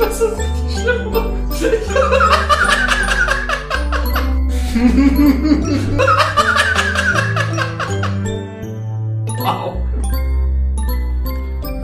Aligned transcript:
Das 0.00 0.18
ist 0.18 0.38
richtig 0.38 0.80
schlimm. 0.80 1.12
wow. 9.38 9.76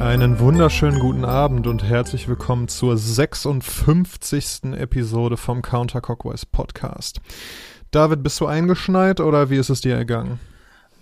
Einen 0.01 0.39
wunderschönen 0.41 0.99
guten 0.99 1.27
Abend 1.27 1.67
und 1.67 1.85
herzlich 1.85 2.27
willkommen 2.27 2.69
zur 2.69 2.97
56. 2.97 4.73
Episode 4.73 5.37
vom 5.37 5.61
Counter 5.61 6.01
Cockwise 6.01 6.47
Podcast. 6.51 7.21
David, 7.91 8.23
bist 8.23 8.41
du 8.41 8.47
eingeschneit 8.47 9.21
oder 9.21 9.51
wie 9.51 9.59
ist 9.59 9.69
es 9.69 9.83
dir 9.83 9.95
ergangen? 9.95 10.41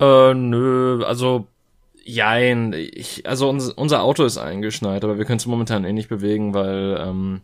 Äh, 0.00 0.34
nö, 0.34 1.04
also 1.04 1.46
jein, 2.04 2.72
ich, 2.72 3.26
also 3.26 3.48
uns, 3.48 3.70
unser 3.70 4.02
Auto 4.02 4.24
ist 4.24 4.38
eingeschneit, 4.38 5.04
aber 5.04 5.18
wir 5.18 5.24
können 5.24 5.38
es 5.38 5.46
momentan 5.46 5.84
eh 5.84 5.92
nicht 5.92 6.08
bewegen, 6.08 6.54
weil 6.54 6.98
ähm, 7.00 7.40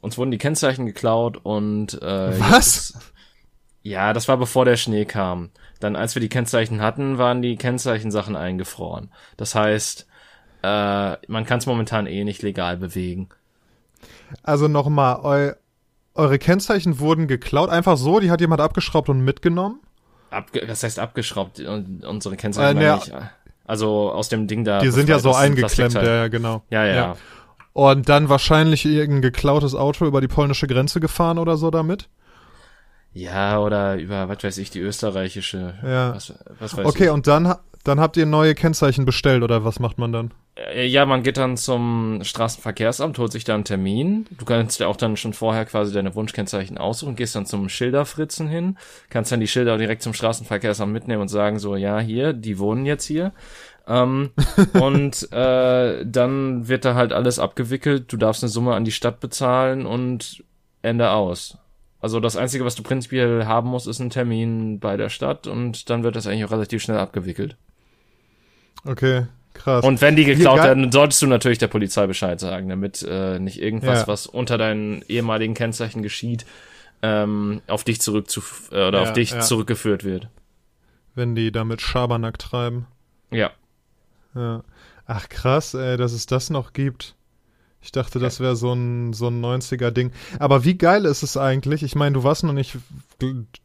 uns 0.00 0.18
wurden 0.18 0.30
die 0.30 0.38
Kennzeichen 0.38 0.86
geklaut 0.86 1.38
und 1.42 2.00
äh, 2.02 2.40
Was? 2.40 2.90
Ist, 2.90 3.12
ja, 3.82 4.12
das 4.12 4.28
war 4.28 4.36
bevor 4.36 4.64
der 4.64 4.76
Schnee 4.76 5.04
kam. 5.04 5.50
Dann, 5.80 5.96
als 5.96 6.14
wir 6.14 6.20
die 6.20 6.28
Kennzeichen 6.28 6.80
hatten, 6.80 7.18
waren 7.18 7.42
die 7.42 7.56
Kennzeichensachen 7.56 8.36
eingefroren. 8.36 9.10
Das 9.36 9.54
heißt, 9.54 10.06
äh, 10.62 11.16
man 11.26 11.44
kann 11.44 11.58
es 11.58 11.66
momentan 11.66 12.06
eh 12.06 12.24
nicht 12.24 12.42
legal 12.42 12.76
bewegen. 12.76 13.28
Also 14.42 14.68
nochmal, 14.68 15.20
eu 15.24 15.52
eure 16.14 16.38
Kennzeichen 16.38 16.98
wurden 16.98 17.26
geklaut, 17.26 17.70
einfach 17.70 17.96
so, 17.96 18.20
die 18.20 18.30
hat 18.30 18.40
jemand 18.42 18.60
abgeschraubt 18.60 19.08
und 19.08 19.22
mitgenommen? 19.24 19.80
Abge 20.30 20.62
was 20.66 20.82
heißt 20.82 20.98
abgeschraubt? 20.98 21.60
Und 21.60 22.04
unsere 22.04 22.36
Kennzeichen 22.36 22.76
Äh, 22.76 22.80
ne, 22.80 22.94
nicht. 22.96 23.12
Also 23.64 24.10
aus 24.10 24.28
dem 24.28 24.46
Ding 24.46 24.64
da. 24.64 24.80
Die 24.80 24.90
sind 24.90 25.08
ja 25.08 25.18
so 25.18 25.32
eingeklemmt, 25.34 25.94
ja, 25.94 26.02
ja, 26.02 26.28
genau. 26.28 26.62
Ja, 26.70 26.84
ja. 26.84 26.94
Ja. 26.94 27.16
Und 27.72 28.08
dann 28.08 28.28
wahrscheinlich 28.28 28.84
irgendein 28.84 29.22
geklautes 29.22 29.74
Auto 29.74 30.04
über 30.06 30.20
die 30.20 30.28
polnische 30.28 30.66
Grenze 30.66 31.00
gefahren 31.00 31.38
oder 31.38 31.56
so 31.56 31.70
damit? 31.70 32.08
Ja, 33.14 33.60
oder 33.60 33.96
über, 33.96 34.28
was 34.28 34.42
weiß 34.42 34.58
ich, 34.58 34.70
die 34.70 34.80
österreichische. 34.80 35.74
Ja. 35.82 36.14
Was, 36.14 36.34
was 36.58 36.76
weiß 36.76 36.86
Okay, 36.86 37.04
ich. 37.04 37.10
und 37.10 37.26
dann, 37.26 37.54
dann 37.84 38.00
habt 38.00 38.16
ihr 38.16 38.26
neue 38.26 38.54
Kennzeichen 38.54 39.04
bestellt 39.04 39.42
oder 39.42 39.64
was 39.64 39.80
macht 39.80 39.98
man 39.98 40.12
dann? 40.12 40.34
Äh, 40.56 40.86
Ja, 40.86 41.06
man 41.06 41.22
geht 41.22 41.36
dann 41.36 41.56
zum 41.56 42.20
Straßenverkehrsamt, 42.22 43.18
holt 43.18 43.32
sich 43.32 43.44
da 43.44 43.54
einen 43.54 43.64
Termin. 43.64 44.26
Du 44.30 44.44
kannst 44.44 44.80
ja 44.80 44.86
auch 44.86 44.96
dann 44.96 45.16
schon 45.16 45.32
vorher 45.32 45.64
quasi 45.64 45.92
deine 45.92 46.14
Wunschkennzeichen 46.14 46.78
aussuchen, 46.78 47.16
gehst 47.16 47.34
dann 47.34 47.46
zum 47.46 47.68
Schilderfritzen 47.68 48.48
hin, 48.48 48.78
kannst 49.10 49.32
dann 49.32 49.40
die 49.40 49.48
Schilder 49.48 49.78
direkt 49.78 50.02
zum 50.02 50.14
Straßenverkehrsamt 50.14 50.92
mitnehmen 50.92 51.22
und 51.22 51.28
sagen 51.28 51.58
so, 51.58 51.76
ja, 51.76 51.98
hier, 51.98 52.32
die 52.32 52.58
wohnen 52.58 52.86
jetzt 52.86 53.04
hier. 53.06 53.32
Ähm, 53.88 54.30
und 54.80 55.32
äh, 55.32 56.04
dann 56.06 56.68
wird 56.68 56.84
da 56.84 56.94
halt 56.94 57.12
alles 57.12 57.38
abgewickelt. 57.38 58.12
Du 58.12 58.16
darfst 58.16 58.42
eine 58.42 58.50
Summe 58.50 58.74
an 58.74 58.84
die 58.84 58.92
Stadt 58.92 59.20
bezahlen 59.20 59.86
und 59.86 60.44
Ende 60.82 61.10
aus. 61.10 61.58
Also 62.00 62.18
das 62.18 62.36
Einzige, 62.36 62.64
was 62.64 62.74
du 62.74 62.82
prinzipiell 62.82 63.46
haben 63.46 63.68
musst, 63.70 63.86
ist 63.86 64.00
ein 64.00 64.10
Termin 64.10 64.80
bei 64.80 64.96
der 64.96 65.08
Stadt 65.08 65.46
und 65.46 65.88
dann 65.88 66.02
wird 66.02 66.16
das 66.16 66.26
eigentlich 66.26 66.44
auch 66.44 66.50
relativ 66.50 66.82
schnell 66.82 66.98
abgewickelt. 66.98 67.56
Okay, 68.84 69.26
krass. 69.54 69.84
Und 69.84 70.00
wenn 70.00 70.16
die 70.16 70.24
geklaut 70.24 70.58
werden, 70.62 70.90
solltest 70.92 71.22
du 71.22 71.26
natürlich 71.26 71.58
der 71.58 71.68
Polizei 71.68 72.06
Bescheid 72.06 72.40
sagen, 72.40 72.68
damit 72.68 73.02
äh, 73.08 73.38
nicht 73.38 73.60
irgendwas, 73.60 74.00
Ja. 74.00 74.06
was 74.08 74.26
unter 74.26 74.58
deinen 74.58 75.02
ehemaligen 75.08 75.54
Kennzeichen 75.54 76.02
geschieht, 76.02 76.44
ähm, 77.02 77.62
auf 77.68 77.84
dich 77.84 78.00
zurück 78.00 78.28
zu 78.30 78.42
äh, 78.70 78.86
oder 78.88 79.02
Ja, 79.02 79.08
auf 79.08 79.12
dich 79.12 79.30
ja. 79.32 79.40
zurückgeführt 79.40 80.04
wird. 80.04 80.28
wenn 81.14 81.34
die 81.34 81.52
damit 81.52 81.80
Schabernack 81.82 82.38
treiben. 82.38 82.86
Ja. 83.30 83.50
Ja. 84.34 84.62
Ach 85.06 85.28
krass, 85.28 85.74
ey, 85.74 85.96
dass 85.98 86.12
es 86.12 86.24
das 86.26 86.48
noch 86.48 86.72
gibt. 86.72 87.14
Ich 87.82 87.90
dachte, 87.90 88.20
das 88.20 88.38
wäre 88.38 88.54
so 88.54 88.72
ein, 88.72 89.12
so 89.12 89.26
ein 89.26 89.44
90er-Ding. 89.44 90.12
Aber 90.38 90.64
wie 90.64 90.78
geil 90.78 91.04
ist 91.04 91.24
es 91.24 91.36
eigentlich? 91.36 91.82
Ich 91.82 91.96
meine, 91.96 92.14
du 92.14 92.22
warst 92.22 92.44
noch 92.44 92.52
nicht, 92.52 92.78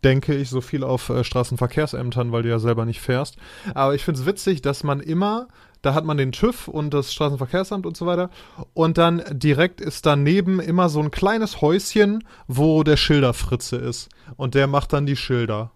denke 0.03 0.35
ich, 0.35 0.49
so 0.49 0.59
viel 0.59 0.83
auf 0.83 1.09
äh, 1.09 1.23
Straßenverkehrsämtern, 1.23 2.31
weil 2.31 2.41
du 2.41 2.49
ja 2.49 2.57
selber 2.57 2.85
nicht 2.85 2.99
fährst. 2.99 3.37
Aber 3.75 3.93
ich 3.93 4.03
finde 4.03 4.19
es 4.19 4.25
witzig, 4.25 4.63
dass 4.63 4.83
man 4.83 5.01
immer, 5.01 5.47
da 5.83 5.93
hat 5.93 6.03
man 6.03 6.17
den 6.17 6.31
TÜV 6.31 6.67
und 6.67 6.95
das 6.95 7.13
Straßenverkehrsamt 7.13 7.85
und 7.85 7.95
so 7.95 8.07
weiter. 8.07 8.31
Und 8.73 8.97
dann 8.97 9.23
direkt 9.29 9.81
ist 9.81 10.07
daneben 10.07 10.59
immer 10.59 10.89
so 10.89 10.99
ein 10.99 11.11
kleines 11.11 11.61
Häuschen, 11.61 12.23
wo 12.47 12.81
der 12.81 12.97
Schilderfritze 12.97 13.75
ist. 13.77 14.09
Und 14.35 14.55
der 14.55 14.65
macht 14.65 14.93
dann 14.93 15.05
die 15.05 15.15
Schilder. 15.15 15.71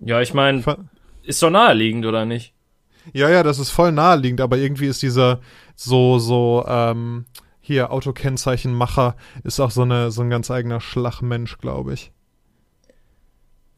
Ja, 0.00 0.20
ich 0.20 0.34
meine, 0.34 0.64
ist 1.22 1.40
doch 1.40 1.50
naheliegend, 1.50 2.04
oder 2.04 2.24
nicht? 2.24 2.52
Ja, 3.12 3.28
ja, 3.28 3.42
das 3.42 3.58
ist 3.58 3.70
voll 3.70 3.92
naheliegend, 3.92 4.40
aber 4.40 4.58
irgendwie 4.58 4.86
ist 4.86 5.02
dieser 5.02 5.40
so, 5.74 6.18
so, 6.18 6.64
ähm, 6.66 7.26
hier, 7.60 7.92
Autokennzeichenmacher 7.92 9.16
ist 9.44 9.60
auch 9.60 9.70
so, 9.70 9.82
eine, 9.82 10.10
so 10.10 10.22
ein 10.22 10.30
ganz 10.30 10.50
eigener 10.50 10.80
Schlagmensch, 10.80 11.58
glaube 11.58 11.94
ich. 11.94 12.12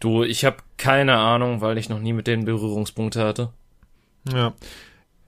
Du, 0.00 0.22
ich 0.22 0.44
habe 0.44 0.56
keine 0.76 1.16
Ahnung, 1.16 1.60
weil 1.60 1.78
ich 1.78 1.88
noch 1.88 2.00
nie 2.00 2.12
mit 2.12 2.26
denen 2.26 2.44
Berührungspunkte 2.44 3.24
hatte. 3.24 3.50
Ja. 4.32 4.54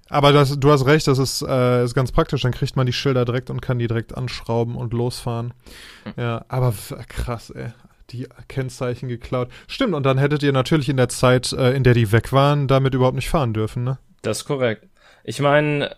Aber 0.09 0.33
das, 0.33 0.59
du 0.59 0.71
hast 0.71 0.87
recht, 0.87 1.07
das 1.07 1.19
ist, 1.19 1.43
äh, 1.43 1.85
ist 1.85 1.95
ganz 1.95 2.13
praktisch. 2.13 2.43
Dann 2.43 2.53
kriegt 2.53 2.77
man 2.77 2.87
die 2.87 2.93
Schilder 2.93 3.25
direkt 3.25 3.51
und 3.51 3.61
kann 3.61 3.79
die 3.79 3.89
direkt 3.89 4.17
anschrauben 4.17 4.77
und 4.77 4.93
losfahren. 4.93 5.53
Ja, 6.17 6.45
aber 6.49 6.73
krass, 7.09 7.51
ey. 7.51 7.73
Die 8.11 8.29
Kennzeichen 8.49 9.09
geklaut. 9.09 9.49
Stimmt, 9.67 9.95
und 9.95 10.05
dann 10.05 10.19
hättet 10.19 10.45
ihr 10.45 10.53
natürlich 10.53 10.89
in 10.89 10.97
der 10.97 11.09
Zeit, 11.09 11.53
äh, 11.53 11.73
in 11.73 11.83
der 11.83 11.95
die 11.95 12.13
weg 12.13 12.33
waren, 12.33 12.69
damit 12.69 12.95
überhaupt 12.95 13.17
nicht 13.17 13.29
fahren 13.29 13.53
dürfen, 13.53 13.83
ne? 13.83 13.99
Das 14.23 14.39
ist 14.39 14.45
korrekt. 14.45 14.87
Ich 15.25 15.41
meine, 15.41 15.91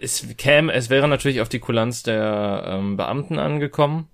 es 0.00 0.26
käme, 0.36 0.72
es 0.72 0.90
wäre 0.90 1.08
natürlich 1.08 1.40
auf 1.40 1.48
die 1.48 1.58
Kulanz 1.58 2.02
der 2.02 2.64
ähm, 2.66 2.96
Beamten 2.96 3.38
angekommen, 3.38 4.08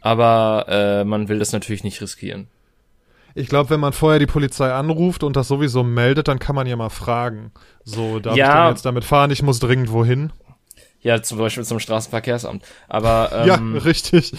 aber 0.00 0.66
äh, 0.68 1.04
man 1.04 1.28
will 1.28 1.38
das 1.38 1.52
natürlich 1.52 1.84
nicht 1.84 2.00
riskieren. 2.00 2.48
Ich 3.36 3.48
glaube, 3.48 3.70
wenn 3.70 3.80
man 3.80 3.92
vorher 3.92 4.20
die 4.20 4.26
Polizei 4.26 4.70
anruft 4.72 5.24
und 5.24 5.34
das 5.34 5.48
sowieso 5.48 5.82
meldet, 5.82 6.28
dann 6.28 6.38
kann 6.38 6.54
man 6.54 6.68
ja 6.68 6.76
mal 6.76 6.88
fragen. 6.90 7.50
So, 7.82 8.20
darf 8.20 8.36
Ja. 8.36 8.46
ich 8.46 8.54
denn 8.60 8.68
jetzt 8.74 8.86
damit 8.86 9.04
fahren? 9.04 9.32
Ich 9.32 9.42
muss 9.42 9.58
dringend 9.58 9.90
wohin. 9.90 10.32
Ja, 11.04 11.22
zum 11.22 11.38
Beispiel 11.38 11.64
zum 11.64 11.78
Straßenverkehrsamt. 11.80 12.64
Aber 12.88 13.30
ja, 13.46 13.56
ähm, 13.56 13.76
richtig. 13.76 14.32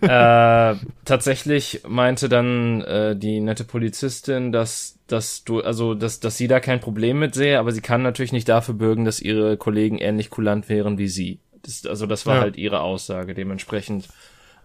äh, 0.00 0.74
tatsächlich 1.04 1.82
meinte 1.86 2.28
dann 2.28 2.80
äh, 2.80 3.14
die 3.14 3.40
nette 3.40 3.64
Polizistin, 3.64 4.52
dass, 4.52 4.96
dass 5.06 5.44
du, 5.44 5.60
also 5.60 5.94
dass, 5.94 6.18
dass 6.18 6.36
sie 6.38 6.48
da 6.48 6.60
kein 6.60 6.80
Problem 6.80 7.18
mit 7.18 7.34
sehe, 7.34 7.58
aber 7.58 7.72
sie 7.72 7.82
kann 7.82 8.02
natürlich 8.02 8.32
nicht 8.32 8.48
dafür 8.48 8.74
bürgen, 8.74 9.04
dass 9.04 9.20
ihre 9.20 9.56
Kollegen 9.58 9.98
ähnlich 9.98 10.30
kulant 10.30 10.68
wären 10.68 10.96
wie 10.98 11.08
sie. 11.08 11.38
Das, 11.62 11.84
also 11.86 12.06
das 12.06 12.24
war 12.26 12.36
Ja. 12.36 12.40
halt 12.40 12.56
ihre 12.56 12.80
Aussage. 12.80 13.34
Dementsprechend 13.34 14.08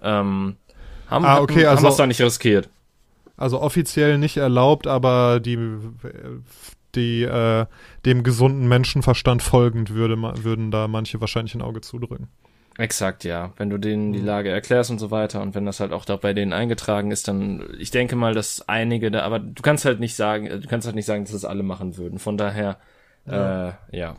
ähm, 0.02 0.56
haben, 1.10 1.26
Ah, 1.26 1.34
hatten- 1.36 1.44
okay, 1.44 1.66
haben 1.66 1.72
also- 1.72 1.84
wir 1.84 1.90
es 1.90 1.98
da 1.98 2.08
nicht 2.08 2.22
riskiert. 2.22 2.70
Also 3.36 3.62
offiziell 3.62 4.18
nicht 4.18 4.38
erlaubt, 4.38 4.88
aber 4.88 5.40
die, 5.40 5.60
die 6.98 7.22
äh, 7.24 7.66
dem 8.06 8.24
gesunden 8.24 8.68
Menschenverstand 8.68 9.42
folgend 9.42 9.92
würde, 9.94 10.18
würden 10.44 10.72
da 10.72 10.90
manche 10.90 11.22
wahrscheinlich 11.22 11.56
ein 11.56 11.62
Auge 11.62 11.80
zudrücken. 11.80 12.28
Exakt, 12.78 13.24
ja. 13.24 13.54
Wenn 13.58 13.70
du 13.72 13.78
denen 13.80 14.10
Mhm. 14.10 14.14
die 14.14 14.20
Lage 14.20 14.50
erklärst 14.50 14.92
und 14.92 15.00
so 15.00 15.10
weiter 15.10 15.42
und 15.42 15.56
wenn 15.56 15.66
das 15.66 15.80
halt 15.80 15.94
auch 15.94 16.06
da 16.06 16.16
bei 16.18 16.34
denen 16.34 16.54
eingetragen 16.54 17.10
ist, 17.12 17.28
dann 17.28 17.64
ich 17.80 17.90
denke 17.90 18.16
mal, 18.16 18.34
dass 18.36 18.68
einige 18.68 19.10
da, 19.10 19.22
aber 19.22 19.40
du 19.40 19.62
kannst 19.64 19.86
halt 19.86 20.00
nicht 20.00 20.16
sagen, 20.16 20.46
du 20.48 20.68
kannst 20.68 20.86
halt 20.86 20.96
nicht 20.96 21.06
sagen, 21.08 21.24
dass 21.24 21.32
das 21.32 21.46
alle 21.46 21.64
machen 21.64 21.98
würden. 21.98 22.20
Von 22.20 22.38
daher, 22.38 22.78
Ja. 23.26 23.70
äh, 23.70 23.74
ja. 23.92 24.16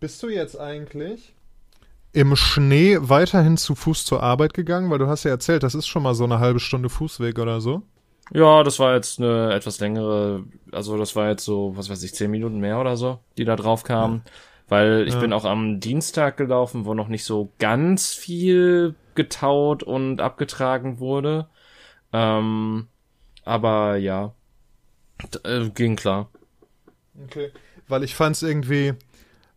Bist 0.00 0.22
du 0.22 0.28
jetzt 0.28 0.58
eigentlich 0.58 1.34
im 2.12 2.36
Schnee 2.36 2.96
weiterhin 3.00 3.56
zu 3.56 3.74
Fuß 3.74 4.04
zur 4.04 4.22
Arbeit 4.22 4.54
gegangen? 4.54 4.90
Weil 4.90 4.98
du 4.98 5.08
hast 5.08 5.24
ja 5.24 5.30
erzählt, 5.30 5.62
das 5.62 5.74
ist 5.74 5.86
schon 5.88 6.02
mal 6.02 6.14
so 6.14 6.24
eine 6.24 6.38
halbe 6.38 6.60
Stunde 6.60 6.88
Fußweg 6.88 7.38
oder 7.38 7.60
so. 7.60 7.82
Ja, 8.32 8.62
das 8.62 8.78
war 8.78 8.94
jetzt 8.94 9.18
eine 9.20 9.52
etwas 9.54 9.80
längere, 9.80 10.44
also 10.72 10.96
das 10.98 11.16
war 11.16 11.30
jetzt 11.30 11.44
so, 11.44 11.76
was 11.76 11.88
weiß 11.88 12.02
ich, 12.02 12.14
zehn 12.14 12.30
Minuten 12.30 12.58
mehr 12.58 12.78
oder 12.80 12.96
so, 12.96 13.20
die 13.38 13.44
da 13.44 13.56
drauf 13.56 13.84
kamen. 13.84 14.22
Weil 14.68 15.06
ich 15.08 15.14
Ja. 15.14 15.20
bin 15.20 15.32
auch 15.32 15.44
am 15.46 15.80
Dienstag 15.80 16.36
gelaufen, 16.36 16.84
wo 16.84 16.92
noch 16.92 17.08
nicht 17.08 17.24
so 17.24 17.52
ganz 17.58 18.12
viel 18.12 18.94
getaut 19.14 19.82
und 19.82 20.20
abgetragen 20.20 21.00
wurde. 21.00 21.48
Ähm, 22.12 22.88
aber 23.44 23.96
ja, 23.96 24.34
äh, 25.44 25.70
ging 25.70 25.96
klar. 25.96 26.28
Okay. 27.24 27.50
Weil 27.88 28.04
ich 28.04 28.14
fand 28.14 28.36
es 28.36 28.42
irgendwie, 28.42 28.92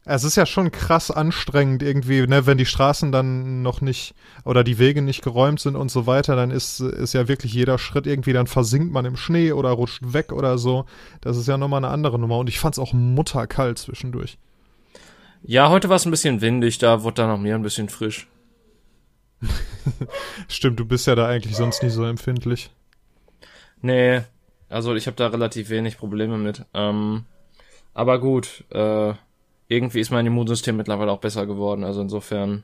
es 0.06 0.24
ist 0.24 0.36
ja 0.36 0.46
schon 0.46 0.72
krass 0.72 1.12
anstrengend 1.12 1.84
irgendwie, 1.84 2.26
ne, 2.26 2.48
wenn 2.48 2.58
die 2.58 2.66
Straßen 2.66 3.12
dann 3.12 3.62
noch 3.62 3.82
nicht 3.82 4.16
oder 4.46 4.64
die 4.64 4.80
Wege 4.80 5.02
nicht 5.02 5.22
geräumt 5.22 5.60
sind 5.60 5.76
und 5.76 5.92
so 5.92 6.08
weiter, 6.08 6.36
dann 6.36 6.50
ist, 6.50 6.80
ist 6.80 7.14
ja 7.14 7.28
wirklich 7.28 7.54
jeder 7.54 7.78
Schritt 7.78 8.08
irgendwie, 8.08 8.34
dann 8.34 8.48
versinkt 8.48 8.92
man 8.92 9.06
im 9.06 9.16
Schnee 9.16 9.52
oder 9.52 9.70
rutscht 9.70 10.02
weg 10.14 10.32
oder 10.32 10.58
so. 10.58 10.86
Das 11.22 11.38
ist 11.38 11.48
ja 11.48 11.58
nochmal 11.58 11.84
eine 11.84 11.94
andere 11.94 12.18
Nummer 12.18 12.40
und 12.40 12.50
ich 12.50 12.60
fand 12.60 12.76
es 12.76 12.80
auch 12.80 12.94
mutterkalt 12.94 13.78
zwischendurch. 13.78 14.40
Ja, 15.44 15.70
heute 15.70 15.90
war 15.90 15.96
es 15.98 16.06
ein 16.06 16.12
bisschen 16.12 16.42
windig, 16.42 16.80
da 16.80 17.04
wurde 17.04 17.16
dann 17.16 17.30
noch 17.30 17.40
mir 17.40 17.56
ein 17.56 17.64
bisschen 17.64 17.90
frisch. 17.90 18.28
Stimmt, 20.48 20.80
du 20.80 20.86
bist 20.86 21.06
ja 21.08 21.16
da 21.16 21.28
eigentlich 21.28 21.56
sonst 21.56 21.84
nicht 21.84 21.94
so 21.94 22.06
empfindlich. 22.06 22.72
Nee, 23.82 24.22
also 24.70 24.96
ich 24.96 25.08
habe 25.08 25.18
da 25.18 25.28
relativ 25.28 25.70
wenig 25.70 25.98
Probleme 25.98 26.38
mit. 26.38 26.66
Ähm, 26.74 27.26
aber 27.94 28.20
gut, 28.20 28.64
äh, 28.70 29.14
irgendwie 29.72 30.02
ist 30.02 30.12
mein 30.12 30.26
Immunsystem 30.26 30.76
mittlerweile 30.76 31.12
auch 31.12 31.20
besser 31.20 31.46
geworden. 31.46 31.84
Also 31.84 32.02
insofern. 32.02 32.64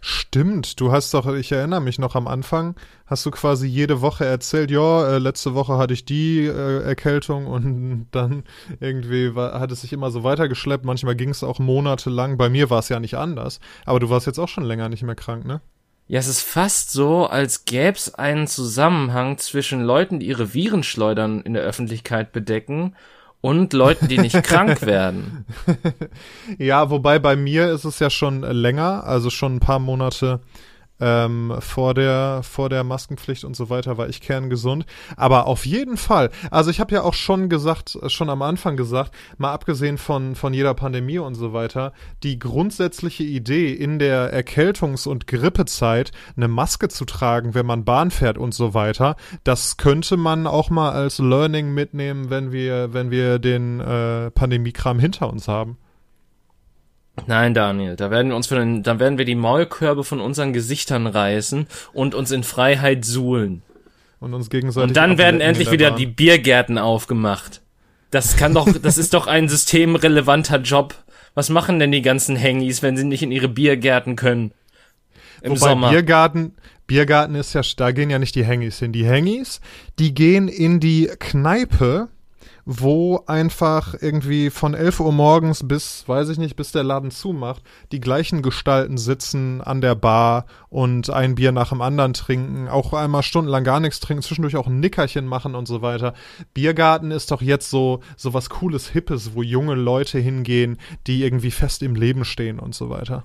Stimmt, 0.00 0.80
du 0.80 0.90
hast 0.90 1.14
doch, 1.14 1.26
ich 1.32 1.52
erinnere 1.52 1.80
mich 1.80 2.00
noch 2.00 2.16
am 2.16 2.26
Anfang, 2.26 2.74
hast 3.06 3.24
du 3.24 3.30
quasi 3.30 3.68
jede 3.68 4.00
Woche 4.00 4.24
erzählt, 4.24 4.72
ja, 4.72 5.06
äh, 5.06 5.18
letzte 5.18 5.54
Woche 5.54 5.78
hatte 5.78 5.94
ich 5.94 6.04
die 6.04 6.46
äh, 6.46 6.82
Erkältung 6.82 7.46
und 7.46 8.08
dann 8.10 8.42
irgendwie 8.80 9.36
war, 9.36 9.60
hat 9.60 9.70
es 9.70 9.82
sich 9.82 9.92
immer 9.92 10.10
so 10.10 10.24
weitergeschleppt. 10.24 10.84
Manchmal 10.84 11.14
ging 11.14 11.28
es 11.28 11.44
auch 11.44 11.60
monatelang. 11.60 12.38
Bei 12.38 12.48
mir 12.48 12.70
war 12.70 12.80
es 12.80 12.88
ja 12.88 12.98
nicht 12.98 13.14
anders. 13.14 13.60
Aber 13.84 14.00
du 14.00 14.10
warst 14.10 14.26
jetzt 14.26 14.40
auch 14.40 14.48
schon 14.48 14.64
länger 14.64 14.88
nicht 14.88 15.04
mehr 15.04 15.14
krank, 15.14 15.44
ne? 15.44 15.60
Ja, 16.08 16.18
es 16.18 16.26
ist 16.26 16.40
fast 16.40 16.90
so, 16.90 17.26
als 17.26 17.66
gäbe 17.66 17.98
es 17.98 18.14
einen 18.14 18.46
Zusammenhang 18.46 19.36
zwischen 19.36 19.82
Leuten, 19.82 20.20
die 20.20 20.26
ihre 20.26 20.54
Virenschleudern 20.54 21.42
in 21.42 21.52
der 21.52 21.62
Öffentlichkeit 21.62 22.32
bedecken 22.32 22.96
und 23.40 23.72
Leuten, 23.72 24.08
die 24.08 24.18
nicht 24.18 24.42
krank 24.42 24.82
werden. 24.82 25.44
Ja, 26.58 26.90
wobei 26.90 27.18
bei 27.18 27.36
mir 27.36 27.70
ist 27.70 27.84
es 27.84 27.98
ja 27.98 28.10
schon 28.10 28.40
länger, 28.42 29.04
also 29.04 29.30
schon 29.30 29.56
ein 29.56 29.60
paar 29.60 29.78
Monate 29.78 30.40
ähm, 31.00 31.54
vor 31.60 31.94
der 31.94 32.42
vor 32.42 32.68
der 32.68 32.84
Maskenpflicht 32.84 33.44
und 33.44 33.56
so 33.56 33.70
weiter 33.70 33.98
war 33.98 34.08
ich 34.08 34.20
kerngesund. 34.20 34.86
Aber 35.16 35.46
auf 35.46 35.66
jeden 35.66 35.96
Fall. 35.96 36.30
Also 36.50 36.70
ich 36.70 36.80
habe 36.80 36.94
ja 36.94 37.02
auch 37.02 37.14
schon 37.14 37.48
gesagt, 37.48 37.98
schon 38.06 38.30
am 38.30 38.42
Anfang 38.42 38.76
gesagt, 38.76 39.14
mal 39.36 39.52
abgesehen 39.52 39.98
von 39.98 40.34
von 40.34 40.54
jeder 40.54 40.74
Pandemie 40.74 41.18
und 41.18 41.34
so 41.34 41.52
weiter, 41.52 41.92
die 42.22 42.38
grundsätzliche 42.38 43.24
Idee 43.24 43.72
in 43.72 43.98
der 43.98 44.32
Erkältungs- 44.32 45.08
und 45.08 45.26
Grippezeit 45.26 46.12
eine 46.36 46.48
Maske 46.48 46.88
zu 46.88 47.04
tragen, 47.04 47.54
wenn 47.54 47.66
man 47.66 47.84
Bahn 47.84 48.10
fährt 48.10 48.38
und 48.38 48.54
so 48.54 48.74
weiter, 48.74 49.16
das 49.44 49.76
könnte 49.76 50.16
man 50.16 50.46
auch 50.46 50.70
mal 50.70 50.92
als 50.92 51.18
Learning 51.18 51.72
mitnehmen, 51.72 52.30
wenn 52.30 52.52
wir 52.52 52.92
wenn 52.92 53.10
wir 53.10 53.38
den 53.38 53.80
äh, 53.80 54.30
Pandemiekram 54.30 54.98
hinter 54.98 55.30
uns 55.30 55.48
haben. 55.48 55.78
Nein, 57.26 57.54
Daniel, 57.54 57.96
da 57.96 58.10
werden 58.10 58.28
wir 58.28 58.36
uns 58.36 58.46
von 58.46 58.58
den, 58.58 58.82
dann 58.82 59.00
werden 59.00 59.18
wir 59.18 59.24
die 59.24 59.34
Maulkörbe 59.34 60.04
von 60.04 60.20
unseren 60.20 60.52
Gesichtern 60.52 61.06
reißen 61.06 61.66
und 61.92 62.14
uns 62.14 62.30
in 62.30 62.42
Freiheit 62.42 63.04
suhlen. 63.04 63.62
Und 64.20 64.34
uns 64.34 64.50
gegenseitig. 64.50 64.88
Und 64.88 64.96
dann 64.96 65.18
werden 65.18 65.40
endlich 65.40 65.68
der 65.68 65.72
wieder 65.72 65.90
Bahn. 65.90 65.98
die 65.98 66.06
Biergärten 66.06 66.78
aufgemacht. 66.78 67.62
Das 68.10 68.36
kann 68.36 68.54
doch, 68.54 68.68
das 68.82 68.98
ist 68.98 69.14
doch 69.14 69.26
ein 69.26 69.48
systemrelevanter 69.48 70.58
Job. 70.58 70.94
Was 71.34 71.50
machen 71.50 71.78
denn 71.78 71.92
die 71.92 72.02
ganzen 72.02 72.36
Hengis, 72.36 72.82
wenn 72.82 72.96
sie 72.96 73.04
nicht 73.04 73.22
in 73.22 73.30
ihre 73.30 73.48
Biergärten 73.48 74.16
können? 74.16 74.52
Im 75.42 75.52
Wobei 75.52 75.68
Sommer. 75.68 75.90
Biergarten, 75.90 76.54
Biergarten 76.88 77.34
ist 77.34 77.52
ja, 77.52 77.62
da 77.76 77.92
gehen 77.92 78.10
ja 78.10 78.18
nicht 78.18 78.34
die 78.34 78.44
Hengis 78.44 78.78
hin. 78.78 78.92
Die 78.92 79.04
Hengis, 79.04 79.60
die 79.98 80.14
gehen 80.14 80.48
in 80.48 80.80
die 80.80 81.10
Kneipe, 81.18 82.08
wo 82.70 83.22
einfach 83.26 83.94
irgendwie 83.98 84.50
von 84.50 84.74
11 84.74 85.00
Uhr 85.00 85.10
morgens 85.10 85.66
bis, 85.66 86.06
weiß 86.06 86.28
ich 86.28 86.36
nicht, 86.36 86.54
bis 86.54 86.70
der 86.70 86.84
Laden 86.84 87.10
zumacht, 87.10 87.62
die 87.92 87.98
gleichen 88.00 88.42
Gestalten 88.42 88.98
sitzen 88.98 89.62
an 89.62 89.80
der 89.80 89.94
Bar 89.94 90.44
und 90.68 91.08
ein 91.08 91.34
Bier 91.34 91.50
nach 91.50 91.70
dem 91.70 91.80
anderen 91.80 92.12
trinken, 92.12 92.68
auch 92.68 92.92
einmal 92.92 93.22
stundenlang 93.22 93.64
gar 93.64 93.80
nichts 93.80 94.00
trinken, 94.00 94.22
zwischendurch 94.22 94.56
auch 94.56 94.66
ein 94.66 94.80
Nickerchen 94.80 95.24
machen 95.24 95.54
und 95.54 95.66
so 95.66 95.80
weiter. 95.80 96.12
Biergarten 96.52 97.10
ist 97.10 97.30
doch 97.30 97.40
jetzt 97.40 97.70
so, 97.70 98.00
so 98.18 98.34
was 98.34 98.50
cooles, 98.50 98.90
hippes, 98.90 99.34
wo 99.34 99.42
junge 99.42 99.74
Leute 99.74 100.18
hingehen, 100.18 100.76
die 101.06 101.24
irgendwie 101.24 101.50
fest 101.50 101.82
im 101.82 101.94
Leben 101.94 102.26
stehen 102.26 102.58
und 102.58 102.74
so 102.74 102.90
weiter. 102.90 103.24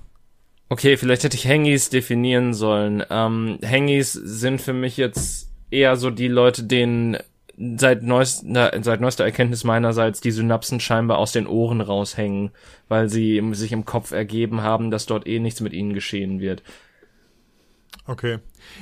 Okay, 0.70 0.96
vielleicht 0.96 1.22
hätte 1.22 1.36
ich 1.36 1.44
Hengis 1.44 1.90
definieren 1.90 2.54
sollen. 2.54 3.04
Ähm, 3.10 3.58
Hengis 3.60 4.14
sind 4.14 4.62
für 4.62 4.72
mich 4.72 4.96
jetzt 4.96 5.50
eher 5.70 5.96
so 5.96 6.08
die 6.08 6.28
Leute, 6.28 6.62
denen 6.62 7.18
seit, 7.76 8.02
neuester, 8.02 8.72
seit 8.82 9.00
neuester 9.00 9.24
Erkenntnis 9.24 9.64
meinerseits 9.64 10.20
die 10.20 10.30
Synapsen 10.30 10.80
scheinbar 10.80 11.18
aus 11.18 11.32
den 11.32 11.46
Ohren 11.46 11.80
raushängen, 11.80 12.50
weil 12.88 13.08
sie 13.08 13.42
sich 13.52 13.72
im 13.72 13.84
Kopf 13.84 14.12
ergeben 14.12 14.62
haben, 14.62 14.90
dass 14.90 15.06
dort 15.06 15.26
eh 15.26 15.38
nichts 15.38 15.60
mit 15.60 15.72
ihnen 15.72 15.94
geschehen 15.94 16.40
wird. 16.40 16.62
Okay. 18.06 18.38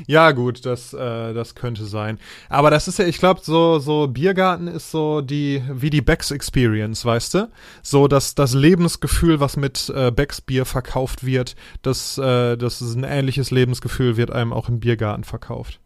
Ja, 0.06 0.32
gut, 0.32 0.66
das, 0.66 0.92
äh, 0.92 1.32
das 1.32 1.54
könnte 1.54 1.84
sein. 1.84 2.18
Aber 2.48 2.70
das 2.70 2.88
ist 2.88 2.98
ja, 2.98 3.04
ich 3.04 3.18
glaube, 3.18 3.40
so, 3.42 3.78
so 3.78 4.08
Biergarten 4.08 4.66
ist 4.66 4.90
so 4.90 5.20
die, 5.20 5.62
wie 5.70 5.90
die 5.90 6.00
Becks 6.00 6.32
Experience, 6.32 7.04
weißt 7.04 7.34
du? 7.34 7.50
So 7.82 8.08
das, 8.08 8.34
das 8.34 8.52
Lebensgefühl, 8.52 9.38
was 9.38 9.56
mit 9.56 9.92
äh, 9.94 10.10
Becks 10.10 10.40
Bier 10.40 10.64
verkauft 10.64 11.24
wird, 11.24 11.54
das, 11.82 12.18
äh, 12.18 12.56
das 12.56 12.82
ist 12.82 12.96
ein 12.96 13.04
ähnliches 13.04 13.52
Lebensgefühl, 13.52 14.16
wird 14.16 14.32
einem 14.32 14.52
auch 14.52 14.68
im 14.68 14.80
Biergarten 14.80 15.24
verkauft. 15.24 15.78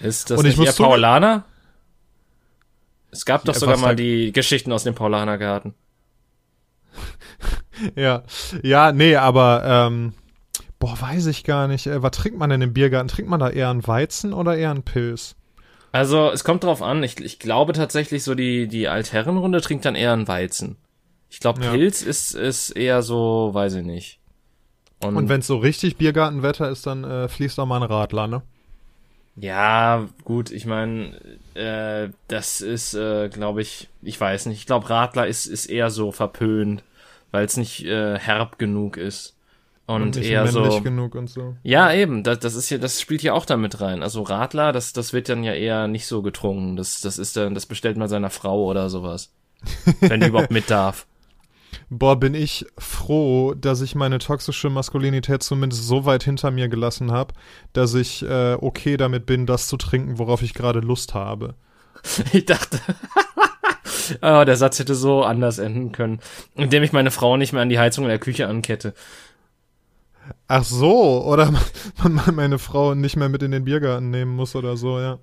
Ist 0.00 0.30
das 0.30 0.38
Und 0.38 0.46
ich 0.46 0.56
nicht 0.56 0.68
muss 0.68 0.78
eher 0.78 0.86
Paulaner? 0.86 1.44
Es 3.10 3.24
gab 3.24 3.44
doch 3.44 3.54
Ja, 3.54 3.60
sogar 3.60 3.78
mal 3.78 3.96
die 3.96 4.32
Geschichten 4.32 4.72
aus 4.72 4.84
dem 4.84 4.94
Paulanergarten. 4.94 5.74
Ja, 7.94 8.24
ja, 8.64 8.90
nee, 8.90 9.14
aber, 9.14 9.62
ähm, 9.64 10.12
boah, 10.80 11.00
weiß 11.00 11.26
ich 11.26 11.44
gar 11.44 11.68
nicht. 11.68 11.86
Äh, 11.86 12.02
was 12.02 12.10
trinkt 12.10 12.36
man 12.38 12.50
denn 12.50 12.60
im 12.60 12.72
Biergarten? 12.72 13.06
Trinkt 13.06 13.30
man 13.30 13.38
da 13.38 13.50
eher 13.50 13.70
einen 13.70 13.86
Weizen 13.86 14.32
oder 14.32 14.56
eher 14.56 14.72
einen 14.72 14.82
Pilz? 14.82 15.36
Also, 15.92 16.28
es 16.30 16.42
kommt 16.42 16.64
drauf 16.64 16.82
an. 16.82 17.02
Ich, 17.04 17.20
ich 17.20 17.38
glaube 17.38 17.72
tatsächlich, 17.72 18.24
so 18.24 18.34
die, 18.34 18.66
die 18.66 18.88
Altherrenrunde 18.88 19.60
trinkt 19.60 19.84
dann 19.84 19.94
eher 19.94 20.12
einen 20.12 20.26
Weizen. 20.26 20.76
Ich 21.30 21.38
glaube, 21.38 21.62
Ja. 21.62 21.70
Pilz 21.70 22.02
ist, 22.02 22.34
ist 22.34 22.70
eher 22.70 23.02
so, 23.02 23.50
weiß 23.52 23.74
ich 23.74 23.84
nicht. 23.84 24.18
Und, 25.04 25.14
Und 25.16 25.28
wenn 25.28 25.40
es 25.40 25.46
so 25.46 25.58
richtig 25.58 25.96
Biergartenwetter 25.98 26.68
ist, 26.68 26.84
dann 26.86 27.04
äh, 27.04 27.28
fließt 27.28 27.60
auch 27.60 27.66
mal 27.66 27.76
ein 27.76 27.88
Radler, 27.88 28.26
ne? 28.26 28.42
ja, 29.36 30.08
gut, 30.24 30.50
ich 30.50 30.66
meine, 30.66 31.38
äh, 31.58 32.10
das 32.28 32.60
ist, 32.60 32.94
äh, 32.94 33.28
glaube 33.28 33.62
ich, 33.62 33.88
ich 34.02 34.20
weiß 34.20 34.46
nicht. 34.46 34.58
Ich 34.58 34.66
glaube, 34.66 34.88
Radler 34.88 35.26
ist, 35.26 35.46
ist 35.46 35.66
eher 35.66 35.90
so 35.90 36.12
verpönt, 36.12 36.84
weil 37.32 37.44
es 37.44 37.56
nicht 37.56 37.84
äh, 37.84 38.18
herb 38.18 38.58
genug 38.58 38.96
ist. 38.96 39.34
Und, 39.86 40.16
nicht 40.16 40.28
eher 40.28 40.46
so. 40.46 40.82
genug 40.82 41.14
und 41.14 41.30
so. 41.30 41.56
Ja, 41.62 41.92
eben, 41.92 42.22
das, 42.22 42.40
das 42.40 42.54
ist 42.54 42.68
ja, 42.68 42.76
das 42.76 43.00
spielt 43.00 43.22
ja 43.22 43.32
auch 43.32 43.46
damit 43.46 43.80
rein. 43.80 44.02
Also 44.02 44.22
Radler, 44.22 44.70
das, 44.70 44.92
das 44.92 45.14
wird 45.14 45.30
dann 45.30 45.42
ja 45.42 45.54
eher 45.54 45.88
nicht 45.88 46.06
so 46.06 46.20
getrunken. 46.20 46.76
Das, 46.76 47.00
das 47.00 47.18
ist 47.18 47.36
dann, 47.36 47.54
das 47.54 47.64
bestellt 47.64 47.96
man 47.96 48.08
seiner 48.08 48.30
Frau 48.30 48.64
oder 48.66 48.90
sowas. 48.90 49.32
Wenn 50.00 50.20
die 50.20 50.28
überhaupt 50.28 50.50
mit 50.50 50.70
darf. 50.70 51.06
Boah, 51.90 52.20
bin 52.20 52.34
ich 52.34 52.66
froh, 52.76 53.54
dass 53.54 53.80
ich 53.80 53.94
meine 53.94 54.18
toxische 54.18 54.68
Maskulinität 54.68 55.42
zumindest 55.42 55.86
so 55.86 56.04
weit 56.04 56.22
hinter 56.22 56.50
mir 56.50 56.68
gelassen 56.68 57.12
habe, 57.12 57.32
dass 57.72 57.94
ich 57.94 58.22
äh, 58.22 58.54
okay 58.60 58.98
damit 58.98 59.24
bin, 59.24 59.46
das 59.46 59.68
zu 59.68 59.78
trinken, 59.78 60.18
worauf 60.18 60.42
ich 60.42 60.52
gerade 60.52 60.80
Lust 60.80 61.14
habe. 61.14 61.54
Ich 62.32 62.44
dachte, 62.44 62.78
oh, 64.22 64.44
der 64.46 64.56
Satz 64.56 64.78
hätte 64.78 64.94
so 64.94 65.24
anders 65.24 65.58
enden 65.58 65.90
können, 65.90 66.20
indem 66.54 66.82
ich 66.84 66.92
meine 66.92 67.10
Frau 67.10 67.36
nicht 67.36 67.52
mehr 67.52 67.62
an 67.62 67.68
die 67.68 67.78
Heizung 67.78 68.04
in 68.04 68.10
der 68.10 68.20
Küche 68.20 68.46
ankette. 68.46 68.94
Ach 70.46 70.64
so, 70.64 71.24
oder 71.24 71.52
man, 72.02 72.34
meine 72.34 72.58
Frau 72.58 72.94
nicht 72.94 73.16
mehr 73.16 73.28
mit 73.28 73.42
in 73.42 73.50
den 73.50 73.64
Biergarten 73.64 74.10
nehmen 74.10 74.36
muss 74.36 74.54
oder 74.54 74.76
so, 74.76 75.00
ja. 75.00 75.18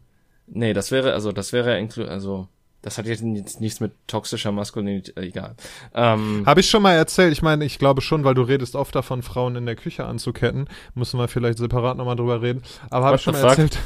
Nee, 0.48 0.74
das 0.74 0.92
wäre, 0.92 1.14
also, 1.14 1.32
das 1.32 1.54
wäre, 1.54 1.76
also, 2.10 2.48
das 2.86 3.00
hat 3.00 3.08
jetzt 3.08 3.24
nichts 3.24 3.80
mit 3.80 3.94
toxischer 4.06 4.52
Maskulinität, 4.52 5.18
äh, 5.18 5.22
egal. 5.22 5.56
Ähm, 5.96 6.44
Habe 6.46 6.60
ich 6.60 6.70
schon 6.70 6.84
mal 6.84 6.94
erzählt. 6.94 7.34
Ich 7.34 7.42
meine, 7.42 7.66
ich 7.66 7.80
glaube 7.80 8.02
schon, 8.02 8.24
weil 8.24 8.36
du 8.36 8.44
redest 8.44 8.76
oft 8.76 8.94
davon, 8.94 9.24
Frauen 9.24 9.56
in 9.56 9.66
der 9.66 9.76
Küche 9.76 10.06
anzuketten. 10.06 10.70
Müssen 10.94 11.20
wir 11.20 11.28
vielleicht 11.28 11.58
separat 11.58 11.98
nochmal 11.98 12.16
drüber 12.16 12.44
reden. 12.44 12.62
Aber 12.92 13.08
habe 13.08 13.16
ich 13.16 13.24
schon 13.24 13.34
mal 13.34 13.40
fuck? 13.40 13.58
erzählt. 13.58 13.80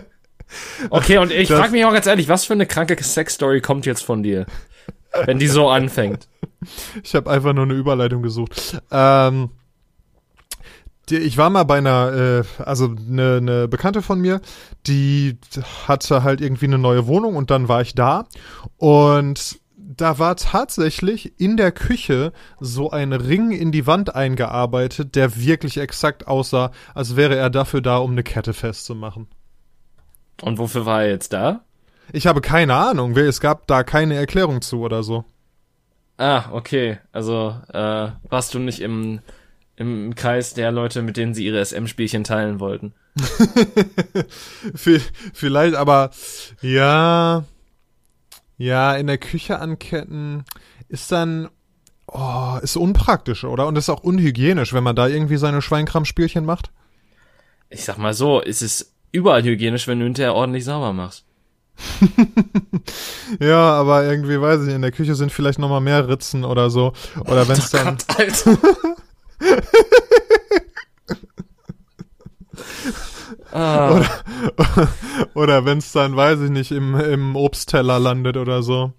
okay, 0.90 1.18
und 1.18 1.30
ich 1.30 1.46
frage 1.46 1.70
mich 1.70 1.84
auch 1.84 1.92
ganz 1.92 2.06
ehrlich, 2.06 2.28
was 2.28 2.46
für 2.46 2.54
eine 2.54 2.66
kranke 2.66 3.00
Sexstory 3.00 3.60
kommt 3.60 3.86
jetzt 3.86 4.02
von 4.02 4.24
dir? 4.24 4.46
Wenn 5.24 5.38
die 5.38 5.46
so 5.48 5.68
anfängt. 5.68 6.26
Ich 7.04 7.14
habe 7.14 7.30
einfach 7.30 7.52
nur 7.52 7.62
eine 7.62 7.74
Überleitung 7.74 8.20
gesucht. 8.20 8.82
Ähm, 8.90 9.50
ich 11.10 11.36
war 11.38 11.50
mal 11.50 11.64
bei 11.64 11.78
einer, 11.78 12.44
äh, 12.58 12.62
also 12.62 12.94
eine, 13.08 13.36
eine 13.36 13.68
Bekannte 13.68 14.02
von 14.02 14.20
mir, 14.20 14.40
die 14.86 15.38
hatte 15.86 16.22
halt 16.22 16.40
irgendwie 16.40 16.66
eine 16.66 16.78
neue 16.78 17.06
Wohnung 17.06 17.36
und 17.36 17.50
dann 17.50 17.68
war 17.68 17.80
ich 17.82 17.94
da 17.94 18.26
und 18.76 19.60
da 19.76 20.18
war 20.18 20.36
tatsächlich 20.36 21.40
in 21.40 21.56
der 21.56 21.72
Küche 21.72 22.32
so 22.60 22.90
ein 22.90 23.12
Ring 23.12 23.50
in 23.50 23.72
die 23.72 23.86
Wand 23.86 24.14
eingearbeitet, 24.14 25.16
der 25.16 25.36
wirklich 25.36 25.78
exakt 25.78 26.28
aussah, 26.28 26.70
als 26.94 27.16
wäre 27.16 27.36
er 27.36 27.50
dafür 27.50 27.80
da, 27.80 27.98
um 27.98 28.12
eine 28.12 28.22
Kette 28.22 28.54
festzumachen. 28.54 29.26
Und 30.42 30.58
wofür 30.58 30.86
war 30.86 31.02
er 31.02 31.10
jetzt 31.10 31.32
da? 31.32 31.62
Ich 32.12 32.26
habe 32.26 32.40
keine 32.40 32.74
Ahnung, 32.74 33.16
es 33.16 33.40
gab 33.40 33.66
da 33.66 33.82
keine 33.82 34.14
Erklärung 34.14 34.62
zu 34.62 34.80
oder 34.80 35.02
so. 35.02 35.24
Ah, 36.16 36.44
okay. 36.52 36.98
Also, 37.12 37.54
äh, 37.72 38.08
warst 38.28 38.54
du 38.54 38.58
nicht 38.58 38.80
im, 38.80 39.20
im 39.78 40.14
Kreis 40.16 40.54
der 40.54 40.72
Leute, 40.72 41.02
mit 41.02 41.16
denen 41.16 41.34
sie 41.34 41.44
ihre 41.44 41.64
SM-Spielchen 41.64 42.24
teilen 42.24 42.58
wollten? 42.58 42.94
Vielleicht, 44.74 45.76
aber 45.76 46.10
ja, 46.60 47.44
ja, 48.56 48.94
in 48.94 49.06
der 49.06 49.18
Küche 49.18 49.60
anketten 49.60 50.44
ist 50.88 51.12
dann, 51.12 51.48
oh, 52.08 52.58
ist 52.60 52.76
unpraktisch, 52.76 53.44
oder? 53.44 53.68
Und 53.68 53.78
ist 53.78 53.88
auch 53.88 54.02
unhygienisch, 54.02 54.72
wenn 54.72 54.82
man 54.82 54.96
da 54.96 55.06
irgendwie 55.06 55.36
seine 55.36 55.62
Schweinkram-Spielchen 55.62 56.44
macht. 56.44 56.72
Ich 57.70 57.84
sag 57.84 57.98
mal 57.98 58.14
so, 58.14 58.42
es 58.42 58.62
ist 58.62 58.94
überall 59.12 59.44
hygienisch, 59.44 59.86
wenn 59.86 60.00
du 60.00 60.06
hinterher 60.06 60.34
ordentlich 60.34 60.64
sauber 60.64 60.92
machst. 60.92 61.24
ja, 63.40 63.74
aber 63.74 64.04
irgendwie 64.04 64.40
weiß 64.40 64.62
ich 64.62 64.66
nicht, 64.66 64.74
in 64.74 64.82
der 64.82 64.90
Küche 64.90 65.14
sind 65.14 65.30
vielleicht 65.30 65.60
noch 65.60 65.68
mal 65.68 65.80
mehr 65.80 66.08
Ritzen 66.08 66.44
oder 66.44 66.70
so. 66.70 66.92
Oder 67.20 67.46
wenn 67.46 67.58
es 67.58 67.70
dann. 67.70 67.96
Gott, 67.96 68.18
Alter. 68.18 68.58
ah, 73.52 73.90
Oder, 73.96 74.88
oder 75.34 75.64
wenn 75.64 75.78
es 75.78 75.92
dann, 75.92 76.16
weiß 76.16 76.40
ich 76.42 76.50
nicht, 76.50 76.70
im, 76.72 76.94
im 76.98 77.36
Obstteller 77.36 77.98
landet 77.98 78.36
oder 78.36 78.62
so. 78.62 78.92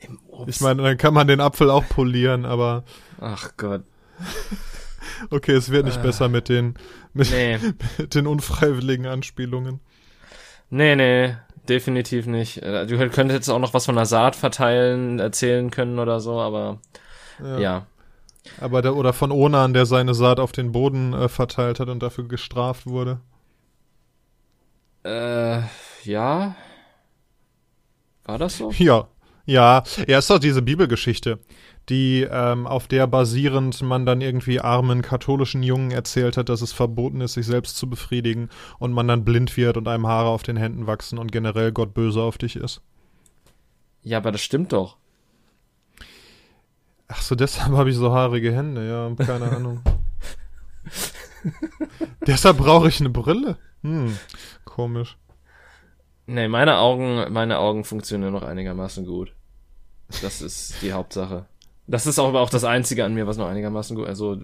im 0.00 0.18
Obst. 0.28 0.48
Ich 0.56 0.60
meine, 0.60 0.82
dann 0.82 0.96
kann 0.98 1.14
man 1.14 1.26
den 1.28 1.40
Apfel 1.40 1.70
auch 1.70 1.86
polieren, 1.88 2.44
aber 2.44 2.84
Ach 3.20 3.50
Gott. 3.56 3.82
okay, 5.30 5.52
es 5.52 5.70
wird 5.70 5.86
nicht 5.86 5.98
Äh. 5.98 6.02
besser 6.02 6.28
mit 6.28 6.48
den, 6.48 6.74
mit, 7.12 7.30
Nee. 7.30 7.58
mit 7.98 8.14
den 8.14 8.26
unfreiwilligen 8.26 9.06
Anspielungen. 9.06 9.80
Nee, 10.70 10.96
nee, 10.96 11.34
definitiv 11.68 12.26
nicht. 12.26 12.62
Äh, 12.62 12.86
Du 12.86 12.96
könntest 12.98 13.30
jetzt 13.30 13.48
auch 13.48 13.58
noch 13.58 13.74
was 13.74 13.86
von 13.86 13.94
der 13.96 14.06
Saat 14.06 14.36
verteilen, 14.36 15.18
erzählen 15.18 15.70
können 15.70 15.98
oder 15.98 16.20
so, 16.20 16.40
aber 16.40 16.80
Ja. 17.42 17.58
ja. 17.58 17.86
Aber 18.60 18.82
der, 18.82 18.96
oder 18.96 19.12
von 19.12 19.30
Onan, 19.30 19.72
der 19.72 19.86
seine 19.86 20.14
Saat 20.14 20.40
auf 20.40 20.52
den 20.52 20.72
Boden 20.72 21.12
äh, 21.12 21.28
verteilt 21.28 21.80
hat 21.80 21.88
und 21.88 22.02
dafür 22.02 22.26
gestraft 22.26 22.86
wurde. 22.86 23.20
Äh, 25.04 25.60
ja. 26.04 26.56
War 28.24 28.38
das 28.38 28.58
so? 28.58 28.70
Ja. 28.72 29.08
Ja, 29.48 29.82
ja, 30.06 30.18
ist 30.18 30.28
doch 30.28 30.38
diese 30.38 30.60
Bibelgeschichte, 30.60 31.38
die 31.88 32.28
ähm, 32.30 32.66
auf 32.66 32.86
der 32.86 33.06
basierend 33.06 33.80
man 33.80 34.04
dann 34.04 34.20
irgendwie 34.20 34.60
armen 34.60 35.00
katholischen 35.00 35.62
Jungen 35.62 35.90
erzählt 35.90 36.36
hat, 36.36 36.50
dass 36.50 36.60
es 36.60 36.74
verboten 36.74 37.22
ist, 37.22 37.32
sich 37.32 37.46
selbst 37.46 37.78
zu 37.78 37.88
befriedigen 37.88 38.50
und 38.78 38.92
man 38.92 39.08
dann 39.08 39.24
blind 39.24 39.56
wird 39.56 39.78
und 39.78 39.88
einem 39.88 40.06
Haare 40.06 40.28
auf 40.28 40.42
den 40.42 40.58
Händen 40.58 40.86
wachsen 40.86 41.16
und 41.16 41.32
generell 41.32 41.72
Gott 41.72 41.94
böse 41.94 42.20
auf 42.20 42.36
dich 42.36 42.56
ist. 42.56 42.82
Ja, 44.02 44.18
aber 44.18 44.32
das 44.32 44.42
stimmt 44.42 44.74
doch. 44.74 44.98
Ach 47.08 47.22
so, 47.22 47.34
deshalb 47.34 47.72
habe 47.72 47.90
ich 47.90 47.96
so 47.96 48.12
haarige 48.12 48.52
Hände, 48.54 48.86
ja, 48.86 49.24
keine 49.24 49.50
Ahnung. 49.56 49.80
deshalb 52.26 52.58
brauche 52.58 52.88
ich 52.88 53.00
eine 53.00 53.10
Brille. 53.10 53.56
Hm, 53.82 54.16
komisch. 54.64 55.16
Nee, 56.26 56.48
meine 56.48 56.76
Augen, 56.76 57.32
meine 57.32 57.58
Augen 57.58 57.84
funktionieren 57.84 58.32
noch 58.34 58.42
einigermaßen 58.42 59.06
gut. 59.06 59.32
Das 60.22 60.42
ist 60.42 60.82
die 60.82 60.92
Hauptsache. 60.92 61.46
Das 61.86 62.06
ist 62.06 62.18
auch 62.18 62.28
aber 62.28 62.42
auch 62.42 62.50
das 62.50 62.64
Einzige 62.64 63.04
an 63.04 63.14
mir, 63.14 63.26
was 63.26 63.38
noch 63.38 63.48
einigermaßen 63.48 63.96
gut, 63.96 64.06
also 64.06 64.36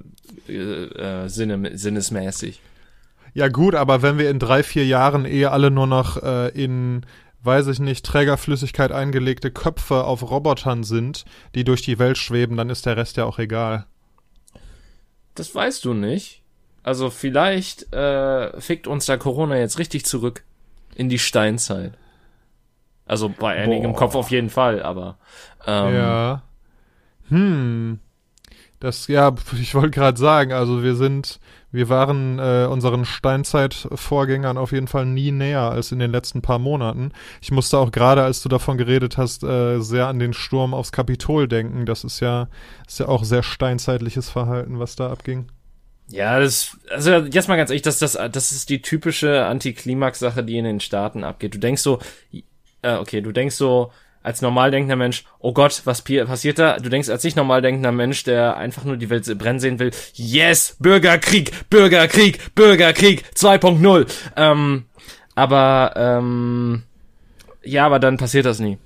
äh, 0.49 0.53
äh, 0.55 1.29
sinne, 1.29 1.77
sinnesmäßig. 1.77 2.63
Ja 3.35 3.49
gut, 3.49 3.75
aber 3.75 4.01
wenn 4.01 4.17
wir 4.17 4.31
in 4.31 4.39
drei, 4.39 4.63
vier 4.63 4.87
Jahren 4.87 5.27
eh 5.27 5.45
alle 5.47 5.71
nur 5.71 5.87
noch 5.87 6.23
äh, 6.23 6.49
in, 6.51 7.05
weiß 7.45 7.69
ich 7.69 7.79
nicht, 7.79 8.05
Trägerflüssigkeit 8.05 8.93
eingelegte 8.93 9.51
Köpfe 9.51 10.05
auf 10.05 10.31
Robotern 10.31 10.85
sind, 10.85 11.25
die 11.55 11.65
durch 11.65 11.83
die 11.83 11.99
Welt 11.99 12.19
schweben, 12.19 12.57
dann 12.57 12.71
ist 12.71 12.87
der 12.87 12.97
Rest 12.97 13.17
ja 13.17 13.25
auch 13.25 13.39
egal. 13.39 13.87
Das 15.35 15.55
weißt 15.55 15.85
du 15.85 15.95
nicht. 15.95 16.43
Also 16.83 17.11
vielleicht 17.11 17.93
äh, 17.93 18.61
fickt 18.61 18.87
uns 18.87 19.07
da 19.07 19.17
Corona 19.17 19.57
jetzt 19.59 19.79
richtig 19.79 20.05
zurück 20.05 20.45
in 20.95 21.09
die 21.09 21.19
Steinzeit. 21.19 21.95
Also 23.07 23.29
bei 23.29 23.55
einigen 23.55 23.85
im. 23.85 23.95
Kopf 23.95 24.15
auf 24.15 24.31
jeden 24.31 24.51
Fall, 24.51 24.83
aber 24.83 25.19
ähm, 25.67 25.95
ja. 25.95 26.43
Hm. 27.29 28.01
Das, 28.81 29.09
ja, 29.09 29.35
ich 29.61 29.75
wollte 29.75 29.91
gerade 29.91 30.19
sagen, 30.19 30.53
also 30.53 30.83
wir 30.83 30.95
sind, 30.95 31.41
wir 31.75 31.89
waren 31.89 32.39
äh, 32.39 32.69
unseren 32.71 33.05
Steinzeit-Vorgängern 33.05 34.59
auf 34.59 34.71
jeden 34.71 34.87
Fall 34.87 35.07
nie 35.07 35.33
näher 35.33 35.63
als 35.63 35.91
in 35.91 35.99
den 35.99 36.13
letzten 36.13 36.41
paar 36.41 36.61
Monaten. 36.61 37.11
Ich 37.43 37.51
musste 37.51 37.79
auch 37.79 37.91
gerade, 37.91 38.23
als 38.23 38.43
du 38.45 38.49
davon 38.49 38.79
geredet 38.79 39.19
hast, 39.19 39.43
äh, 39.43 39.81
sehr 39.81 40.07
an 40.07 40.21
den 40.21 40.35
Sturm 40.35 40.73
aufs 40.73 40.93
Kapitol 40.93 41.49
denken. 41.49 41.85
Das 41.85 42.05
ist 42.05 42.21
ja, 42.21 42.47
ist 42.87 43.01
ja 43.01 43.09
auch 43.09 43.25
sehr 43.25 43.43
steinzeitliches 43.43 44.31
Verhalten, 44.31 44.79
was 44.79 44.95
da 44.95 45.11
abging. 45.11 45.47
Ja, 46.07 46.39
das, 46.39 46.79
also 46.91 47.11
jetzt 47.11 47.49
mal 47.49 47.57
ganz 47.57 47.71
ehrlich, 47.71 47.83
das, 47.83 47.99
das, 47.99 48.13
das 48.13 48.53
ist 48.53 48.71
die 48.71 48.81
typische 48.81 49.45
Antiklimax-Sache, 49.45 50.45
die 50.45 50.59
in 50.59 50.65
den 50.65 50.79
Staaten 50.79 51.25
abgeht. 51.25 51.57
Du 51.57 51.59
denkst 51.59 51.83
so, 51.83 51.99
äh, 52.83 52.95
okay, 52.99 53.21
du 53.21 53.33
denkst 53.33 53.57
so, 53.57 53.91
als 54.25 54.41
normal 54.43 54.73
denkender 54.73 54.97
Mensch, 54.97 55.25
oh 55.39 55.53
Gott, 55.53 55.83
was 55.85 56.03
passiert 56.03 56.59
da? 56.59 56.79
Du 56.79 56.89
denkst 56.89 57.11
als 57.11 57.23
nicht 57.23 57.37
normal 57.37 57.63
denkender 57.63 57.93
Mensch, 57.93 58.25
der 58.25 58.57
einfach 58.57 58.83
nur 58.85 58.97
die 58.97 59.11
Welt 59.11 59.39
brennen 59.39 59.61
sehen 59.61 59.79
will, 59.79 59.93
yes, 60.15 60.77
Bürgerkrieg, 60.81 61.69
Bürgerkrieg, 61.71 62.55
Bürgerkrieg 62.55 63.23
2.0. 63.37 64.07
Ähm, 64.37 64.87
aber, 65.35 65.93
ähm, 65.97 66.85
ja, 67.63 67.85
aber 67.85 67.99
dann 67.99 68.17
passiert 68.17 68.47
das 68.47 68.59
nie. 68.61 68.79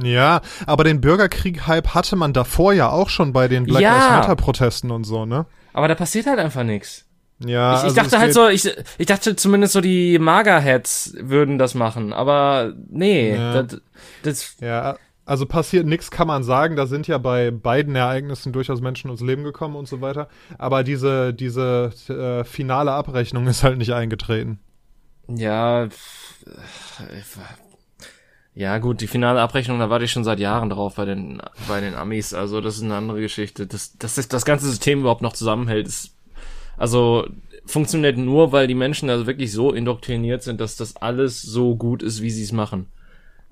Ja, 0.00 0.40
aber 0.66 0.84
den 0.84 1.00
Bürgerkrieg-Hype 1.00 1.94
hatte 1.94 2.16
man 2.16 2.32
davor 2.32 2.72
ja 2.72 2.90
auch 2.90 3.08
schon 3.08 3.32
bei 3.32 3.48
den 3.48 3.64
Black 3.64 3.82
Ja. 3.82 3.94
Lives 3.94 4.10
Matter-Protesten 4.10 4.90
und 4.90 5.04
so, 5.04 5.26
ne? 5.26 5.46
Aber 5.72 5.88
da 5.88 5.94
passiert 5.94 6.26
halt 6.26 6.38
einfach 6.38 6.62
nichts. 6.62 7.05
Ja, 7.38 7.74
Ich, 7.74 7.78
ich 7.78 7.84
also 7.84 8.00
dachte 8.00 8.18
halt 8.18 8.32
so, 8.34 8.48
ich, 8.48 8.70
ich 8.98 9.06
dachte 9.06 9.36
zumindest 9.36 9.74
so 9.74 9.80
die 9.80 10.18
Magerheads 10.18 11.14
würden 11.18 11.58
das 11.58 11.74
machen, 11.74 12.12
aber 12.12 12.72
nee, 12.88 13.34
Ja. 13.34 13.62
das, 13.62 13.80
das, 14.22 14.56
Ja, 14.60 14.96
also 15.26 15.44
passiert 15.44 15.86
nichts, 15.86 16.10
kann 16.10 16.28
man 16.28 16.44
sagen. 16.44 16.76
Da 16.76 16.86
sind 16.86 17.08
ja 17.08 17.18
bei 17.18 17.50
beiden 17.50 17.96
Ereignissen 17.96 18.52
durchaus 18.52 18.80
Menschen 18.80 19.08
ums 19.10 19.20
Leben 19.22 19.42
gekommen 19.44 19.74
und 19.76 19.88
so 19.88 20.00
weiter. 20.00 20.28
Aber 20.56 20.84
diese, 20.84 21.34
diese 21.34 21.90
äh, 22.08 22.44
finale 22.44 22.92
Abrechnung 22.92 23.46
ist 23.48 23.64
halt 23.64 23.76
nicht 23.78 23.92
eingetreten. 23.92 24.60
ja, 25.28 25.88
ja 28.54 28.78
gut, 28.78 29.00
die 29.02 29.06
finale 29.06 29.40
Abrechnung, 29.42 29.78
da 29.78 29.90
warte 29.90 30.06
ich 30.06 30.12
schon 30.12 30.24
seit 30.24 30.38
Jahren 30.40 30.70
drauf 30.70 30.94
bei 30.94 31.04
den, 31.04 31.42
bei 31.68 31.80
den 31.80 31.94
Amis, 31.94 32.32
also 32.32 32.60
das 32.62 32.76
ist 32.76 32.84
eine 32.84 32.94
andere 32.96 33.20
Geschichte. 33.20 33.66
Das, 33.66 33.98
dass 33.98 34.14
sich 34.14 34.28
das 34.28 34.46
ganze 34.46 34.66
System 34.66 35.00
überhaupt 35.00 35.20
noch 35.20 35.34
zusammenhält, 35.34 35.86
ist, 35.86 36.15
also 36.76 37.26
funktioniert 37.66 38.16
nur, 38.16 38.52
weil 38.52 38.66
die 38.66 38.74
Menschen 38.74 39.10
also 39.10 39.26
wirklich 39.26 39.52
so 39.52 39.72
indoktriniert 39.72 40.42
sind, 40.42 40.60
dass 40.60 40.76
das 40.76 40.96
alles 40.96 41.42
so 41.42 41.76
gut 41.76 42.02
ist, 42.02 42.22
wie 42.22 42.30
sie 42.30 42.44
es 42.44 42.52
machen. 42.52 42.86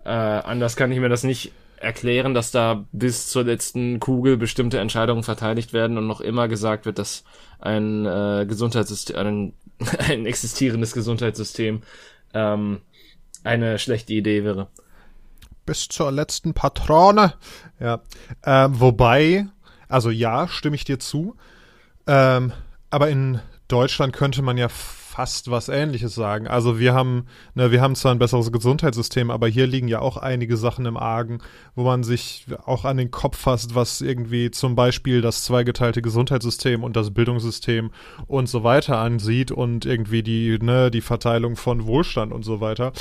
Äh, 0.05 0.11
anders 0.11 0.77
kann 0.77 0.93
ich 0.93 1.01
mir 1.01 1.09
das 1.09 1.25
nicht 1.25 1.53
erklären, 1.77 2.35
dass 2.35 2.51
da 2.51 2.87
bis 2.93 3.29
zur 3.29 3.45
letzten 3.45 4.01
Kugel 4.01 4.37
bestimmte 4.37 4.79
Entscheidungen 4.79 5.23
verteidigt 5.23 5.73
werden 5.73 5.99
und 5.99 6.07
noch 6.07 6.21
immer 6.21 6.49
gesagt 6.49 6.87
wird, 6.87 6.99
dass 6.99 7.25
ein 7.59 8.07
äh, 8.07 8.47
Gesundheitssystem, 8.49 9.17
ein, 9.17 9.53
ein 9.99 10.27
existierendes 10.27 10.93
Gesundheitssystem 10.93 11.83
ähm, 12.33 12.81
eine 13.43 13.79
schlechte 13.79 14.15
Idee 14.15 14.45
wäre. 14.45 14.69
Bis 15.67 15.89
zur 15.89 16.13
letzten 16.13 16.55
Patrone. 16.55 17.35
Ja. 17.81 18.03
Ähm, 18.45 18.81
wobei, 18.81 19.47
also 19.89 20.11
ja, 20.11 20.49
stimme 20.49 20.77
ich 20.77 20.85
dir 20.85 20.99
zu. 20.99 21.37
Ähm, 22.07 22.53
aber 22.95 23.11
in 23.11 23.41
Deutschland 23.67 24.13
könnte 24.13 24.41
man 24.41 24.57
ja 24.57 24.69
fast 24.69 25.51
was 25.51 25.69
Ähnliches 25.69 26.15
sagen. 26.15 26.47
Also 26.47 26.79
wir 26.79 26.95
haben, 26.95 27.27
ne, 27.55 27.73
wir 27.73 27.81
haben 27.81 27.97
zwar 27.97 28.13
ein 28.15 28.21
besseres 28.21 28.53
Gesundheitssystem, 28.53 29.31
aber 29.31 29.49
hier 29.49 29.67
liegen 29.67 29.89
ja 29.89 29.99
auch 29.99 30.17
einige 30.17 30.57
Sachen 30.57 30.87
im 30.87 30.97
Argen, 30.97 31.39
wo 31.75 31.83
man 31.83 32.05
sich 32.05 32.47
auch 32.67 32.85
an 32.85 32.97
den 32.97 33.11
Kopf 33.11 33.37
fasst, 33.37 33.75
was 33.75 34.01
irgendwie 34.01 34.53
zum 34.53 34.77
Beispiel 34.77 35.23
das 35.23 35.43
zweigeteilte 35.43 36.03
Gesundheitssystem 36.03 36.85
und 36.85 36.95
das 36.95 37.13
Bildungssystem 37.13 37.91
und 38.29 38.49
so 38.49 38.63
weiter 38.63 38.99
ansieht 38.99 39.51
und 39.51 39.87
irgendwie 39.87 40.23
die, 40.23 40.59
ne, 40.61 40.93
die 40.93 41.01
Verteilung 41.01 41.57
von 41.57 41.87
Wohlstand 41.87 42.33
und 42.33 42.45
so 42.45 42.61
weiter. 42.61 42.93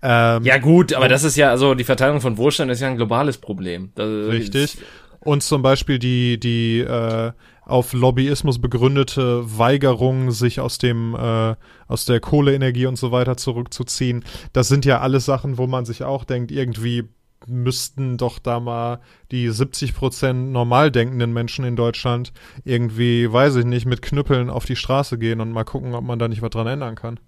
Ähm, 0.00 0.44
Ja 0.44 0.58
gut, 0.58 0.92
aber 0.92 1.08
das 1.08 1.24
ist 1.24 1.36
ja, 1.36 1.50
also 1.50 1.74
die 1.74 1.84
Verteilung 1.84 2.20
von 2.20 2.36
Wohlstand 2.36 2.70
ist 2.70 2.80
ja 2.80 2.88
ein 2.88 2.96
globales 2.96 3.38
Problem. 3.38 3.90
Das, 3.96 4.08
Richtig. 4.08 4.78
Und 5.20 5.42
zum 5.42 5.62
Beispiel 5.62 5.98
die, 5.98 6.40
die 6.40 6.80
äh, 6.80 7.32
auf 7.70 7.92
Lobbyismus 7.92 8.60
begründete 8.60 9.58
Weigerung, 9.58 10.30
sich 10.30 10.60
aus 10.60 10.78
dem, 10.78 11.14
äh, 11.14 11.54
aus 11.88 12.04
der 12.04 12.20
Kohleenergie 12.20 12.86
und 12.86 12.96
so 12.96 13.12
weiter 13.12 13.36
zurückzuziehen. 13.36 14.24
Das 14.52 14.68
sind 14.68 14.84
ja 14.84 15.00
alles 15.00 15.24
Sachen, 15.24 15.58
wo 15.58 15.66
man 15.66 15.84
sich 15.84 16.04
auch 16.04 16.24
denkt, 16.24 16.50
irgendwie 16.50 17.08
müssten 17.46 18.18
doch 18.18 18.38
da 18.38 18.60
mal 18.60 19.00
die 19.30 19.48
70 19.48 19.94
Prozent 19.94 20.52
normal 20.52 20.90
denkenden 20.90 21.32
Menschen 21.32 21.64
in 21.64 21.76
Deutschland 21.76 22.32
irgendwie, 22.64 23.32
weiß 23.32 23.56
ich 23.56 23.64
nicht, 23.64 23.86
mit 23.86 24.02
Knüppeln 24.02 24.50
auf 24.50 24.66
die 24.66 24.76
Straße 24.76 25.18
gehen 25.18 25.40
und 25.40 25.52
mal 25.52 25.64
gucken, 25.64 25.94
ob 25.94 26.04
man 26.04 26.18
da 26.18 26.28
nicht 26.28 26.42
was 26.42 26.50
dran 26.50 26.66
ändern 26.66 26.96
kann. 26.96 27.18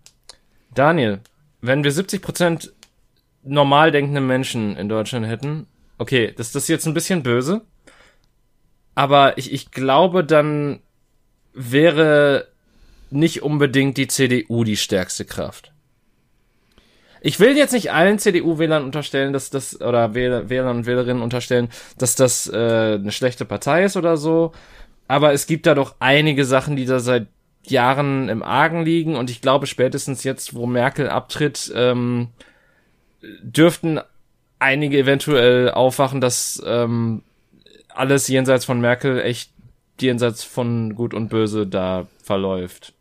Daniel, 0.75 1.21
wenn 1.61 1.85
wir 1.85 1.93
70% 1.93 2.71
normal 3.43 3.91
denkende 3.91 4.21
Menschen 4.21 4.77
in 4.77 4.89
Deutschland 4.89 5.27
hätten, 5.27 5.67
okay, 5.99 6.33
das, 6.37 6.53
das 6.53 6.65
ist 6.65 6.69
jetzt 6.69 6.87
ein 6.87 6.95
bisschen 6.95 7.23
böse, 7.23 7.63
aber 8.95 9.39
ich, 9.39 9.53
ich 9.53 9.71
glaube, 9.71 10.25
dann 10.25 10.81
wäre 11.55 12.49
nicht 13.11 13.43
unbedingt 13.43 13.97
die 13.97 14.09
CDU 14.09 14.65
die 14.65 14.77
stärkste 14.77 15.25
Kraft. 15.25 15.73
Ich 17.25 17.39
will 17.39 17.57
jetzt 17.57 17.73
nicht 17.73 17.93
allen 17.93 18.19
CDU-Wählern 18.19 18.85
unterstellen, 18.85 19.33
dass 19.33 19.49
das, 19.49 19.81
oder 19.81 20.15
Wähler, 20.15 20.49
Wählern 20.49 20.79
und 20.79 20.87
Wählerinnen 20.87 21.23
unterstellen, 21.23 21.69
dass 21.97 22.17
das 22.17 22.49
äh, 22.49 22.99
eine 23.01 23.13
schlechte 23.13 23.45
Partei 23.45 23.85
ist 23.85 23.97
oder 23.97 24.17
so, 24.17 24.53
aber 25.07 25.33
es 25.33 25.47
gibt 25.47 25.67
da 25.67 25.75
doch 25.75 25.95
einige 26.01 26.45
Sachen, 26.45 26.75
die 26.75 26.85
da 26.85 26.99
seit 26.99 27.29
Jahren 27.65 28.29
im 28.29 28.43
Argen 28.43 28.85
liegen 28.85 29.15
und 29.15 29.31
ich 29.31 29.41
glaube 29.41 29.69
spätestens 29.69 30.25
jetzt, 30.25 30.55
wo 30.55 30.67
Merkel 30.67 31.09
abtritt, 31.09 31.73
ähm, 31.77 32.29
dürften 33.41 34.01
einige 34.59 34.99
eventuell 34.99 35.71
aufwachen, 35.71 36.21
dass 36.21 36.61
ähm, 36.67 37.23
alles 37.95 38.29
jenseits 38.29 38.65
von 38.65 38.81
Merkel 38.81 39.21
echt 39.21 39.53
jenseits 40.01 40.45
von 40.45 40.95
Gut 40.95 41.15
und 41.15 41.29
Böse 41.29 41.67
da 41.67 42.07
verläuft. 42.23 42.95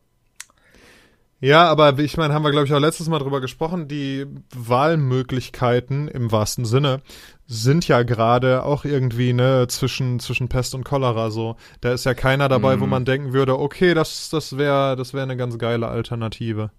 Ja, 1.44 1.64
aber 1.64 1.98
ich 1.98 2.18
meine, 2.18 2.36
haben 2.36 2.44
wir, 2.44 2.52
glaube 2.52 2.68
ich, 2.68 2.74
auch 2.74 2.80
letztes 2.80 3.10
Mal 3.10 3.18
drüber 3.18 3.42
gesprochen, 3.42 3.88
die 3.88 4.28
Wahlmöglichkeiten 4.56 6.08
im 6.08 6.32
wahrsten 6.32 6.66
Sinne 6.66 7.02
sind 7.48 7.88
ja 7.88 8.04
gerade 8.04 8.64
auch 8.64 8.86
irgendwie, 8.86 9.34
ne, 9.34 9.66
zwischen, 9.68 10.20
zwischen 10.20 10.50
Pest 10.50 10.76
und 10.76 10.84
Cholera 10.84 11.32
so. 11.32 11.56
Da 11.82 11.94
ist 11.94 12.06
ja 12.06 12.14
keiner 12.14 12.48
dabei, 12.48 12.78
mm. 12.78 12.80
wo 12.82 12.84
mhm. 12.86 12.92
man 12.92 13.06
denken 13.06 13.34
würde, 13.34 13.58
okay, 13.58 13.96
das, 13.96 14.30
das 14.30 14.58
wäre 14.58 14.96
das 14.96 15.16
wäre 15.16 15.24
eine 15.24 15.36
ganz 15.36 15.58
geile 15.58 15.88
Alternative. 15.88 16.70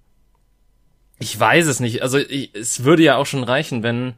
Ich 1.18 1.38
weiß 1.38 1.66
es 1.66 1.80
nicht. 1.80 2.02
Also 2.02 2.18
ich, 2.18 2.54
es 2.54 2.84
würde 2.84 3.02
ja 3.02 3.16
auch 3.16 3.26
schon 3.26 3.42
reichen, 3.42 3.82
wenn 3.82 4.14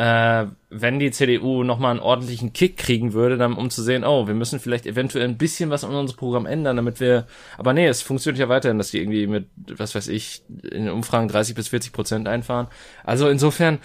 äh, 0.00 0.46
wenn 0.70 0.98
die 0.98 1.10
CDU 1.10 1.62
nochmal 1.62 1.90
einen 1.90 2.00
ordentlichen 2.00 2.54
Kick 2.54 2.78
kriegen 2.78 3.12
würde, 3.12 3.36
dann 3.36 3.52
um 3.52 3.68
zu 3.68 3.82
sehen, 3.82 4.02
oh, 4.02 4.26
wir 4.26 4.32
müssen 4.32 4.58
vielleicht 4.58 4.86
eventuell 4.86 5.28
ein 5.28 5.36
bisschen 5.36 5.68
was 5.68 5.84
an 5.84 5.94
unserem 5.94 6.18
Programm 6.18 6.46
ändern, 6.46 6.76
damit 6.76 7.00
wir, 7.00 7.26
aber 7.58 7.74
nee, 7.74 7.86
es 7.86 8.00
funktioniert 8.00 8.38
ja 8.40 8.48
weiterhin, 8.48 8.78
dass 8.78 8.92
die 8.92 8.98
irgendwie 8.98 9.26
mit, 9.26 9.48
was 9.76 9.94
weiß 9.94 10.08
ich, 10.08 10.42
in 10.48 10.86
den 10.86 10.90
Umfragen 10.90 11.28
30 11.28 11.54
bis 11.54 11.68
40 11.68 11.92
Prozent 11.92 12.28
einfahren. 12.28 12.68
Also 13.04 13.28
insofern, 13.28 13.78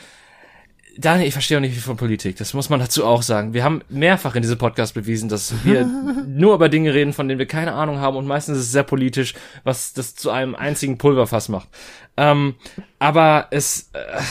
Daniel, 0.98 1.28
ich 1.28 1.34
verstehe 1.34 1.58
auch 1.58 1.62
nicht 1.62 1.74
viel 1.74 1.82
von 1.82 1.98
Politik. 1.98 2.38
Das 2.38 2.54
muss 2.54 2.70
man 2.70 2.80
dazu 2.80 3.06
auch 3.06 3.22
sagen. 3.22 3.54
Wir 3.54 3.66
haben 3.66 3.82
mehrfach 3.90 4.38
in 4.38 4.42
diesem 4.42 4.58
Podcast 4.58 4.94
bewiesen, 4.94 5.28
dass 5.28 5.66
wir 5.66 5.86
nur 6.28 6.56
über 6.56 6.70
Dinge 6.70 6.94
reden, 6.94 7.12
von 7.12 7.28
denen 7.28 7.40
wir 7.40 7.46
keine 7.46 7.74
Ahnung 7.74 8.00
haben 8.00 8.16
und 8.16 8.26
meistens 8.26 8.58
ist 8.60 8.68
es 8.68 8.72
sehr 8.72 8.84
politisch, 8.84 9.34
was 9.66 9.92
das 9.92 10.16
zu 10.16 10.32
einem 10.32 10.56
einzigen 10.56 10.98
Pulverfass 10.98 11.50
macht. 11.50 11.68
Ähm, 12.16 12.56
aber 13.00 13.48
es, 13.52 13.90
äh, 13.92 14.22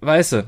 weißt 0.00 0.32
du, 0.34 0.44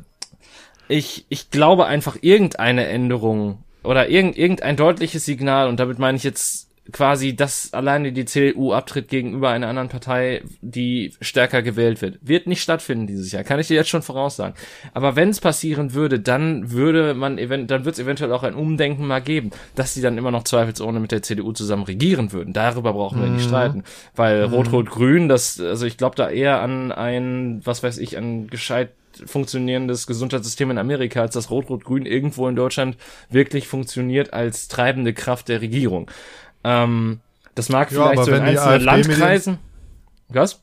ich, 0.88 1.26
ich 1.28 1.50
glaube 1.50 1.86
einfach 1.86 2.16
irgendeine 2.20 2.86
Änderung 2.86 3.62
oder 3.82 4.08
irgend, 4.08 4.36
irgendein 4.36 4.76
deutliches 4.76 5.24
Signal, 5.24 5.68
und 5.68 5.78
damit 5.78 5.98
meine 5.98 6.16
ich 6.16 6.24
jetzt 6.24 6.66
quasi, 6.92 7.34
dass 7.34 7.72
alleine 7.72 8.12
die 8.12 8.24
CDU 8.24 8.72
abtritt 8.72 9.08
gegenüber 9.08 9.50
einer 9.50 9.68
anderen 9.68 9.88
Partei, 9.88 10.42
die 10.60 11.14
stärker 11.20 11.62
gewählt 11.62 12.00
wird. 12.02 12.18
Wird 12.22 12.46
nicht 12.46 12.62
stattfinden 12.62 13.06
dieses 13.06 13.32
Jahr, 13.32 13.44
kann 13.44 13.58
ich 13.58 13.68
dir 13.68 13.74
jetzt 13.74 13.88
schon 13.88 14.02
voraussagen. 14.02 14.54
Aber 14.94 15.16
wenn 15.16 15.30
es 15.30 15.40
passieren 15.40 15.94
würde, 15.94 16.20
dann 16.20 16.70
würde 16.70 17.14
man 17.14 17.38
event 17.38 17.70
dann 17.70 17.84
wird 17.84 17.96
es 17.96 18.00
eventuell 18.00 18.32
auch 18.32 18.42
ein 18.42 18.54
Umdenken 18.54 19.06
mal 19.06 19.20
geben, 19.20 19.50
dass 19.74 19.94
sie 19.94 20.02
dann 20.02 20.18
immer 20.18 20.30
noch 20.30 20.44
zweifelsohne 20.44 21.00
mit 21.00 21.12
der 21.12 21.22
CDU 21.22 21.52
zusammen 21.52 21.84
regieren 21.84 22.32
würden. 22.32 22.52
Darüber 22.52 22.92
brauchen 22.92 23.20
wir 23.20 23.28
nicht 23.28 23.44
mhm. 23.44 23.48
streiten, 23.48 23.84
weil 24.14 24.46
mhm. 24.46 24.54
Rot-Rot-Grün, 24.54 25.28
das 25.28 25.60
also 25.60 25.86
ich 25.86 25.96
glaube 25.96 26.16
da 26.16 26.30
eher 26.30 26.60
an 26.60 26.92
ein, 26.92 27.60
was 27.64 27.82
weiß 27.82 27.98
ich, 27.98 28.16
an 28.16 28.46
gescheit 28.46 28.90
funktionierendes 29.24 30.06
Gesundheitssystem 30.06 30.70
in 30.70 30.78
Amerika, 30.78 31.22
als 31.22 31.34
das 31.34 31.50
Rot-Rot-Grün 31.50 32.06
irgendwo 32.06 32.48
in 32.48 32.56
Deutschland 32.56 32.96
wirklich 33.30 33.68
funktioniert 33.68 34.32
als 34.32 34.68
treibende 34.68 35.14
Kraft 35.14 35.48
der 35.48 35.60
Regierung. 35.60 36.10
Ähm, 36.64 37.20
das 37.54 37.68
mag 37.68 37.90
ja, 37.90 38.08
vielleicht 38.10 38.24
so 38.24 38.32
in 38.32 38.42
einzelnen 38.42 38.80
Landkreisen. 38.82 39.58
Was? 40.28 40.60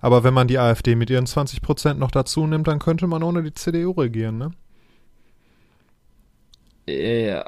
Aber 0.00 0.22
wenn 0.22 0.34
man 0.34 0.48
die 0.48 0.58
AfD 0.58 0.94
mit 0.94 1.10
ihren 1.10 1.26
20 1.26 1.62
Prozent 1.62 1.98
noch 1.98 2.10
dazu 2.10 2.46
nimmt, 2.46 2.68
dann 2.68 2.78
könnte 2.78 3.06
man 3.06 3.22
ohne 3.22 3.42
die 3.42 3.54
CDU 3.54 3.92
regieren, 3.92 4.38
ne? 4.38 4.50
Ja, 6.86 7.44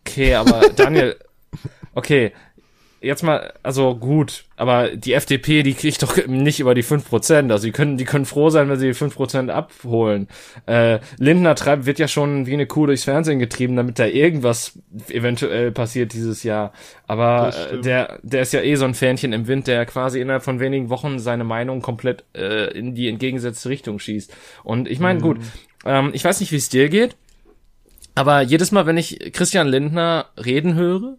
okay, 0.00 0.34
aber 0.34 0.68
Daniel, 0.74 1.16
okay, 1.94 2.32
jetzt 3.00 3.22
mal, 3.22 3.52
also 3.62 3.96
gut, 3.96 4.44
aber 4.56 4.94
die 4.94 5.14
FDP, 5.14 5.62
die 5.62 5.74
kriegt 5.74 6.02
doch 6.02 6.26
nicht 6.26 6.60
über 6.60 6.74
die 6.74 6.84
5%. 6.84 7.50
Also 7.50 7.66
die 7.66 7.72
können, 7.72 7.96
die 7.96 8.04
können 8.04 8.26
froh 8.26 8.50
sein, 8.50 8.68
wenn 8.68 8.78
sie 8.78 8.88
die 8.88 8.94
5% 8.94 9.48
abholen. 9.48 10.28
Äh, 10.66 11.00
Lindner 11.18 11.54
treibt, 11.54 11.86
wird 11.86 11.98
ja 11.98 12.08
schon 12.08 12.46
wie 12.46 12.52
eine 12.52 12.66
Kuh 12.66 12.86
durchs 12.86 13.04
Fernsehen 13.04 13.38
getrieben, 13.38 13.76
damit 13.76 13.98
da 13.98 14.06
irgendwas 14.06 14.78
eventuell 15.08 15.72
passiert 15.72 16.12
dieses 16.12 16.42
Jahr. 16.42 16.72
Aber 17.06 17.54
äh, 17.72 17.80
der, 17.80 18.18
der 18.22 18.42
ist 18.42 18.52
ja 18.52 18.60
eh 18.60 18.74
so 18.74 18.84
ein 18.84 18.94
Fähnchen 18.94 19.32
im 19.32 19.46
Wind, 19.46 19.66
der 19.66 19.86
quasi 19.86 20.20
innerhalb 20.20 20.42
von 20.42 20.60
wenigen 20.60 20.90
Wochen 20.90 21.18
seine 21.18 21.44
Meinung 21.44 21.80
komplett 21.80 22.24
äh, 22.36 22.70
in 22.76 22.94
die 22.94 23.08
entgegengesetzte 23.08 23.70
Richtung 23.70 23.98
schießt. 23.98 24.34
Und 24.62 24.88
ich 24.88 25.00
meine, 25.00 25.20
mhm. 25.20 25.22
gut, 25.22 25.38
ähm, 25.86 26.10
ich 26.12 26.24
weiß 26.24 26.40
nicht, 26.40 26.52
wie 26.52 26.56
es 26.56 26.68
dir 26.68 26.90
geht, 26.90 27.16
aber 28.14 28.42
jedes 28.42 28.72
Mal, 28.72 28.84
wenn 28.86 28.98
ich 28.98 29.32
Christian 29.32 29.68
Lindner 29.68 30.26
reden 30.36 30.74
höre, 30.74 31.16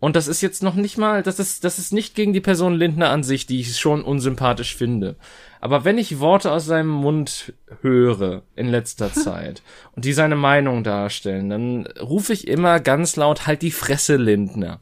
und 0.00 0.14
das 0.14 0.28
ist 0.28 0.40
jetzt 0.42 0.62
noch 0.62 0.74
nicht 0.74 0.96
mal, 0.96 1.22
das 1.22 1.40
ist, 1.40 1.64
das 1.64 1.78
ist 1.78 1.92
nicht 1.92 2.14
gegen 2.14 2.32
die 2.32 2.40
Person 2.40 2.74
Lindner 2.74 3.10
an 3.10 3.24
sich, 3.24 3.46
die 3.46 3.60
ich 3.60 3.76
schon 3.76 4.02
unsympathisch 4.02 4.76
finde. 4.76 5.16
Aber 5.60 5.84
wenn 5.84 5.98
ich 5.98 6.20
Worte 6.20 6.52
aus 6.52 6.66
seinem 6.66 6.88
Mund 6.88 7.52
höre 7.80 8.42
in 8.54 8.68
letzter 8.68 9.12
Zeit 9.12 9.62
und 9.96 10.04
die 10.04 10.12
seine 10.12 10.36
Meinung 10.36 10.84
darstellen, 10.84 11.50
dann 11.50 11.86
rufe 12.00 12.32
ich 12.32 12.46
immer 12.46 12.78
ganz 12.78 13.16
laut 13.16 13.46
halt 13.48 13.62
die 13.62 13.72
Fresse 13.72 14.16
Lindner. 14.16 14.80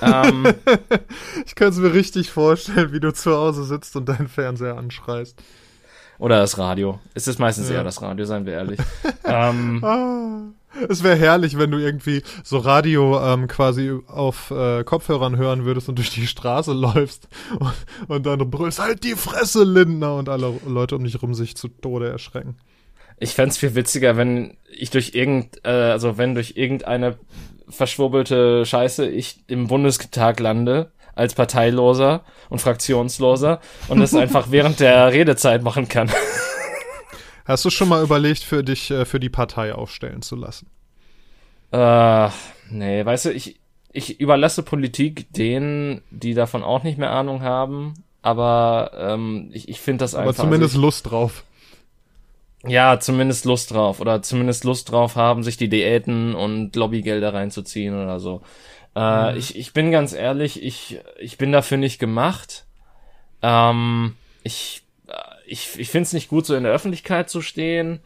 Ähm, 0.00 0.46
ich 1.46 1.54
kann 1.54 1.68
es 1.68 1.76
mir 1.76 1.92
richtig 1.92 2.30
vorstellen, 2.30 2.92
wie 2.92 3.00
du 3.00 3.12
zu 3.12 3.34
Hause 3.34 3.64
sitzt 3.64 3.94
und 3.96 4.08
deinen 4.08 4.28
Fernseher 4.28 4.78
anschreist. 4.78 5.42
Oder 6.18 6.38
das 6.38 6.58
Radio. 6.58 7.00
Es 7.12 7.26
ist 7.28 7.38
meistens 7.38 7.68
ja. 7.68 7.76
eher 7.76 7.84
das 7.84 8.00
Radio, 8.00 8.24
seien 8.24 8.46
wir 8.46 8.54
ehrlich. 8.54 8.80
ähm, 9.24 9.84
ah. 9.84 10.42
Es 10.88 11.02
wäre 11.02 11.16
herrlich, 11.16 11.58
wenn 11.58 11.70
du 11.70 11.78
irgendwie 11.78 12.22
so 12.42 12.58
Radio 12.58 13.20
ähm, 13.20 13.48
quasi 13.48 13.92
auf 14.06 14.50
äh, 14.50 14.84
Kopfhörern 14.84 15.36
hören 15.36 15.64
würdest 15.64 15.88
und 15.88 15.96
durch 15.96 16.10
die 16.10 16.26
Straße 16.26 16.72
läufst 16.74 17.28
und, 17.58 17.74
und 18.08 18.26
dann 18.26 18.50
brüllst, 18.50 18.78
halt 18.78 19.04
die 19.04 19.14
Fresse, 19.14 19.64
Lindner, 19.64 20.16
und 20.16 20.28
alle 20.28 20.52
Leute 20.66 20.96
um 20.96 21.04
dich 21.04 21.20
rum 21.22 21.34
sich 21.34 21.56
zu 21.56 21.68
Tode 21.68 22.08
erschrecken. 22.08 22.56
Ich 23.18 23.30
fände 23.30 23.54
viel 23.54 23.74
witziger, 23.74 24.16
wenn 24.16 24.56
ich 24.68 24.90
durch 24.90 25.14
irgend, 25.14 25.64
äh, 25.64 25.70
also 25.70 26.18
wenn 26.18 26.34
durch 26.34 26.54
irgendeine 26.56 27.16
verschwurbelte 27.68 28.66
Scheiße 28.66 29.06
ich 29.08 29.44
im 29.46 29.68
Bundestag 29.68 30.40
lande 30.40 30.92
als 31.14 31.34
Parteiloser 31.34 32.24
und 32.48 32.60
Fraktionsloser 32.60 33.60
und 33.88 34.00
es 34.00 34.14
einfach 34.14 34.46
während 34.50 34.80
der 34.80 35.12
Redezeit 35.12 35.62
machen 35.62 35.88
kann. 35.88 36.10
Hast 37.44 37.64
du 37.64 37.70
schon 37.70 37.88
mal 37.88 38.02
überlegt, 38.02 38.42
für 38.42 38.64
dich 38.64 38.90
äh, 38.90 39.04
für 39.04 39.20
die 39.20 39.28
Partei 39.28 39.74
aufstellen 39.74 40.22
zu 40.22 40.36
lassen? 40.36 40.68
Äh, 41.72 42.28
nee, 42.70 43.04
weißt 43.04 43.26
du, 43.26 43.32
ich, 43.32 43.60
ich 43.92 44.20
überlasse 44.20 44.62
Politik 44.62 45.32
denen, 45.32 46.02
die 46.10 46.34
davon 46.34 46.62
auch 46.62 46.82
nicht 46.82 46.98
mehr 46.98 47.10
Ahnung 47.10 47.42
haben, 47.42 47.94
aber 48.22 48.92
ähm, 48.96 49.50
ich, 49.52 49.68
ich 49.68 49.80
finde 49.80 50.04
das 50.04 50.14
einfach. 50.14 50.28
Aber 50.28 50.34
zumindest 50.34 50.74
also 50.74 50.78
ich, 50.78 50.82
Lust 50.84 51.10
drauf. 51.10 51.44
Ja, 52.66 52.98
zumindest 52.98 53.44
Lust 53.44 53.72
drauf. 53.72 54.00
Oder 54.00 54.22
zumindest 54.22 54.64
Lust 54.64 54.90
drauf 54.90 55.16
haben, 55.16 55.42
sich 55.42 55.56
die 55.56 55.68
Diäten 55.68 56.34
und 56.34 56.74
Lobbygelder 56.76 57.34
reinzuziehen 57.34 57.94
oder 57.94 58.20
so. 58.20 58.40
Äh, 58.96 59.32
mhm. 59.32 59.38
ich, 59.38 59.56
ich 59.56 59.72
bin 59.72 59.90
ganz 59.90 60.12
ehrlich, 60.12 60.62
ich, 60.62 61.00
ich 61.18 61.36
bin 61.36 61.52
dafür 61.52 61.76
nicht 61.76 61.98
gemacht. 61.98 62.64
Ähm, 63.42 64.16
ich 64.42 64.83
ich, 65.54 65.78
ich 65.78 65.88
finde 65.88 66.02
es 66.02 66.12
nicht 66.12 66.28
gut, 66.28 66.44
so 66.44 66.54
in 66.54 66.64
der 66.64 66.72
Öffentlichkeit 66.72 67.30
zu 67.30 67.40
stehen. 67.40 68.00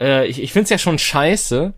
Äh, 0.00 0.26
ich 0.26 0.40
ich 0.40 0.52
finde 0.52 0.64
es 0.64 0.70
ja 0.70 0.78
schon 0.78 0.98
scheiße, 0.98 1.74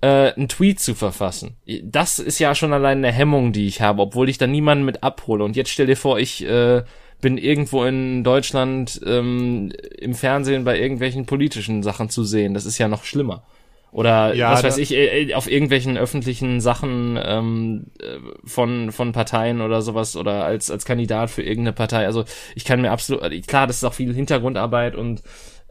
äh, 0.00 0.06
einen 0.06 0.48
Tweet 0.48 0.80
zu 0.80 0.94
verfassen. 0.94 1.56
Das 1.84 2.18
ist 2.18 2.40
ja 2.40 2.54
schon 2.54 2.72
allein 2.72 2.98
eine 2.98 3.12
Hemmung, 3.12 3.52
die 3.52 3.68
ich 3.68 3.80
habe, 3.80 4.02
obwohl 4.02 4.28
ich 4.28 4.38
da 4.38 4.46
niemanden 4.46 4.84
mit 4.84 5.02
abhole. 5.02 5.44
Und 5.44 5.56
jetzt 5.56 5.70
stell 5.70 5.86
dir 5.86 5.96
vor, 5.96 6.18
ich 6.18 6.44
äh, 6.44 6.82
bin 7.20 7.38
irgendwo 7.38 7.84
in 7.84 8.24
Deutschland 8.24 9.00
ähm, 9.06 9.72
im 9.98 10.14
Fernsehen 10.14 10.64
bei 10.64 10.78
irgendwelchen 10.78 11.26
politischen 11.26 11.82
Sachen 11.82 12.10
zu 12.10 12.24
sehen. 12.24 12.52
Das 12.52 12.66
ist 12.66 12.78
ja 12.78 12.88
noch 12.88 13.04
schlimmer. 13.04 13.44
Oder 13.92 14.34
ja, 14.34 14.52
was 14.52 14.62
weiß 14.62 14.78
ich, 14.78 14.92
äh, 14.92 15.32
auf 15.34 15.50
irgendwelchen 15.50 15.96
öffentlichen 15.96 16.60
Sachen 16.60 17.18
ähm, 17.22 17.86
äh, 17.98 18.18
von, 18.44 18.92
von 18.92 19.12
Parteien 19.12 19.60
oder 19.62 19.80
sowas 19.80 20.16
oder 20.16 20.44
als, 20.44 20.70
als 20.70 20.84
Kandidat 20.84 21.30
für 21.30 21.42
irgendeine 21.42 21.72
Partei. 21.72 22.04
Also 22.04 22.24
ich 22.54 22.64
kann 22.64 22.82
mir 22.82 22.90
absolut, 22.90 23.22
äh, 23.22 23.40
klar, 23.40 23.66
das 23.66 23.76
ist 23.76 23.84
auch 23.84 23.94
viel 23.94 24.12
Hintergrundarbeit 24.12 24.94
und 24.94 25.22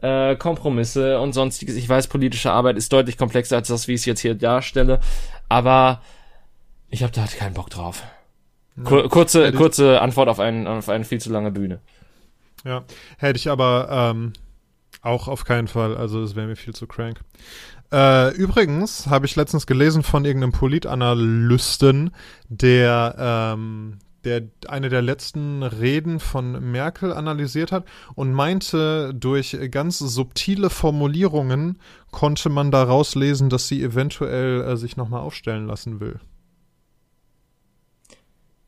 äh, 0.02 0.34
Kompromisse 0.36 1.20
und 1.20 1.34
sonstiges. 1.34 1.76
Ich 1.76 1.88
weiß, 1.88 2.08
politische 2.08 2.50
Arbeit 2.50 2.76
ist 2.76 2.92
deutlich 2.92 3.16
komplexer 3.16 3.56
als 3.56 3.68
das, 3.68 3.86
wie 3.86 3.92
ich 3.92 4.00
es 4.00 4.06
jetzt 4.06 4.20
hier 4.20 4.34
darstelle. 4.34 5.00
Aber 5.48 6.02
ich 6.88 7.02
habe 7.02 7.12
da 7.12 7.22
halt 7.22 7.36
keinen 7.36 7.54
Bock 7.54 7.70
drauf. 7.70 8.02
Kur 8.84 9.08
kurze, 9.08 9.52
kurze 9.52 10.02
Antwort 10.02 10.28
auf, 10.28 10.38
einen, 10.38 10.66
auf 10.66 10.88
eine 10.88 11.04
viel 11.04 11.20
zu 11.20 11.30
lange 11.30 11.50
Bühne. 11.50 11.80
Ja, 12.64 12.84
hätte 13.18 13.38
ich 13.38 13.48
aber 13.48 13.88
ähm, 13.90 14.32
auch 15.00 15.28
auf 15.28 15.44
keinen 15.44 15.68
Fall. 15.68 15.96
Also 15.96 16.22
es 16.22 16.36
wäre 16.36 16.46
mir 16.46 16.56
viel 16.56 16.74
zu 16.74 16.86
crank. 16.86 17.20
Äh, 17.92 18.34
übrigens 18.34 19.06
habe 19.06 19.26
ich 19.26 19.36
letztens 19.36 19.66
gelesen 19.66 20.02
von 20.02 20.24
irgendeinem 20.24 20.52
Politanalysten, 20.52 22.10
der, 22.48 23.14
ähm, 23.18 23.98
der 24.24 24.42
eine 24.66 24.88
der 24.88 25.02
letzten 25.02 25.62
Reden 25.62 26.18
von 26.18 26.70
Merkel 26.72 27.12
analysiert 27.12 27.70
hat 27.70 27.84
und 28.14 28.32
meinte, 28.32 29.14
durch 29.14 29.56
ganz 29.70 29.98
subtile 29.98 30.68
Formulierungen 30.68 31.78
konnte 32.10 32.48
man 32.48 32.70
daraus 32.70 33.14
lesen, 33.14 33.50
dass 33.50 33.68
sie 33.68 33.82
eventuell 33.82 34.62
äh, 34.62 34.76
sich 34.76 34.96
nochmal 34.96 35.20
aufstellen 35.20 35.66
lassen 35.66 36.00
will. 36.00 36.18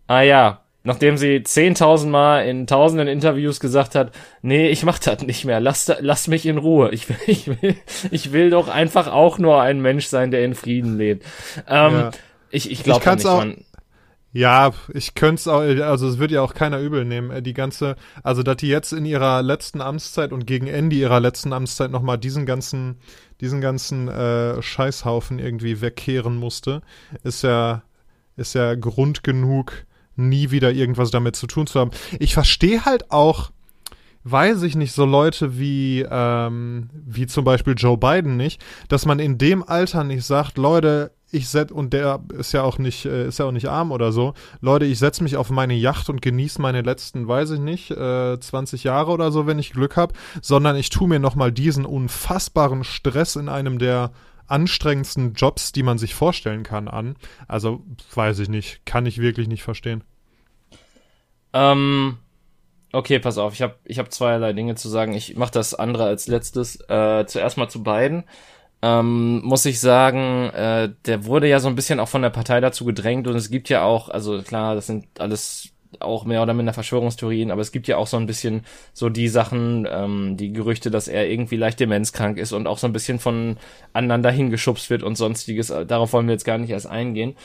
Ah 0.06 0.22
ja, 0.22 0.62
nachdem 0.84 1.16
sie 1.16 1.36
10.000 1.36 2.06
Mal 2.06 2.46
in 2.46 2.66
tausenden 2.66 3.08
Interviews 3.08 3.60
gesagt 3.60 3.94
hat, 3.94 4.12
nee, 4.42 4.68
ich 4.68 4.84
mach 4.84 4.98
das 4.98 5.22
nicht 5.22 5.44
mehr, 5.44 5.60
lass, 5.60 5.92
lass 6.00 6.28
mich 6.28 6.46
in 6.46 6.58
Ruhe. 6.58 6.90
Ich 6.92 7.08
will, 7.08 7.16
ich 7.26 7.46
will, 7.46 7.76
ich 8.10 8.32
will 8.32 8.50
doch 8.50 8.68
einfach 8.68 9.08
auch 9.08 9.38
nur 9.38 9.60
ein 9.60 9.80
Mensch 9.80 10.06
sein, 10.06 10.30
der 10.30 10.44
in 10.44 10.54
Frieden 10.54 10.96
lebt. 10.96 11.24
Ähm, 11.66 11.92
ja. 11.92 12.10
Ich, 12.50 12.70
ich 12.70 12.82
glaube 12.82 13.14
nicht, 13.14 13.26
auch, 13.26 13.38
man, 13.38 13.64
ja, 14.32 14.72
ich 14.92 15.14
könnte 15.14 15.40
es 15.40 15.48
auch, 15.48 15.60
also 15.60 16.06
es 16.06 16.18
wird 16.18 16.30
ja 16.30 16.42
auch 16.42 16.54
keiner 16.54 16.78
übel 16.80 17.04
nehmen. 17.04 17.30
Äh, 17.30 17.42
die 17.42 17.54
ganze, 17.54 17.96
also 18.22 18.42
dass 18.42 18.56
die 18.56 18.68
jetzt 18.68 18.92
in 18.92 19.04
ihrer 19.04 19.42
letzten 19.42 19.80
Amtszeit 19.80 20.32
und 20.32 20.46
gegen 20.46 20.66
Ende 20.66 20.96
ihrer 20.96 21.20
letzten 21.20 21.52
Amtszeit 21.52 21.90
nochmal 21.90 22.18
diesen 22.18 22.44
ganzen, 22.44 22.98
diesen 23.40 23.60
ganzen 23.60 24.08
äh, 24.08 24.60
Scheißhaufen 24.60 25.38
irgendwie 25.38 25.80
wegkehren 25.80 26.36
musste, 26.36 26.82
ist 27.24 27.42
ja, 27.42 27.82
ist 28.36 28.54
ja 28.54 28.74
Grund 28.74 29.24
genug, 29.24 29.86
nie 30.18 30.50
wieder 30.50 30.72
irgendwas 30.72 31.10
damit 31.10 31.36
zu 31.36 31.46
tun 31.46 31.66
zu 31.66 31.80
haben. 31.80 31.90
Ich 32.18 32.34
verstehe 32.34 32.84
halt 32.84 33.10
auch, 33.10 33.50
weiß 34.24 34.62
ich 34.62 34.76
nicht, 34.76 34.92
so 34.92 35.04
Leute 35.04 35.58
wie, 35.58 36.04
ähm, 36.10 36.90
wie 36.92 37.26
zum 37.26 37.44
Beispiel 37.44 37.74
Joe 37.76 37.96
Biden 37.96 38.36
nicht, 38.36 38.62
dass 38.88 39.06
man 39.06 39.18
in 39.18 39.38
dem 39.38 39.62
Alter 39.62 40.04
nicht 40.04 40.24
sagt, 40.24 40.58
Leute, 40.58 41.12
ich 41.30 41.48
setz, 41.48 41.70
und 41.70 41.92
der 41.92 42.20
ist 42.38 42.52
ja 42.52 42.62
auch 42.62 42.78
nicht, 42.78 43.04
äh, 43.04 43.28
ist 43.28 43.38
ja 43.38 43.44
auch 43.44 43.52
nicht 43.52 43.68
arm 43.68 43.92
oder 43.92 44.12
so. 44.12 44.34
Leute, 44.60 44.86
ich 44.86 44.98
setze 44.98 45.22
mich 45.22 45.36
auf 45.36 45.50
meine 45.50 45.74
Yacht 45.74 46.08
und 46.08 46.22
genieße 46.22 46.60
meine 46.60 46.80
letzten, 46.80 47.28
weiß 47.28 47.50
ich 47.50 47.60
nicht, 47.60 47.90
äh, 47.90 48.40
20 48.40 48.84
Jahre 48.84 49.10
oder 49.10 49.30
so, 49.30 49.46
wenn 49.46 49.58
ich 49.58 49.72
Glück 49.72 49.96
habe, 49.96 50.14
sondern 50.40 50.76
ich 50.76 50.88
tue 50.88 51.08
mir 51.08 51.18
nochmal 51.18 51.52
diesen 51.52 51.84
unfassbaren 51.84 52.82
Stress 52.82 53.36
in 53.36 53.48
einem 53.48 53.78
der 53.78 54.10
anstrengendsten 54.48 55.34
Jobs, 55.34 55.72
die 55.72 55.82
man 55.82 55.98
sich 55.98 56.14
vorstellen 56.14 56.62
kann, 56.62 56.88
an. 56.88 57.16
Also, 57.46 57.82
weiß 58.14 58.40
ich 58.40 58.48
nicht, 58.48 58.84
kann 58.84 59.06
ich 59.06 59.20
wirklich 59.20 59.48
nicht 59.48 59.62
verstehen. 59.62 60.02
Ähm, 61.52 62.18
okay, 62.92 63.18
pass 63.18 63.38
auf, 63.38 63.54
ich 63.54 63.62
habe 63.62 63.76
ich 63.84 63.98
hab 63.98 64.12
zweierlei 64.12 64.52
Dinge 64.52 64.74
zu 64.74 64.88
sagen. 64.88 65.14
Ich 65.14 65.36
mache 65.36 65.52
das 65.52 65.74
andere 65.74 66.04
als 66.04 66.26
letztes. 66.26 66.80
Äh, 66.88 67.24
zuerst 67.26 67.56
mal 67.56 67.68
zu 67.68 67.82
beiden 67.82 68.24
ähm, 68.82 69.40
muss 69.42 69.64
ich 69.64 69.80
sagen, 69.80 70.50
äh, 70.50 70.90
der 71.06 71.24
wurde 71.24 71.48
ja 71.48 71.58
so 71.58 71.68
ein 71.68 71.74
bisschen 71.74 71.98
auch 72.00 72.08
von 72.08 72.22
der 72.22 72.30
Partei 72.30 72.60
dazu 72.60 72.84
gedrängt 72.84 73.26
und 73.26 73.34
es 73.34 73.50
gibt 73.50 73.68
ja 73.68 73.82
auch, 73.82 74.08
also 74.08 74.40
klar, 74.42 74.74
das 74.74 74.86
sind 74.86 75.06
alles 75.20 75.70
auch 76.00 76.24
mehr 76.24 76.42
oder 76.42 76.54
minder 76.54 76.72
Verschwörungstheorien, 76.72 77.50
aber 77.50 77.62
es 77.62 77.72
gibt 77.72 77.88
ja 77.88 77.96
auch 77.96 78.06
so 78.06 78.16
ein 78.16 78.26
bisschen 78.26 78.64
so 78.92 79.08
die 79.08 79.28
Sachen, 79.28 79.86
ähm, 79.90 80.36
die 80.36 80.52
Gerüchte, 80.52 80.90
dass 80.90 81.08
er 81.08 81.28
irgendwie 81.28 81.56
leicht 81.56 81.80
demenzkrank 81.80 82.38
ist 82.38 82.52
und 82.52 82.66
auch 82.66 82.78
so 82.78 82.86
ein 82.86 82.92
bisschen 82.92 83.18
von 83.18 83.56
anderen 83.92 84.22
dahin 84.22 84.50
geschubst 84.50 84.90
wird 84.90 85.02
und 85.02 85.16
sonstiges. 85.16 85.72
Darauf 85.86 86.12
wollen 86.12 86.26
wir 86.26 86.34
jetzt 86.34 86.44
gar 86.44 86.58
nicht 86.58 86.70
erst 86.70 86.86
eingehen. 86.86 87.36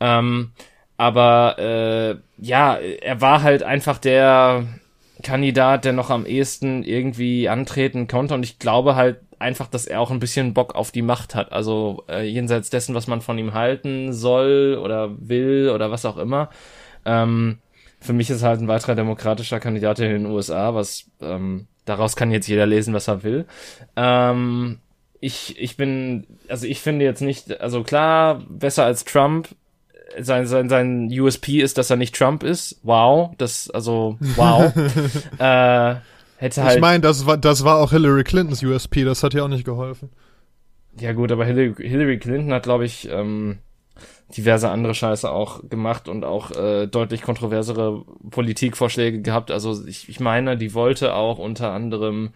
Ähm, 0.00 0.52
aber 0.96 1.58
äh, 1.58 2.16
ja, 2.44 2.76
er 2.76 3.20
war 3.20 3.42
halt 3.42 3.62
einfach 3.62 3.98
der 3.98 4.66
Kandidat, 5.22 5.84
der 5.84 5.92
noch 5.92 6.10
am 6.10 6.26
ehesten 6.26 6.82
irgendwie 6.82 7.48
antreten 7.48 8.06
konnte 8.06 8.34
und 8.34 8.42
ich 8.42 8.58
glaube 8.58 8.96
halt 8.96 9.18
einfach, 9.38 9.68
dass 9.68 9.86
er 9.86 10.00
auch 10.00 10.10
ein 10.10 10.20
bisschen 10.20 10.54
Bock 10.54 10.74
auf 10.74 10.90
die 10.90 11.02
Macht 11.02 11.34
hat. 11.34 11.52
Also 11.52 12.04
äh, 12.08 12.26
jenseits 12.26 12.70
dessen, 12.70 12.94
was 12.94 13.06
man 13.06 13.22
von 13.22 13.38
ihm 13.38 13.54
halten 13.54 14.12
soll 14.12 14.78
oder 14.82 15.10
will 15.18 15.70
oder 15.74 15.90
was 15.90 16.04
auch 16.04 16.18
immer. 16.18 16.50
Ähm, 17.04 17.58
für 18.00 18.12
mich 18.12 18.30
ist 18.30 18.42
halt 18.42 18.60
ein 18.60 18.68
weiterer 18.68 18.94
demokratischer 18.94 19.60
Kandidat 19.60 19.98
in 20.00 20.10
den 20.10 20.26
USA, 20.26 20.74
was 20.74 21.04
ähm, 21.20 21.66
daraus 21.84 22.16
kann 22.16 22.30
jetzt 22.30 22.48
jeder 22.48 22.66
lesen, 22.66 22.94
was 22.94 23.08
er 23.08 23.22
will. 23.22 23.46
Ähm, 23.96 24.78
ich, 25.20 25.58
ich 25.58 25.76
bin, 25.76 26.26
also 26.48 26.66
ich 26.66 26.80
finde 26.80 27.04
jetzt 27.04 27.20
nicht, 27.20 27.60
also 27.60 27.82
klar, 27.82 28.42
besser 28.48 28.84
als 28.84 29.04
Trump. 29.04 29.48
Sein, 30.18 30.48
sein, 30.48 30.68
sein 30.68 31.08
USP 31.08 31.60
ist, 31.60 31.78
dass 31.78 31.88
er 31.88 31.96
nicht 31.96 32.16
Trump 32.16 32.42
ist. 32.42 32.80
Wow. 32.82 33.32
Das, 33.38 33.70
also, 33.70 34.16
wow. 34.34 34.72
äh, 35.38 35.94
hätte 36.36 36.64
halt. 36.64 36.74
Ich 36.74 36.80
meine, 36.80 37.00
das 37.00 37.26
war, 37.26 37.36
das 37.36 37.64
war 37.64 37.78
auch 37.78 37.90
Hillary 37.90 38.24
Clintons 38.24 38.62
USP, 38.62 39.04
das 39.04 39.22
hat 39.22 39.34
ja 39.34 39.44
auch 39.44 39.48
nicht 39.48 39.64
geholfen. 39.64 40.10
Ja, 40.98 41.12
gut, 41.12 41.30
aber 41.30 41.44
Hillary, 41.44 41.74
Hillary 41.76 42.18
Clinton 42.18 42.52
hat, 42.52 42.64
glaube 42.64 42.86
ich, 42.86 43.08
ähm, 43.08 43.58
diverse 44.36 44.70
andere 44.70 44.94
Scheiße 44.94 45.30
auch 45.30 45.68
gemacht 45.68 46.08
und 46.08 46.24
auch 46.24 46.50
äh, 46.52 46.86
deutlich 46.86 47.22
kontroversere 47.22 48.04
Politikvorschläge 48.30 49.22
gehabt. 49.22 49.50
Also 49.50 49.86
ich, 49.86 50.08
ich 50.08 50.20
meine, 50.20 50.56
die 50.56 50.74
wollte 50.74 51.14
auch 51.14 51.38
unter 51.38 51.72
anderem 51.72 52.30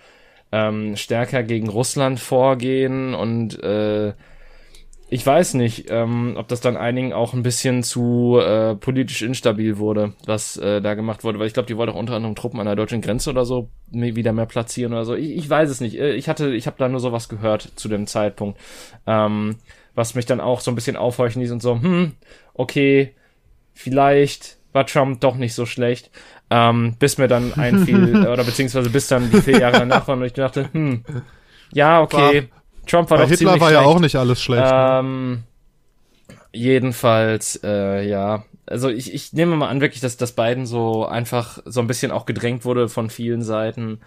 ähm, 0.52 0.96
stärker 0.96 1.42
gegen 1.42 1.68
Russland 1.68 2.20
vorgehen 2.20 3.14
und 3.14 3.62
äh, 3.62 4.14
ich 5.10 5.24
weiß 5.24 5.54
nicht, 5.54 5.90
ähm, 5.90 6.34
ob 6.36 6.48
das 6.48 6.60
dann 6.60 6.76
einigen 6.76 7.12
auch 7.12 7.34
ein 7.34 7.42
bisschen 7.42 7.82
zu 7.82 8.38
äh, 8.40 8.74
politisch 8.74 9.22
instabil 9.22 9.78
wurde, 9.78 10.14
was 10.26 10.56
äh, 10.56 10.80
da 10.80 10.94
gemacht 10.94 11.24
wurde, 11.24 11.38
weil 11.38 11.46
ich 11.46 11.52
glaube, 11.52 11.66
die 11.66 11.76
wollte 11.76 11.92
auch 11.92 11.98
unter 11.98 12.14
anderem 12.14 12.34
Truppen 12.34 12.58
an 12.58 12.66
der 12.66 12.74
deutschen 12.74 13.00
Grenze 13.00 13.30
oder 13.30 13.44
so 13.44 13.68
wieder 13.90 14.32
mehr 14.32 14.46
platzieren 14.46 14.92
oder 14.92 15.04
so. 15.04 15.14
Ich, 15.14 15.36
ich 15.36 15.48
weiß 15.48 15.70
es 15.70 15.80
nicht. 15.80 16.00
Äh, 16.00 16.14
ich 16.14 16.28
hatte, 16.28 16.54
ich 16.54 16.66
habe 16.66 16.78
da 16.78 16.88
nur 16.88 17.00
sowas 17.00 17.28
gehört 17.28 17.62
zu 17.76 17.88
dem 17.88 18.06
Zeitpunkt, 18.06 18.58
ähm, 19.06 19.56
was 19.94 20.14
mich 20.14 20.26
dann 20.26 20.40
auch 20.40 20.60
so 20.60 20.70
ein 20.70 20.74
bisschen 20.74 20.96
aufhorchen 20.96 21.40
ließ 21.42 21.52
und 21.52 21.62
so, 21.62 21.80
hm, 21.80 22.12
okay, 22.54 23.14
vielleicht 23.72 24.56
war 24.72 24.86
Trump 24.86 25.20
doch 25.20 25.36
nicht 25.36 25.54
so 25.54 25.66
schlecht, 25.66 26.10
ähm, 26.50 26.96
bis 26.98 27.18
mir 27.18 27.28
dann 27.28 27.54
einfiel 27.54 28.26
oder 28.26 28.44
beziehungsweise 28.44 28.90
bis 28.90 29.08
dann 29.08 29.30
die 29.30 29.40
vier 29.40 29.60
Jahre 29.60 29.78
danach 29.78 30.08
waren 30.08 30.20
und 30.20 30.26
ich 30.26 30.32
dachte, 30.32 30.68
hm, 30.72 31.04
ja, 31.72 32.00
okay. 32.00 32.48
War 32.50 32.60
Trump 32.86 33.10
war 33.10 33.18
doch 33.18 33.28
Hitler 33.28 33.52
war 33.52 33.68
schlecht. 33.68 33.72
ja 33.72 33.80
auch 33.82 34.00
nicht 34.00 34.16
alles 34.16 34.42
schlecht. 34.42 34.70
Ne? 34.70 34.98
Ähm? 35.00 35.42
Jedenfalls, 36.52 37.60
äh, 37.64 38.06
ja. 38.06 38.44
Also 38.66 38.88
ich, 38.88 39.12
ich 39.12 39.32
nehme 39.32 39.56
mal 39.56 39.68
an, 39.68 39.80
wirklich, 39.80 40.00
dass, 40.00 40.16
dass 40.16 40.32
Biden 40.32 40.66
so 40.66 41.04
einfach 41.04 41.58
so 41.64 41.80
ein 41.80 41.86
bisschen 41.86 42.10
auch 42.10 42.26
gedrängt 42.26 42.64
wurde 42.64 42.88
von 42.88 43.10
vielen 43.10 43.42
Seiten, 43.42 44.00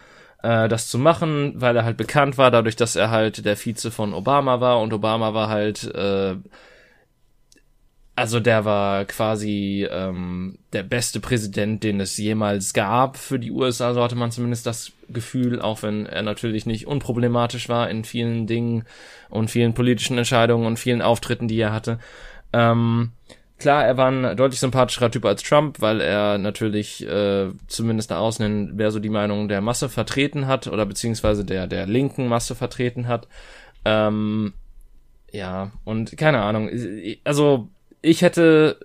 äh, 0.43 0.67
das 0.67 0.87
zu 0.87 0.97
machen, 0.99 1.53
weil 1.55 1.75
er 1.75 1.85
halt 1.85 1.97
bekannt 1.97 2.37
war, 2.37 2.51
dadurch, 2.51 2.75
dass 2.75 2.95
er 2.95 3.09
halt 3.11 3.45
der 3.45 3.57
Vize 3.57 3.91
von 3.91 4.13
Obama 4.13 4.59
war 4.59 4.81
und 4.81 4.93
Obama 4.93 5.33
war 5.33 5.49
halt 5.49 5.83
äh, 5.93 6.35
also 8.17 8.39
der 8.39 8.65
war 8.65 9.05
quasi 9.05 9.87
ähm, 9.91 10.57
der 10.73 10.81
beste 10.81 11.19
Präsident, 11.19 11.83
den 11.83 11.99
es 11.99 12.17
jemals 12.17 12.73
gab 12.73 13.15
für 13.15 13.37
die 13.37 13.51
USA, 13.51 13.93
so 13.93 14.01
hatte 14.01 14.15
man 14.15 14.31
zumindest 14.31 14.65
das 14.65 14.91
Gefühl, 15.07 15.61
auch 15.61 15.83
wenn 15.83 16.07
er 16.07 16.23
natürlich 16.23 16.65
nicht 16.65 16.87
unproblematisch 16.87 17.69
war 17.69 17.91
in 17.91 18.03
vielen 18.03 18.47
Dingen 18.47 18.85
und 19.29 19.51
vielen 19.51 19.75
politischen 19.75 20.17
Entscheidungen 20.17 20.65
und 20.65 20.79
vielen 20.79 21.03
Auftritten, 21.03 21.47
die 21.47 21.59
er 21.59 21.71
hatte. 21.71 21.99
Ähm, 22.53 23.11
klar, 23.57 23.85
er 23.85 23.97
war 23.97 24.11
ein 24.11 24.37
deutlich 24.37 24.59
sympathischerer 24.59 25.11
Typ 25.11 25.25
als 25.25 25.43
Trump, 25.43 25.81
weil 25.81 26.01
er 26.01 26.37
natürlich 26.37 27.05
äh, 27.07 27.49
zumindest 27.67 28.09
nach 28.09 28.19
außen 28.19 28.45
hin 28.45 28.75
mehr 28.75 28.91
so 28.91 28.99
die 28.99 29.09
Meinung 29.09 29.47
der 29.47 29.61
Masse 29.61 29.89
vertreten 29.89 30.47
hat 30.47 30.67
oder 30.67 30.85
beziehungsweise 30.85 31.45
der 31.45 31.67
der 31.67 31.85
linken 31.85 32.27
Masse 32.27 32.55
vertreten 32.55 33.07
hat. 33.07 33.27
Ähm, 33.85 34.53
ja, 35.31 35.71
und 35.83 36.17
keine 36.17 36.41
Ahnung, 36.41 36.69
also 37.23 37.69
ich 38.01 38.21
hätte 38.21 38.77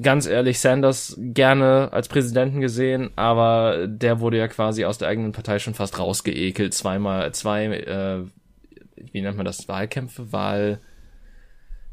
ganz 0.00 0.26
ehrlich 0.26 0.58
Sanders 0.58 1.16
gerne 1.18 1.90
als 1.92 2.08
Präsidenten 2.08 2.60
gesehen, 2.60 3.10
aber 3.16 3.86
der 3.86 4.20
wurde 4.20 4.38
ja 4.38 4.48
quasi 4.48 4.84
aus 4.84 4.98
der 4.98 5.08
eigenen 5.08 5.32
Partei 5.32 5.58
schon 5.58 5.74
fast 5.74 5.98
rausgeekelt. 5.98 6.74
Zweimal, 6.74 7.32
zwei, 7.32 7.66
äh, 7.66 8.24
wie 9.12 9.20
nennt 9.20 9.36
man 9.36 9.46
das? 9.46 9.68
Wahlkämpfe, 9.68 10.32
Wahl, 10.32 10.80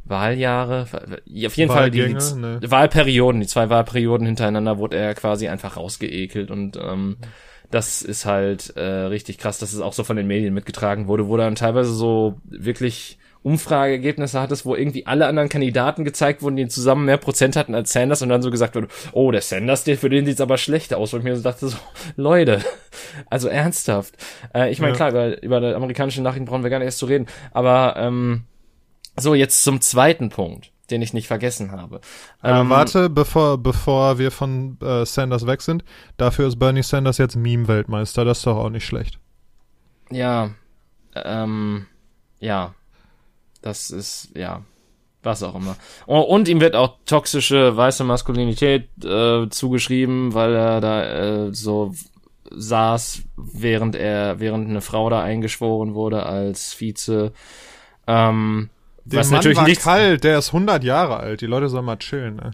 Wahljahre, 0.04 0.88
auf 0.92 1.58
jeden 1.58 1.72
Fall 1.72 1.92
die, 1.92 2.04
die 2.06 2.36
ne. 2.36 2.60
Wahlperioden, 2.64 3.42
die 3.42 3.48
zwei 3.48 3.70
Wahlperioden 3.70 4.26
hintereinander 4.26 4.78
wurde 4.78 4.98
er 4.98 5.14
quasi 5.14 5.48
einfach 5.48 5.78
rausgeekelt 5.78 6.52
und 6.52 6.78
ähm, 6.78 7.18
das 7.70 8.02
ist 8.02 8.26
halt 8.26 8.76
äh, 8.76 8.82
richtig 8.82 9.38
krass, 9.38 9.58
dass 9.60 9.74
es 9.74 9.80
auch 9.80 9.94
so 9.94 10.04
von 10.04 10.18
den 10.18 10.28
Medien 10.28 10.54
mitgetragen 10.54 11.08
wurde, 11.08 11.28
wo 11.28 11.38
dann 11.38 11.56
teilweise 11.56 11.94
so 11.94 12.40
wirklich 12.44 13.18
Umfrageergebnisse 13.44 14.40
hattest, 14.40 14.66
wo 14.66 14.76
irgendwie 14.76 15.08
alle 15.08 15.26
anderen 15.26 15.50
Kandidaten 15.50 16.06
gezeigt 16.06 16.44
wurden, 16.44 16.58
die 16.58 16.68
zusammen 16.68 17.06
mehr 17.06 17.18
Prozent 17.18 17.56
hatten 17.56 17.74
als 17.74 17.92
Sanders 17.92 18.22
und 18.22 18.30
dann 18.30 18.44
so 18.44 18.52
gesagt 18.52 18.76
wurde, 18.76 18.88
oh, 19.14 19.32
der 19.32 19.42
Sanders, 19.42 19.84
der, 19.84 19.98
für 19.98 20.10
den 20.10 20.26
sieht's 20.26 20.42
aber 20.42 20.60
schlechter 20.60 20.98
aus. 20.98 21.14
Und 21.14 21.22
ich 21.22 21.24
mir 21.24 21.36
so 21.36 21.42
dachte 21.42 21.68
so, 21.68 21.78
Leute, 22.18 22.62
also 23.32 23.48
ernsthaft. 23.48 24.16
Äh, 24.54 24.72
ich 24.72 24.80
meine, 24.80 24.92
ja. 24.92 24.96
klar, 24.96 25.10
über, 25.10 25.42
über 25.42 25.60
die 25.60 25.74
amerikanische 25.74 26.22
Nachrichten 26.22 26.46
brauchen 26.46 26.62
wir 26.62 26.70
gar 26.70 26.78
nicht 26.78 26.86
erst 26.86 27.00
zu 27.00 27.08
reden, 27.08 27.26
aber 27.52 27.96
ähm, 27.98 28.44
so, 29.17 29.34
jetzt 29.34 29.63
zum 29.63 29.82
zweiten 29.82 30.30
Punkt 30.30 30.71
den 30.91 31.02
ich 31.02 31.13
nicht 31.13 31.28
vergessen 31.28 31.71
habe. 31.71 32.02
Ähm, 32.43 32.69
warte, 32.69 33.10
bevor, 33.10 33.58
bevor 33.58 34.19
wir 34.19 34.30
von 34.30 34.78
äh, 34.82 35.06
Sanders 35.06 35.47
weg 35.47 35.62
sind, 35.62 35.84
dafür 36.17 36.47
ist 36.47 36.60
Bernie 36.60 36.84
Sanders 36.84 37.17
jetzt 37.17 37.36
Meme-Weltmeister, 37.36 38.26
das 38.26 38.39
ist 38.39 38.47
doch 38.47 38.58
auch 38.58 38.69
nicht 38.69 38.86
schlecht. 38.86 39.17
Ja, 40.12 40.52
ähm, 41.15 41.88
ja, 42.39 42.76
das 43.62 43.89
ist, 43.89 44.32
ja, 44.36 44.63
was 45.24 45.43
auch 45.43 45.56
immer. 45.56 45.78
Und, 46.06 46.24
und 46.24 46.47
ihm 46.47 46.60
wird 46.60 46.76
auch 46.76 46.97
toxische 47.06 47.76
weiße 47.76 48.04
Maskulinität 48.04 48.89
äh, 49.04 49.47
zugeschrieben, 49.50 50.34
weil 50.34 50.54
er 50.54 50.82
da 50.82 51.04
äh, 51.04 51.54
so 51.54 51.93
saß, 52.54 53.24
während 53.38 53.95
er, 53.95 54.41
während 54.41 54.69
eine 54.69 54.82
Frau 54.82 55.10
da 55.10 55.24
eingeschworen 55.24 55.93
wurde 55.93 56.26
als 56.26 56.74
Vize. 56.74 57.32
Ähm, 58.08 58.69
der 59.06 59.20
was 59.20 59.28
Mann 59.28 59.38
natürlich 59.38 59.58
war 59.58 59.68
nicht 59.68 59.82
kalt, 59.82 60.24
der 60.24 60.40
ist 60.40 60.50
100 60.50 60.84
Jahre 60.84 61.18
alt. 61.18 61.42
Die 61.42 61.48
Leute 61.48 61.70
sollen 61.70 61.86
mal 61.86 61.98
chillen, 61.98 62.36
ne? 62.36 62.52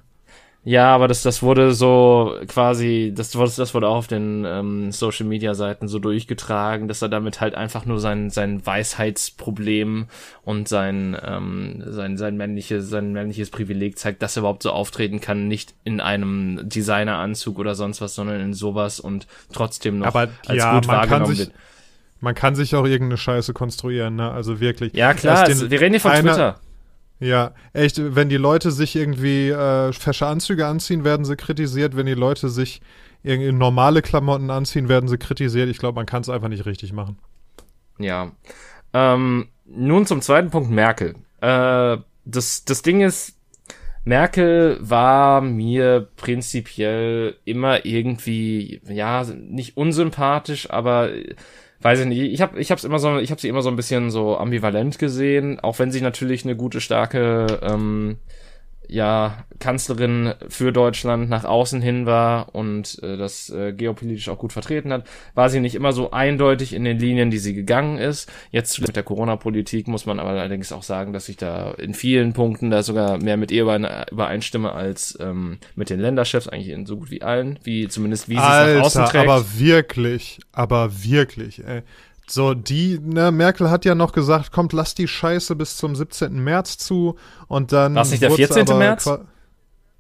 Ja, 0.68 0.94
aber 0.94 1.08
das, 1.08 1.22
das 1.24 1.42
wurde 1.42 1.74
so 1.74 2.36
quasi, 2.50 3.14
das, 3.16 3.34
wurde 3.38 3.54
das 3.56 3.74
wurde 3.74 3.88
auch 3.88 3.96
auf 3.96 4.08
den 4.08 4.44
ähm, 4.46 4.92
Social 4.92 5.26
Media 5.26 5.54
Seiten 5.54 5.88
so 5.88 5.98
durchgetragen, 5.98 6.90
dass 6.90 7.02
er 7.02 7.08
damit 7.08 7.40
halt 7.40 7.56
einfach 7.56 7.86
nur 7.86 8.02
sein, 8.02 8.32
sein 8.32 8.66
Weisheitsproblem 8.66 10.08
und 10.44 10.68
sein, 10.68 11.16
ähm, 11.24 11.82
sein, 11.86 12.18
sein 12.18 12.36
männliches, 12.36 12.90
sein 12.90 13.14
männliches 13.14 13.50
Privileg 13.50 13.98
zeigt, 13.98 14.22
dass 14.22 14.36
er 14.36 14.42
überhaupt 14.42 14.62
so 14.62 14.72
auftreten 14.72 15.22
kann, 15.22 15.48
nicht 15.48 15.74
in 15.86 16.02
einem 16.02 16.68
Designeranzug 16.68 17.60
oder 17.60 17.74
sonst 17.74 18.02
was, 18.02 18.16
sondern 18.16 18.42
in 18.42 18.54
sowas 18.54 19.00
und 19.00 19.26
trotzdem 19.54 20.00
noch 20.00 20.08
aber, 20.08 20.28
als 20.48 20.58
ja, 20.58 20.74
gut 20.76 20.90
wahrgenommen 20.90 21.38
wird. 21.38 21.52
Man 22.20 22.34
kann 22.36 22.56
sich 22.56 22.76
auch 22.76 22.86
irgendeine 22.86 23.18
Scheiße 23.18 23.54
konstruieren, 23.54 24.16
ne? 24.16 24.32
Also 24.32 24.60
wirklich. 24.60 24.94
Ja, 24.94 25.14
klar, 25.14 25.44
also, 25.46 25.70
wir 25.70 25.80
reden 25.80 25.94
hier 25.94 26.02
von 26.02 26.12
einer- 26.12 26.32
Twitter. 26.32 26.60
Ja, 27.20 27.54
echt, 27.74 28.00
wenn 28.16 28.30
die 28.30 28.38
Leute 28.38 28.70
sich 28.70 28.96
irgendwie 28.96 29.50
äh, 29.50 29.92
fesche 29.92 30.28
Anzüge 30.28 30.68
anziehen, 30.68 31.04
werden 31.04 31.26
sie 31.26 31.36
kritisiert. 31.36 31.96
Wenn 31.96 32.06
die 32.06 32.14
Leute 32.14 32.48
sich 32.50 32.80
irgendwie 33.24 33.52
normale 33.52 34.04
Klamotten 34.04 34.52
anziehen, 34.52 34.88
werden 34.88 35.10
sie 35.10 35.18
kritisiert. 35.18 35.68
Ich 35.70 35.80
glaube, 35.80 35.96
man 35.96 36.06
kann 36.06 36.22
es 36.22 36.30
einfach 36.30 36.48
nicht 36.48 36.68
richtig 36.68 36.94
machen. 36.94 37.18
Ja. 37.98 38.32
Ähm, 38.94 39.48
nun 39.66 40.06
zum 40.06 40.22
zweiten 40.22 40.52
Punkt 40.52 40.70
Merkel. 40.70 41.16
Äh, 41.42 41.98
das, 42.26 42.66
das 42.66 42.84
Ding 42.84 43.02
ist, 43.02 43.36
Merkel 44.06 44.78
war 44.80 45.42
mir 45.42 46.08
prinzipiell 46.18 47.36
immer 47.46 47.86
irgendwie, 47.86 48.80
ja, 48.88 49.24
nicht 49.24 49.76
unsympathisch, 49.76 50.70
aber 50.70 51.10
weiß 51.82 52.02
ich 52.02 52.06
nicht. 52.06 52.20
Ich 52.20 52.42
habe 52.42 52.60
ich 52.60 52.72
hab's 52.72 52.84
immer 52.84 53.00
so, 53.00 53.18
ich 53.18 53.32
habe 53.32 53.42
sie 53.42 53.50
immer 53.50 53.62
so 53.62 53.70
ein 53.70 53.76
bisschen 53.76 54.10
so 54.10 54.38
ambivalent 54.38 55.00
gesehen, 55.00 55.60
auch 55.60 55.80
wenn 55.80 55.92
sie 55.92 56.02
natürlich 56.02 56.44
eine 56.44 56.56
gute, 56.56 56.82
starke 56.82 57.60
ähm, 57.62 58.18
ja, 58.90 59.46
Kanzlerin 59.60 60.34
für 60.50 60.72
Deutschland 60.72 61.30
nach 61.30 61.44
außen 61.46 61.82
hin 61.82 62.06
war 62.06 62.56
und 62.56 63.02
äh, 63.04 63.18
das 63.18 63.50
äh, 63.50 63.74
geopolitisch 63.74 64.30
auch 64.30 64.38
gut 64.38 64.54
vertreten 64.54 64.94
hat, 64.94 65.06
war 65.34 65.50
sie 65.50 65.60
nicht 65.60 65.76
immer 65.76 65.92
so 65.92 66.12
eindeutig 66.12 66.74
in 66.74 66.84
den 66.84 67.00
Linien, 67.00 67.32
die 67.32 67.40
sie 67.40 67.54
gegangen 67.54 67.98
ist. 67.98 68.32
Jetzt 68.52 68.80
mit 68.82 68.96
der 68.96 69.04
Corona-Politik 69.04 69.88
muss 69.88 70.06
man 70.06 70.20
aber 70.20 70.30
allerdings 70.30 70.72
auch 70.72 70.84
sagen, 70.84 71.12
dass 71.14 71.28
ich 71.30 71.38
da 71.38 71.72
in 71.72 71.94
vielen 71.94 72.34
Punkten 72.34 72.70
da 72.70 72.84
sogar 72.84 73.18
mehr 73.18 73.38
mit 73.38 73.52
ihr 73.52 73.64
überein- 73.64 74.10
übereinstimme 74.12 74.72
als 74.72 75.18
ähm, 75.20 75.58
mit 75.76 75.90
den 75.90 76.00
Länderchefs, 76.00 76.48
eigentlich 76.48 76.70
in 76.70 76.86
so 76.86 76.98
gut 76.98 77.12
wie 77.12 77.22
allen, 77.22 77.60
wie 77.64 77.88
zumindest 77.88 78.30
wie 78.30 78.36
sie 78.36 78.40
es 78.40 78.44
nach 78.44 78.82
außen 78.84 79.06
trägt. 79.06 79.28
aber 79.28 79.46
wirklich, 79.58 80.40
aber 80.52 80.92
wirklich, 81.04 81.64
ey. 81.66 81.82
So, 82.30 82.54
die, 82.54 83.00
ne, 83.00 83.32
Merkel 83.32 83.70
hat 83.70 83.86
ja 83.86 83.96
noch 83.96 84.12
gesagt, 84.12 84.52
kommt, 84.52 84.74
lass 84.74 84.96
die 84.96 85.08
Scheiße 85.08 85.56
bis 85.56 85.78
zum 85.78 85.96
17. 85.96 86.44
März 86.44 86.78
zu 86.78 87.16
und 87.48 87.72
dann. 87.72 87.96
War's 87.96 88.12
nicht 88.12 88.22
der 88.22 88.30
wurd's 88.30 88.38
14. 88.40 88.70
aber 88.70 88.78
März? 88.78 89.10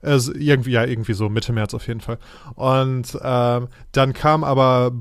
Also 0.01 0.33
irgendwie, 0.33 0.71
ja, 0.71 0.83
irgendwie 0.83 1.13
so, 1.13 1.29
Mitte 1.29 1.53
März 1.53 1.73
auf 1.73 1.87
jeden 1.87 2.01
Fall. 2.01 2.19
Und 2.55 3.17
ähm, 3.21 3.67
dann 3.93 4.13
kam 4.13 4.43
aber 4.43 4.91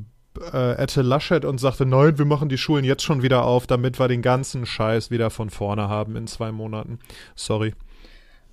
äh, 0.53 0.73
Ette 0.77 1.03
Laschet 1.03 1.45
und 1.45 1.59
sagte, 1.59 1.85
nein, 1.85 2.19
wir 2.19 2.25
machen 2.25 2.49
die 2.49 2.59
Schulen 2.59 2.85
jetzt 2.85 3.03
schon 3.03 3.23
wieder 3.23 3.45
auf, 3.45 3.67
damit 3.67 3.99
wir 3.99 4.09
den 4.09 4.23
ganzen 4.23 4.65
Scheiß 4.65 5.11
wieder 5.11 5.31
von 5.31 5.51
vorne 5.51 5.89
haben 5.89 6.17
in 6.17 6.27
zwei 6.27 6.53
Monaten. 6.53 6.99
Sorry. 7.35 7.75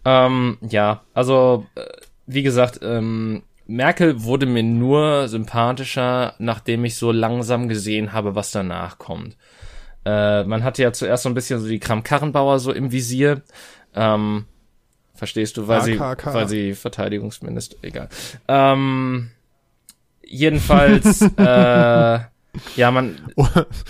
Ähm, 0.06 0.58
ja, 0.62 1.02
also 1.14 1.66
äh, 1.76 1.86
wie 2.26 2.44
gesagt, 2.44 2.80
ähm, 2.82 3.44
Merkel 3.66 4.24
wurde 4.24 4.46
mir 4.46 4.64
nur 4.64 5.28
sympathischer, 5.28 6.36
nachdem 6.38 6.86
ich 6.86 6.96
so 6.96 7.12
langsam 7.12 7.70
gesehen 7.70 8.12
habe, 8.14 8.36
was 8.36 8.52
danach 8.52 8.98
kommt. 8.98 9.38
Äh, 10.06 10.44
man 10.44 10.64
hatte 10.64 10.84
ja 10.84 10.92
zuerst 10.92 11.24
so 11.24 11.30
ein 11.30 11.36
bisschen 11.36 11.60
so 11.60 11.68
die 11.68 11.80
Kram-Karrenbauer 11.80 12.60
so 12.60 12.74
im 12.74 12.92
Visier. 12.92 13.42
Ähm, 13.96 14.46
verstehst 15.16 15.58
du, 15.58 15.68
weil 15.68 15.82
sie, 15.82 16.00
weil 16.00 16.48
sie 16.48 16.74
Verteidigungsminister, 16.74 17.78
egal. 17.82 18.10
Ähm, 18.48 19.32
jedenfalls, 20.26 21.22
äh, 21.38 22.20
ja, 22.76 22.92
man, 22.92 23.18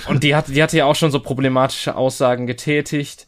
und 0.08 0.24
die 0.24 0.36
hat, 0.36 0.50
die 0.50 0.62
hatte 0.62 0.78
ja 0.78 0.86
auch 0.86 0.96
schon 0.96 1.12
so 1.12 1.20
problematische 1.20 1.96
Aussagen 1.96 2.46
getätigt. 2.46 3.26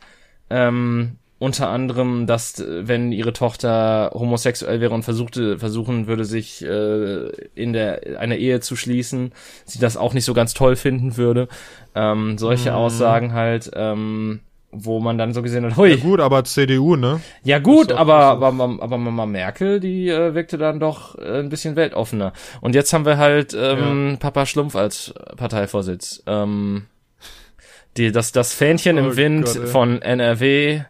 Ähm, 0.49 1.17
unter 1.45 1.69
anderem, 1.69 2.27
dass 2.27 2.59
äh, 2.59 2.87
wenn 2.87 3.11
ihre 3.11 3.31
Tochter 3.33 4.11
homosexuell 4.13 4.81
wäre 4.81 4.93
und 4.93 5.03
versuchte, 5.03 5.57
versuchen 5.59 6.07
würde, 6.07 6.25
sich 6.25 6.63
äh, 6.63 7.27
in 7.55 7.71
der 7.73 8.19
einer 8.19 8.35
Ehe 8.35 8.59
zu 8.59 8.75
schließen, 8.75 9.31
sie 9.65 9.79
das 9.79 9.95
auch 9.95 10.13
nicht 10.13 10.25
so 10.25 10.33
ganz 10.33 10.53
toll 10.53 10.75
finden 10.75 11.17
würde. 11.17 11.47
Ähm, 11.93 12.37
solche 12.37 12.71
Mhm. 12.71 12.75
Aussagen 12.75 13.33
halt, 13.33 13.71
ähm, 13.75 14.41
wo 14.77 14.99
man 14.99 15.17
dann 15.17 15.33
so 15.33 15.41
gesehen 15.41 15.63
hat, 15.65 15.77
hui, 15.77 15.91
Ja, 15.91 15.95
gut, 15.95 16.19
aber 16.19 16.43
CDU, 16.43 16.97
ne? 16.97 17.21
ja 17.43 17.59
gut, 17.59 17.93
aber, 17.93 18.15
aber, 18.15 18.47
aber, 18.47 18.77
aber 18.81 18.97
Mama 18.97 19.25
Merkel, 19.25 19.79
die 19.79 20.09
äh, 20.09 20.33
wirkte 20.33 20.57
dann 20.57 20.81
doch 20.81 21.17
äh, 21.17 21.39
ein 21.39 21.47
bisschen 21.49 21.77
weltoffener. 21.77 22.33
Und 22.59 22.75
jetzt 22.75 22.91
haben 22.91 23.05
wir 23.05 23.17
halt 23.17 23.55
ähm, 23.57 24.17
Papa 24.19 24.45
Schlumpf 24.45 24.75
als 24.75 25.13
Parteivorsitz. 25.37 26.23
Ähm, 26.27 26.87
die, 27.95 28.11
das, 28.11 28.33
das 28.33 28.53
Fähnchen 28.53 28.97
Oh 28.97 29.01
im 29.01 29.15
Wind 29.15 29.45
Gott, 29.45 29.69
von 29.69 30.01
NRW, 30.01 30.81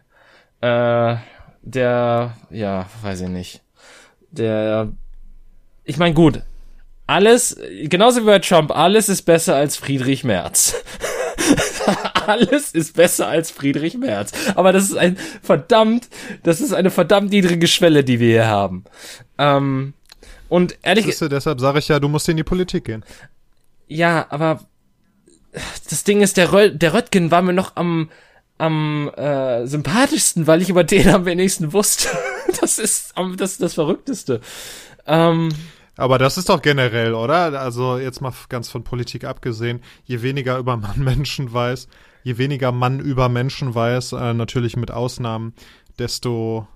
äh, 0.60 1.16
der, 1.62 2.36
ja, 2.50 2.86
weiß 3.02 3.22
ich 3.22 3.28
nicht. 3.28 3.62
Der, 4.30 4.92
ich 5.84 5.96
meine, 5.96 6.14
gut, 6.14 6.42
alles, 7.06 7.58
genauso 7.84 8.22
wie 8.22 8.26
bei 8.26 8.38
Trump, 8.40 8.70
alles 8.70 9.08
ist 9.08 9.22
besser 9.22 9.56
als 9.56 9.76
Friedrich 9.76 10.24
Merz. 10.24 10.74
alles 12.26 12.72
ist 12.72 12.96
besser 12.96 13.28
als 13.28 13.50
Friedrich 13.50 13.96
Merz. 13.96 14.32
Aber 14.54 14.72
das 14.72 14.84
ist 14.84 14.96
ein 14.96 15.16
verdammt, 15.42 16.08
das 16.42 16.60
ist 16.60 16.72
eine 16.72 16.90
verdammt 16.90 17.30
niedrige 17.30 17.68
Schwelle, 17.68 18.02
die 18.02 18.18
wir 18.20 18.28
hier 18.28 18.46
haben. 18.46 18.84
Ähm, 19.38 19.94
und 20.48 20.78
ehrlich, 20.82 21.16
du, 21.18 21.28
deshalb 21.28 21.60
sage 21.60 21.78
ich 21.78 21.88
ja, 21.88 22.00
du 22.00 22.08
musst 22.08 22.28
in 22.28 22.36
die 22.36 22.44
Politik 22.44 22.84
gehen. 22.84 23.04
ja, 23.88 24.26
aber 24.30 24.60
das 25.88 26.04
Ding 26.04 26.20
ist, 26.20 26.36
der, 26.36 26.52
Rö 26.52 26.70
der 26.70 26.92
Röttgen 26.92 27.30
war 27.30 27.42
mir 27.42 27.52
noch 27.52 27.76
am, 27.76 28.10
am 28.58 29.08
äh, 29.16 29.66
sympathischsten, 29.66 30.46
weil 30.46 30.62
ich 30.62 30.70
über 30.70 30.84
den 30.84 31.08
am 31.08 31.24
wenigsten 31.24 31.72
wusste. 31.72 32.08
das 32.60 32.78
ist 32.78 33.14
das, 33.36 33.52
ist 33.52 33.62
das 33.62 33.74
Verrückteste. 33.74 34.40
Ähm, 35.06 35.50
Aber 35.96 36.18
das 36.18 36.38
ist 36.38 36.48
doch 36.48 36.62
generell, 36.62 37.14
oder? 37.14 37.60
Also 37.60 37.98
jetzt 37.98 38.20
mal 38.20 38.32
ganz 38.48 38.68
von 38.68 38.84
Politik 38.84 39.24
abgesehen, 39.24 39.82
je 40.04 40.22
weniger 40.22 40.58
über 40.58 40.76
man 40.76 40.98
Menschen 40.98 41.52
weiß, 41.52 41.88
je 42.22 42.38
weniger 42.38 42.72
man 42.72 43.00
über 43.00 43.28
Menschen 43.28 43.74
weiß, 43.74 44.12
äh, 44.12 44.34
natürlich 44.34 44.76
mit 44.76 44.90
Ausnahmen, 44.90 45.54
desto 45.98 46.66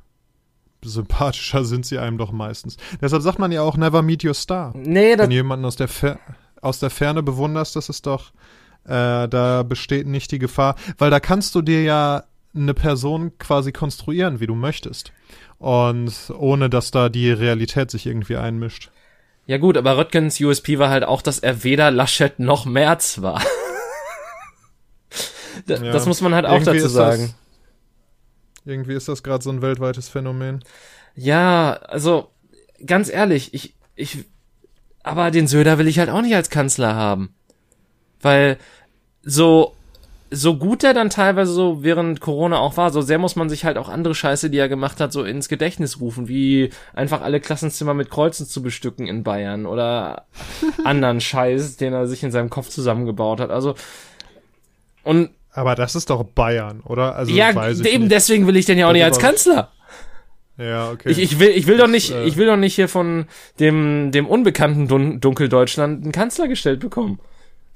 sympathischer 0.82 1.64
sind 1.64 1.84
sie 1.84 1.98
einem 1.98 2.18
doch 2.18 2.32
meistens. 2.32 2.76
Deshalb 3.00 3.22
sagt 3.22 3.38
man 3.38 3.52
ja 3.52 3.62
auch 3.62 3.76
never 3.76 4.02
meet 4.02 4.24
your 4.24 4.34
star. 4.34 4.72
nee, 4.74 5.16
das, 5.16 5.24
Wenn 5.24 5.30
du 5.30 5.36
jemanden 5.36 5.64
aus 5.64 5.76
der, 5.76 5.88
Fer 5.88 6.18
aus 6.62 6.78
der 6.78 6.90
Ferne 6.90 7.22
bewunderst, 7.22 7.76
das 7.76 7.88
ist 7.88 8.06
doch, 8.06 8.32
äh, 8.84 9.28
da 9.28 9.62
besteht 9.62 10.06
nicht 10.06 10.30
die 10.32 10.38
Gefahr, 10.38 10.76
weil 10.98 11.10
da 11.10 11.20
kannst 11.20 11.54
du 11.54 11.62
dir 11.62 11.82
ja 11.82 12.24
eine 12.54 12.74
Person 12.74 13.36
quasi 13.38 13.72
konstruieren, 13.72 14.40
wie 14.40 14.46
du 14.46 14.54
möchtest. 14.54 15.12
Und 15.58 16.12
ohne 16.36 16.70
dass 16.70 16.90
da 16.90 17.08
die 17.08 17.30
Realität 17.30 17.90
sich 17.90 18.06
irgendwie 18.06 18.36
einmischt. 18.36 18.90
ja 19.46 19.58
gut, 19.58 19.76
aber 19.76 19.96
Röttgens 19.98 20.40
USP 20.40 20.78
war 20.78 20.88
halt 20.90 21.04
auch, 21.04 21.22
dass 21.22 21.38
er 21.38 21.62
weder 21.64 21.90
Laschet 21.90 22.38
noch 22.38 22.64
Merz 22.64 23.20
war. 23.22 23.42
Da- 25.66 25.76
Ja. 25.82 25.92
Das 25.92 26.06
muss 26.06 26.20
man 26.20 26.34
halt 26.34 26.46
auch 26.46 26.52
Irgendwie 26.52 26.64
dazu 26.78 26.86
ist 26.86 26.96
das- 26.96 27.16
sagen. 27.18 27.34
Irgendwie 28.64 28.94
ist 28.94 29.08
das 29.08 29.22
gerade 29.22 29.42
so 29.42 29.50
ein 29.50 29.62
weltweites 29.62 30.08
Phänomen. 30.08 30.62
Ja, 31.14 31.72
also 31.72 32.30
ganz 32.86 33.08
ehrlich, 33.10 33.52
ich 33.54 33.74
ich 33.96 34.24
aber 35.02 35.30
den 35.30 35.46
Söder 35.48 35.78
will 35.78 35.88
ich 35.88 35.98
halt 35.98 36.10
auch 36.10 36.20
nicht 36.22 36.34
als 36.34 36.50
Kanzler 36.50 36.94
haben. 36.94 37.34
Weil 38.20 38.58
so 39.22 39.74
so 40.32 40.56
gut 40.56 40.84
er 40.84 40.94
dann 40.94 41.10
teilweise 41.10 41.52
so 41.52 41.82
während 41.82 42.20
Corona 42.20 42.58
auch 42.58 42.76
war, 42.76 42.90
so 42.90 43.00
sehr 43.00 43.18
muss 43.18 43.34
man 43.34 43.48
sich 43.48 43.64
halt 43.64 43.76
auch 43.76 43.88
andere 43.88 44.14
Scheiße, 44.14 44.48
die 44.48 44.58
er 44.58 44.68
gemacht 44.68 45.00
hat, 45.00 45.12
so 45.12 45.24
ins 45.24 45.48
Gedächtnis 45.48 46.00
rufen, 46.00 46.28
wie 46.28 46.70
einfach 46.94 47.20
alle 47.20 47.40
Klassenzimmer 47.40 47.94
mit 47.94 48.10
Kreuzen 48.10 48.46
zu 48.46 48.62
bestücken 48.62 49.08
in 49.08 49.24
Bayern 49.24 49.66
oder 49.66 50.26
anderen 50.84 51.20
Scheiß, 51.20 51.76
den 51.76 51.92
er 51.92 52.06
sich 52.06 52.22
in 52.22 52.30
seinem 52.30 52.48
Kopf 52.48 52.68
zusammengebaut 52.68 53.40
hat. 53.40 53.50
Also 53.50 53.74
und 55.02 55.30
Aber 55.52 55.74
das 55.74 55.96
ist 55.96 56.10
doch 56.10 56.22
Bayern, 56.22 56.80
oder? 56.84 57.16
Also 57.16 57.32
ja, 57.32 57.50
eben 57.50 58.02
nicht. 58.02 58.12
deswegen 58.12 58.46
will 58.46 58.56
ich 58.56 58.66
den 58.66 58.78
ja 58.78 58.88
auch 58.88 58.92
nicht 58.92 59.04
als 59.04 59.18
Kanzler. 59.18 59.72
Ja, 60.58 60.90
okay. 60.90 61.10
Ich, 61.10 61.18
ich 61.18 61.40
will, 61.40 61.48
ich 61.48 61.66
will 61.66 61.78
doch 61.78 61.88
nicht, 61.88 62.10
äh, 62.10 62.24
ich 62.24 62.36
will 62.36 62.46
doch 62.46 62.58
nicht 62.58 62.74
hier 62.74 62.88
von 62.88 63.24
dem, 63.58 64.12
dem 64.12 64.26
unbekannten 64.26 64.88
Dun 64.88 65.18
Dunkeldeutschland 65.18 66.02
einen 66.02 66.12
Kanzler 66.12 66.48
gestellt 66.48 66.80
bekommen. 66.80 67.18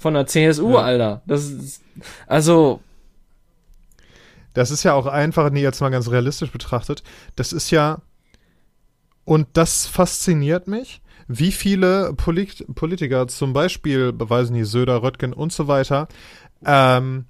Von 0.05 0.13
der 0.13 0.27
CSU, 0.27 0.73
Ja. 0.75 0.81
Alter. 0.83 1.23
Das 1.25 1.47
ist, 1.47 1.83
also, 2.27 2.81
Das 4.53 4.71
ist 4.71 4.83
ja 4.83 4.93
auch 4.93 5.07
einfach, 5.07 5.49
nee, 5.49 5.63
jetzt 5.63 5.81
mal 5.81 5.89
ganz 5.89 6.11
realistisch 6.11 6.51
betrachtet, 6.51 7.03
das 7.37 7.55
ist 7.55 7.71
ja, 7.71 8.03
und 9.25 9.49
das 9.55 9.87
fasziniert 9.87 10.69
mich, 10.69 11.01
wie 11.27 11.53
viele 11.53 12.13
Polit 12.19 12.67
Politiker, 12.75 13.27
zum 13.29 13.55
Beispiel, 13.55 14.13
beweisen 14.13 14.53
die 14.55 14.65
Söder, 14.65 15.03
Röttgen 15.03 15.33
und 15.33 15.55
so 15.55 15.69
weiter, 15.69 16.07
ähm, 16.67 17.25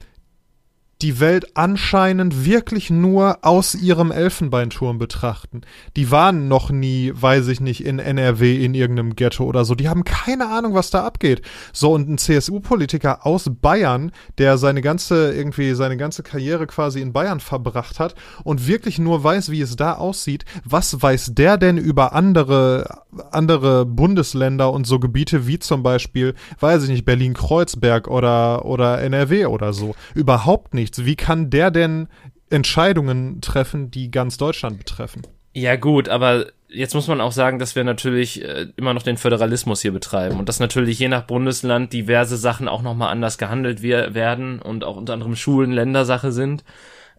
die 1.05 1.21
Welt 1.21 1.55
anscheinend 1.55 2.47
wirklich 2.47 2.89
nur 2.89 3.37
aus 3.43 3.75
ihrem 3.75 4.11
Elfenbeinturm 4.11 4.97
betrachten. 4.97 5.61
Die 5.97 6.11
waren 6.11 6.49
noch 6.49 6.71
nie, 6.71 7.13
weiß 7.15 7.49
ich 7.49 7.61
nicht, 7.61 7.85
in 7.85 7.99
NRW 7.99 8.65
in 8.65 8.73
irgendeinem 8.73 9.15
Ghetto 9.15 9.45
oder 9.45 9.67
so. 9.67 9.75
Die 9.75 9.91
haben 9.91 10.05
keine 10.05 10.49
Ahnung, 10.49 10.73
was 10.73 10.89
da 10.89 11.05
abgeht. 11.05 11.43
So, 11.75 11.93
und 11.93 12.09
ein 12.09 12.17
CSU-Politiker 12.17 13.27
aus 13.27 13.51
Bayern, 13.61 14.13
der 14.39 14.57
seine 14.57 14.81
ganze, 14.81 15.35
irgendwie 15.35 15.75
seine 15.75 15.99
ganze 15.99 16.23
Karriere 16.23 16.67
quasi 16.67 17.03
in 17.03 17.13
Bayern 17.13 17.41
verbracht 17.41 18.01
hat 18.01 18.15
und 18.43 18.67
wirklich 18.67 18.99
nur 18.99 19.23
weiß, 19.23 19.51
wie 19.51 19.61
es 19.61 19.77
da 19.77 19.93
aussieht, 19.97 20.47
was 20.65 21.03
weiß 21.03 21.33
der 21.35 21.59
denn 21.59 21.77
über 21.77 22.15
andere, 22.15 23.03
andere 23.31 23.85
Bundesländer 23.85 24.73
und 24.73 24.87
so 24.87 24.99
Gebiete 24.99 25.47
wie 25.47 25.59
zum 25.59 25.83
Beispiel, 25.83 26.35
weiß 26.61 26.85
ich 26.85 26.89
nicht, 26.89 27.05
Berlin-Kreuzberg 27.05 28.09
oder, 28.09 28.65
oder 28.65 29.03
NRW 29.03 29.45
oder 29.45 29.75
so? 29.75 29.95
Überhaupt 30.15 30.73
nichts. 30.73 30.94
Wie 30.99 31.17
kann 31.17 31.51
der 31.51 31.71
denn 31.71 32.09
Entscheidungen 32.51 33.41
treffen, 33.41 33.91
die 33.91 34.11
ganz 34.11 34.37
Deutschland 34.37 34.79
betreffen? 34.79 35.23
Ja 35.55 35.77
gut, 35.77 36.09
aber 36.09 36.47
jetzt 36.69 36.95
muss 36.95 37.07
man 37.07 37.21
auch 37.21 37.33
sagen, 37.33 37.59
dass 37.59 37.77
wir 37.77 37.85
natürlich 37.85 38.45
äh, 38.45 38.67
immer 38.77 38.93
noch 38.93 39.03
den 39.03 39.17
Föderalismus 39.17 39.83
hier 39.83 39.93
betreiben 39.93 40.39
und 40.39 40.49
dass 40.49 40.59
natürlich 40.59 40.99
je 40.99 41.09
nach 41.09 41.23
Bundesland 41.23 41.93
diverse 41.93 42.37
Sachen 42.37 42.69
auch 42.69 42.83
nochmal 42.83 43.11
anders 43.11 43.39
gehandelt 43.39 43.81
wir 43.81 44.15
werden 44.15 44.61
und 44.61 44.85
auch 44.85 44.97
unter 44.97 45.13
anderem 45.13 45.37
Schulen 45.37 45.71
Ländersache 45.71 46.33
sind. 46.33 46.65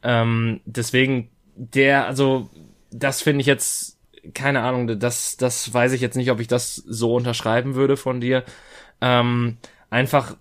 Ähm, 0.04 0.60
deswegen 0.66 1.30
der, 1.56 2.08
also 2.08 2.50
das 2.92 3.22
finde 3.22 3.42
ich 3.42 3.48
jetzt, 3.48 3.98
keine 4.34 4.62
Ahnung, 4.62 5.00
das, 5.00 5.38
das 5.38 5.74
weiß 5.74 5.94
ich 5.94 6.02
jetzt 6.02 6.18
nicht, 6.18 6.32
ob 6.32 6.40
ich 6.40 6.48
das 6.48 6.76
so 6.76 7.16
unterschreiben 7.16 7.76
würde 7.76 7.96
von 7.96 8.20
dir. 8.20 8.44
Ähm, 9.02 9.58
einfach, 9.90 10.36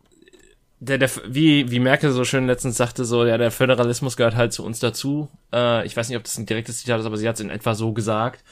der, 0.85 0.99
der, 0.99 1.11
wie, 1.27 1.71
wie 1.71 1.81
Merkel 1.81 2.11
so 2.11 2.25
schön 2.25 2.47
letztens 2.47 2.77
sagte, 2.77 3.05
so, 3.05 3.25
ja, 3.25 3.39
der 3.39 3.51
Föderalismus 3.51 4.17
gehört 4.17 4.37
halt 4.37 4.53
zu 4.53 4.65
uns 4.65 4.79
dazu. 4.79 5.29
Äh, 5.53 5.87
ich 5.87 5.97
weiß 5.97 6.09
nicht, 6.09 6.19
ob 6.19 6.25
das 6.25 6.39
ein 6.39 6.47
direktes 6.47 6.79
Zitat 6.79 7.01
ist, 7.01 7.07
aber 7.07 7.17
sie 7.17 7.29
hat 7.29 7.37
es 7.37 7.41
in 7.41 7.51
etwa 7.51 7.75
so 7.75 7.93
gesagt, 7.93 8.45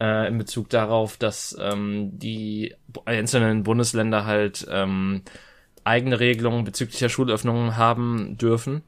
äh, 0.00 0.28
in 0.28 0.38
Bezug 0.38 0.68
darauf, 0.70 1.16
dass 1.16 1.56
ähm, 1.60 2.10
die 2.18 2.74
einzelnen 3.04 3.62
Bundesländer 3.62 4.24
halt 4.24 4.66
ähm, 4.70 5.22
eigene 5.84 6.20
Regelungen 6.20 6.64
bezüglich 6.64 6.98
der 6.98 7.08
Schulöffnungen 7.08 7.76
haben 7.76 8.36
dürfen. 8.38 8.82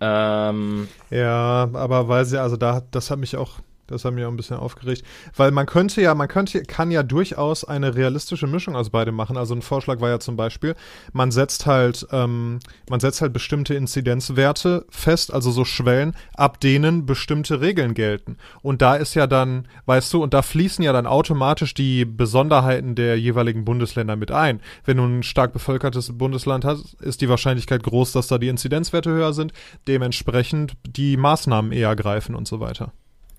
Ähm, 0.00 0.88
ja, 1.10 1.68
aber 1.72 2.08
weil 2.08 2.24
sie, 2.24 2.40
also 2.40 2.56
da, 2.56 2.82
das 2.90 3.10
hat 3.10 3.18
mich 3.18 3.36
auch 3.36 3.60
das 3.86 4.04
hat 4.04 4.14
mich 4.14 4.24
auch 4.24 4.30
ein 4.30 4.36
bisschen 4.36 4.56
aufgeregt. 4.56 5.04
Weil 5.34 5.50
man 5.50 5.66
könnte 5.66 6.00
ja, 6.00 6.14
man 6.14 6.28
könnte, 6.28 6.62
kann 6.62 6.90
ja 6.90 7.02
durchaus 7.02 7.64
eine 7.64 7.94
realistische 7.94 8.46
Mischung 8.46 8.76
aus 8.76 8.90
beidem 8.90 9.14
machen. 9.14 9.36
Also 9.36 9.54
ein 9.54 9.62
Vorschlag 9.62 10.00
war 10.00 10.08
ja 10.08 10.18
zum 10.18 10.36
Beispiel, 10.36 10.74
man 11.12 11.30
setzt 11.30 11.66
halt, 11.66 12.06
ähm, 12.12 12.58
man 12.88 13.00
setzt 13.00 13.20
halt 13.20 13.32
bestimmte 13.32 13.74
Inzidenzwerte 13.74 14.86
fest, 14.90 15.32
also 15.32 15.50
so 15.50 15.64
Schwellen, 15.64 16.14
ab 16.34 16.60
denen 16.60 17.06
bestimmte 17.06 17.60
Regeln 17.60 17.94
gelten. 17.94 18.36
Und 18.62 18.82
da 18.82 18.96
ist 18.96 19.14
ja 19.14 19.26
dann, 19.26 19.68
weißt 19.86 20.12
du, 20.12 20.22
und 20.22 20.34
da 20.34 20.42
fließen 20.42 20.84
ja 20.84 20.92
dann 20.92 21.06
automatisch 21.06 21.74
die 21.74 22.04
Besonderheiten 22.04 22.94
der 22.94 23.18
jeweiligen 23.18 23.64
Bundesländer 23.64 24.16
mit 24.16 24.30
ein. 24.30 24.60
Wenn 24.84 24.96
du 24.96 25.04
ein 25.04 25.22
stark 25.22 25.52
bevölkertes 25.52 26.16
Bundesland 26.16 26.64
hast, 26.64 26.94
ist 27.00 27.20
die 27.20 27.28
Wahrscheinlichkeit 27.28 27.82
groß, 27.82 28.12
dass 28.12 28.26
da 28.26 28.38
die 28.38 28.48
Inzidenzwerte 28.48 29.10
höher 29.10 29.32
sind, 29.32 29.52
dementsprechend 29.86 30.74
die 30.84 31.16
Maßnahmen 31.16 31.72
eher 31.72 31.94
greifen 31.96 32.34
und 32.34 32.48
so 32.48 32.60
weiter. 32.60 32.92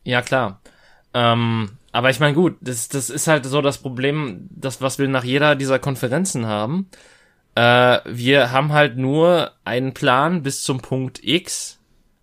Ja, 0.07 0.21
klar. 0.21 0.61
Ähm, 1.13 1.71
aber 1.91 2.09
ich 2.09 2.21
meine, 2.21 2.33
gut, 2.33 2.55
das, 2.61 2.87
das 2.87 3.09
ist 3.09 3.27
halt 3.27 3.45
so 3.45 3.61
das 3.61 3.79
Problem, 3.79 4.47
das, 4.51 4.81
was 4.81 4.99
wir 4.99 5.07
nach 5.09 5.25
jeder 5.25 5.55
dieser 5.55 5.79
Konferenzen 5.79 6.45
haben. 6.45 6.89
Äh, 7.55 7.99
wir 8.05 8.51
haben 8.53 8.71
halt 8.71 8.97
nur 8.97 9.51
einen 9.65 9.93
Plan 9.93 10.43
bis 10.43 10.63
zum 10.63 10.79
Punkt 10.79 11.19
X 11.23 11.76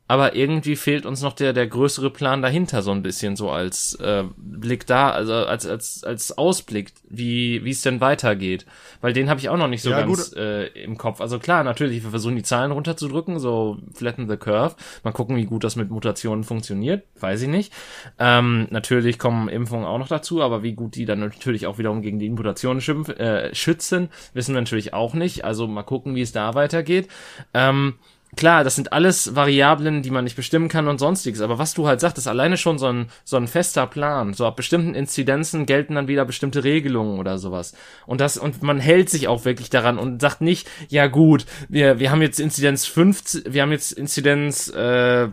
aber 0.07 0.35
irgendwie 0.37 0.77
fehlt 0.77 1.07
uns 1.07 1.23
noch 1.23 1.33
der 1.33 1.55
der 1.55 1.67
größere 1.67 2.11
Plan 2.11 2.43
dahinter 2.43 2.83
so 2.83 2.91
ein 2.91 3.03
bisschen 3.03 3.37
so 3.37 3.51
als 3.51 3.95
äh, 3.95 4.25
Blick 4.37 4.87
da 4.87 5.11
also 5.11 5.33
als 5.33 5.67
als 5.67 6.05
als 6.05 6.37
Ausblick 6.37 6.93
wie 7.09 7.65
wie 7.65 7.71
es 7.71 7.81
denn 7.81 8.03
weitergeht. 8.03 8.67
Weil 9.01 9.15
den 9.15 9.31
habe 9.31 9.41
ich 9.41 9.49
auch 9.49 9.57
noch 9.57 9.69
nicht 9.69 9.83
so 9.83 9.91
ja, 9.91 10.03
ganz 10.03 10.35
äh, 10.37 10.67
im 10.83 10.99
Kopf. 10.99 11.23
Also 11.23 11.39
klar 11.39 11.65
natürlich 11.65 12.03
wir 12.03 12.11
versuchen 12.11 12.37
die 12.37 12.43
Zahlen 12.43 12.71
runterzudrücken 12.73 13.39
so 13.39 13.79
flatten 13.95 14.29
the 14.29 14.37
curve. 14.37 14.77
Mal 15.05 15.13
gucken 15.13 15.37
wie 15.37 15.47
gut 15.47 15.65
das 15.65 15.75
mit 15.75 15.91
Mutationen 15.91 16.45
funktioniert. 16.45 17.05
Weiß 17.19 17.41
ich 17.41 17.49
nicht. 17.49 17.73
Ähm, 18.19 18.67
natürlich 18.71 19.19
kommen 19.19 19.49
Impfungen 19.49 19.87
auch 19.87 19.99
noch 19.99 20.09
dazu 20.09 20.43
aber 20.43 20.63
wie 20.63 20.75
gut 20.75 20.97
die 20.97 21.07
dann 21.07 21.21
natürlich 21.21 21.67
auch 21.67 21.79
wiederum 21.79 22.03
gegen 22.03 22.19
die 22.19 22.29
Mutationen 22.29 22.83
schimpf, 22.83 23.09
äh, 23.09 23.55
schützen 23.55 24.11
wissen 24.35 24.55
wir 24.55 24.61
natürlich 24.61 24.93
auch 24.93 25.15
nicht. 25.15 25.45
Also 25.45 25.67
mal 25.67 25.83
gucken 25.83 26.15
wie 26.15 26.23
es 26.23 26.33
da 26.33 26.55
weitergeht. 26.55 27.09
Ähm, 27.55 27.95
klar, 28.37 28.65
das 28.65 28.77
sind 28.77 28.93
alles 28.93 29.35
Variablen, 29.35 30.03
die 30.03 30.11
man 30.11 30.25
nicht 30.25 30.37
bestimmen 30.37 30.69
kann 30.69 30.89
und 30.89 30.99
sonstiges. 30.99 31.41
Aber 31.41 31.59
was 31.59 31.75
du 31.75 31.87
halt 31.87 32.01
sagtest, 32.01 32.29
alleine 32.29 32.57
schon 32.57 32.79
so 32.79 32.87
ein, 32.87 33.07
so 33.25 33.37
ein 33.37 33.49
fester 33.49 33.87
Plan. 33.87 34.35
So 34.35 34.47
ab 34.47 34.57
bestimmten 34.57 34.95
Inzidenzen 34.95 35.67
gelten 35.67 35.95
dann 35.95 36.09
wieder 36.09 36.25
bestimmte 36.25 36.65
Regelungen 36.65 37.19
oder 37.19 37.39
sowas. 37.39 37.75
Und 38.07 38.21
das, 38.21 38.37
und 38.37 38.63
man 38.63 38.81
hält 38.81 39.11
sich 39.11 39.29
auch 39.29 39.45
wirklich 39.45 39.71
daran 39.71 39.99
und 39.99 40.21
sagt 40.21 40.41
nicht, 40.41 40.69
ja 40.89 41.07
gut, 41.07 41.47
wir, 41.69 41.99
wir 41.99 42.11
haben 42.11 42.23
jetzt 42.23 42.41
Inzidenz 42.41 42.87
50, 42.87 43.53
wir 43.53 43.63
haben 43.63 43.73
jetzt 43.73 43.93
Inzidenz, 43.93 44.69
äh, 44.69 45.29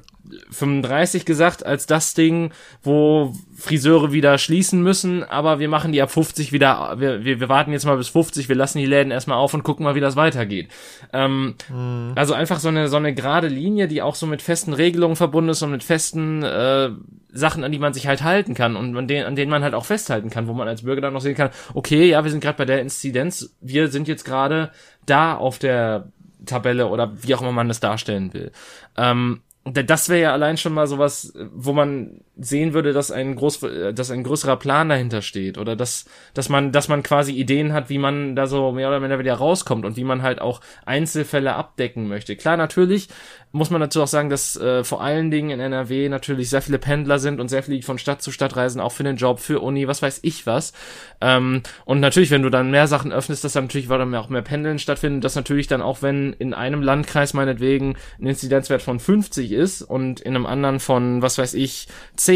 35 0.49 1.25
gesagt 1.25 1.65
als 1.65 1.85
das 1.85 2.13
Ding, 2.13 2.51
wo 2.83 3.33
Friseure 3.55 4.11
wieder 4.11 4.37
schließen 4.37 4.81
müssen, 4.81 5.23
aber 5.23 5.59
wir 5.59 5.69
machen 5.69 5.91
die 5.91 6.01
ab 6.01 6.11
50 6.11 6.51
wieder, 6.51 6.95
wir, 6.99 7.23
wir, 7.23 7.39
wir 7.39 7.49
warten 7.49 7.71
jetzt 7.71 7.85
mal 7.85 7.97
bis 7.97 8.09
50, 8.09 8.49
wir 8.49 8.55
lassen 8.55 8.79
die 8.79 8.85
Läden 8.85 9.11
erstmal 9.11 9.37
auf 9.37 9.53
und 9.53 9.63
gucken 9.63 9.83
mal, 9.83 9.95
wie 9.95 9.99
das 9.99 10.15
weitergeht. 10.15 10.69
Ähm, 11.13 11.55
mhm. 11.69 12.13
Also 12.15 12.33
einfach 12.33 12.59
so 12.59 12.69
eine, 12.69 12.87
so 12.87 12.97
eine 12.97 13.13
gerade 13.13 13.47
Linie, 13.47 13.87
die 13.87 14.01
auch 14.01 14.15
so 14.15 14.25
mit 14.25 14.41
festen 14.41 14.73
Regelungen 14.73 15.15
verbunden 15.15 15.49
ist 15.49 15.61
und 15.61 15.71
mit 15.71 15.83
festen 15.83 16.43
äh, 16.43 16.89
Sachen, 17.33 17.63
an 17.63 17.71
die 17.71 17.79
man 17.79 17.93
sich 17.93 18.07
halt 18.07 18.23
halten 18.23 18.53
kann 18.53 18.75
und 18.75 18.95
an 18.97 19.07
denen, 19.07 19.25
an 19.25 19.35
denen 19.35 19.51
man 19.51 19.63
halt 19.63 19.73
auch 19.73 19.85
festhalten 19.85 20.29
kann, 20.29 20.47
wo 20.47 20.53
man 20.53 20.67
als 20.67 20.83
Bürger 20.83 21.01
dann 21.01 21.13
noch 21.13 21.21
sehen 21.21 21.35
kann, 21.35 21.49
okay, 21.73 22.09
ja, 22.09 22.23
wir 22.23 22.31
sind 22.31 22.41
gerade 22.41 22.57
bei 22.57 22.65
der 22.65 22.81
Inzidenz, 22.81 23.55
wir 23.61 23.87
sind 23.87 24.07
jetzt 24.07 24.25
gerade 24.25 24.71
da 25.05 25.35
auf 25.35 25.59
der 25.59 26.11
Tabelle 26.45 26.87
oder 26.87 27.11
wie 27.21 27.35
auch 27.35 27.41
immer 27.41 27.51
man 27.51 27.67
das 27.67 27.79
darstellen 27.79 28.33
will. 28.33 28.51
Ähm, 28.97 29.41
das 29.63 30.09
wäre 30.09 30.21
ja 30.21 30.33
allein 30.33 30.57
schon 30.57 30.73
mal 30.73 30.87
sowas, 30.87 31.33
wo 31.53 31.73
man 31.73 32.21
sehen 32.41 32.73
würde, 32.73 32.93
dass 32.93 33.11
ein 33.11 33.35
groß, 33.35 33.65
dass 33.93 34.11
ein 34.11 34.23
größerer 34.23 34.57
Plan 34.57 34.89
dahinter 34.89 35.21
steht 35.21 35.57
oder 35.57 35.75
dass, 35.75 36.05
dass 36.33 36.49
man, 36.49 36.71
dass 36.71 36.87
man 36.87 37.03
quasi 37.03 37.33
Ideen 37.33 37.73
hat, 37.73 37.89
wie 37.89 37.97
man 37.97 38.35
da 38.35 38.47
so 38.47 38.71
mehr 38.71 38.87
oder 38.87 38.99
minder 38.99 39.19
wieder 39.19 39.35
rauskommt 39.35 39.85
und 39.85 39.97
wie 39.97 40.03
man 40.03 40.21
halt 40.21 40.41
auch 40.41 40.61
Einzelfälle 40.85 41.55
abdecken 41.55 42.07
möchte. 42.07 42.35
Klar, 42.35 42.57
natürlich 42.57 43.09
muss 43.51 43.69
man 43.69 43.81
dazu 43.81 44.01
auch 44.01 44.07
sagen, 44.07 44.29
dass 44.29 44.55
äh, 44.55 44.83
vor 44.83 45.01
allen 45.01 45.29
Dingen 45.29 45.49
in 45.49 45.59
NRW 45.59 46.07
natürlich 46.09 46.49
sehr 46.49 46.61
viele 46.61 46.79
Pendler 46.79 47.19
sind 47.19 47.39
und 47.39 47.49
sehr 47.49 47.63
viele 47.63 47.81
von 47.81 47.97
Stadt 47.97 48.21
zu 48.21 48.31
Stadt 48.31 48.55
reisen, 48.55 48.79
auch 48.79 48.93
für 48.93 49.03
den 49.03 49.17
Job, 49.17 49.39
für 49.39 49.59
Uni, 49.59 49.87
was 49.87 50.01
weiß 50.01 50.19
ich 50.23 50.45
was. 50.47 50.71
Ähm, 51.19 51.61
und 51.85 51.99
natürlich, 51.99 52.31
wenn 52.31 52.43
du 52.43 52.49
dann 52.49 52.71
mehr 52.71 52.87
Sachen 52.87 53.11
öffnest, 53.11 53.43
dass 53.43 53.53
dann 53.53 53.65
natürlich 53.65 53.87
dann 53.87 54.15
auch 54.15 54.29
mehr 54.29 54.41
Pendeln 54.41 54.79
stattfinden, 54.79 55.21
dass 55.21 55.35
natürlich 55.35 55.67
dann 55.67 55.81
auch, 55.81 56.01
wenn 56.01 56.33
in 56.33 56.53
einem 56.53 56.81
Landkreis 56.81 57.33
meinetwegen 57.33 57.95
ein 58.19 58.27
Inzidenzwert 58.27 58.81
von 58.81 58.99
50 58.99 59.51
ist 59.51 59.81
und 59.81 60.21
in 60.21 60.35
einem 60.35 60.45
anderen 60.45 60.79
von, 60.79 61.21
was 61.21 61.37
weiß 61.37 61.53
ich, 61.55 61.87
10, 62.15 62.30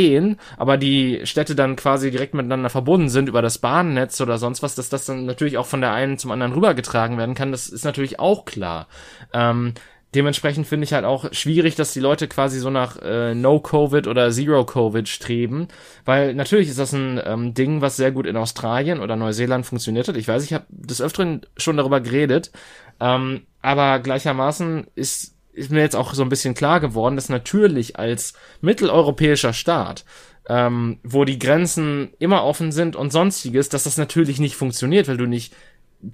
aber 0.58 0.78
die 0.78 1.22
Städte 1.24 1.56
dann 1.56 1.76
quasi 1.76 2.12
direkt 2.12 2.34
miteinander 2.34 2.70
verbunden 2.70 3.10
sind 3.10 3.30
über 3.30 3.42
das 3.42 3.58
Bahnnetz 3.58 4.20
oder 4.22 4.38
sonst 4.38 4.64
was, 4.64 4.76
dass 4.76 4.90
das 4.90 5.06
dann 5.06 5.26
natürlich 5.26 5.58
auch 5.58 5.66
von 5.66 5.82
der 5.82 5.94
einen 5.94 6.18
zum 6.18 6.32
anderen 6.32 6.54
rübergetragen 6.54 7.18
werden 7.18 7.36
kann, 7.36 7.52
das 7.52 7.68
ist 7.68 7.86
natürlich 7.86 8.20
auch 8.20 8.46
klar. 8.46 8.88
Ähm, 9.34 9.74
dementsprechend 10.16 10.66
finde 10.66 10.86
ich 10.86 10.94
halt 10.94 11.06
auch 11.06 11.32
schwierig, 11.34 11.76
dass 11.76 11.94
die 11.94 12.00
Leute 12.00 12.28
quasi 12.28 12.60
so 12.60 12.70
nach 12.70 12.98
äh, 13.02 13.36
No-Covid 13.36 14.08
oder 14.08 14.32
Zero-Covid 14.32 15.08
streben, 15.08 15.68
weil 16.06 16.34
natürlich 16.34 16.70
ist 16.70 16.80
das 16.80 16.94
ein 16.94 17.22
ähm, 17.24 17.54
Ding, 17.54 17.82
was 17.82 17.98
sehr 17.98 18.12
gut 18.12 18.26
in 18.26 18.38
Australien 18.38 19.02
oder 19.02 19.16
Neuseeland 19.16 19.66
funktioniert 19.66 20.08
hat. 20.08 20.18
Ich 20.18 20.28
weiß, 20.28 20.44
ich 20.44 20.54
habe 20.54 20.66
des 20.70 21.02
Öfteren 21.02 21.42
schon 21.58 21.78
darüber 21.78 22.02
geredet, 22.02 22.52
ähm, 23.00 23.42
aber 23.62 24.00
gleichermaßen 24.00 24.88
ist 24.96 25.35
ist 25.56 25.72
mir 25.72 25.82
jetzt 25.82 25.96
auch 25.96 26.14
so 26.14 26.22
ein 26.22 26.30
bisschen 26.30 26.54
klar 26.54 26.80
geworden, 26.80 27.16
dass 27.16 27.30
natürlich 27.30 27.98
als 27.98 28.34
mitteleuropäischer 28.62 29.54
Staat 29.54 30.06
ähm, 30.48 31.00
wo 31.04 31.26
die 31.26 31.40
Grenzen 31.40 32.10
immer 32.20 32.44
offen 32.44 32.72
sind 32.72 32.96
und 32.96 33.12
sonstiges, 33.12 33.70
dass 33.70 33.84
das 33.84 33.98
natürlich 33.98 34.40
nicht 34.40 34.56
funktioniert, 34.56 35.08
weil 35.08 35.18
du 35.18 35.26
nicht 35.26 35.54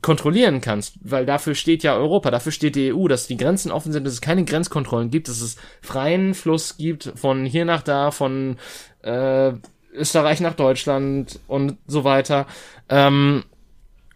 kontrollieren 0.02 0.62
kannst, 0.62 0.96
weil 1.02 1.26
dafür 1.26 1.54
steht 1.54 1.84
ja 1.84 1.96
Europa, 1.96 2.32
dafür 2.32 2.52
steht 2.52 2.76
die 2.76 2.94
EU, 2.94 3.08
dass 3.08 3.28
die 3.28 3.36
Grenzen 3.36 3.72
offen 3.72 3.92
sind, 3.92 4.06
dass 4.06 4.14
es 4.14 4.22
keine 4.22 4.46
Grenzkontrollen 4.46 5.10
gibt, 5.10 5.28
dass 5.28 5.42
es 5.42 5.58
freien 5.82 6.34
Fluss 6.34 6.78
gibt 6.78 7.12
von 7.16 7.46
hier 7.46 7.66
nach 7.66 7.82
da, 7.82 8.12
von 8.12 8.58
äh, 9.02 9.52
Österreich 9.94 10.40
nach 10.40 10.54
Deutschland 10.54 11.40
und 11.48 11.78
so 11.88 12.06
weiter. 12.06 12.48
Ähm, 12.88 13.44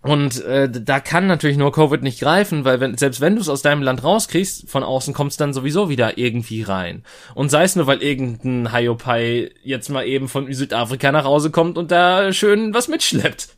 und 0.05 0.43
äh, 0.43 0.69
da 0.69 0.99
kann 0.99 1.25
natürlich 1.25 1.57
nur 1.57 1.71
Covid 1.71 2.03
nicht 2.03 2.19
greifen, 2.19 2.63
weil 2.63 2.79
wenn, 2.79 2.95
selbst 2.95 3.21
wenn 3.21 3.35
du 3.35 3.41
es 3.41 3.49
aus 3.49 3.63
deinem 3.63 3.81
Land 3.81 4.03
rauskriegst, 4.03 4.69
von 4.69 4.83
außen 4.83 5.15
kommst 5.15 5.41
dann 5.41 5.51
sowieso 5.51 5.89
wieder 5.89 6.19
irgendwie 6.19 6.61
rein. 6.61 7.03
Und 7.33 7.49
sei 7.49 7.63
es 7.63 7.75
nur, 7.75 7.87
weil 7.87 8.03
irgendein 8.03 8.71
Hiopai 8.71 9.51
jetzt 9.63 9.89
mal 9.89 10.05
eben 10.05 10.27
von 10.27 10.51
Südafrika 10.53 11.11
nach 11.11 11.25
Hause 11.25 11.49
kommt 11.49 11.77
und 11.77 11.89
da 11.89 12.31
schön 12.33 12.73
was 12.73 12.87
mitschleppt. 12.87 13.49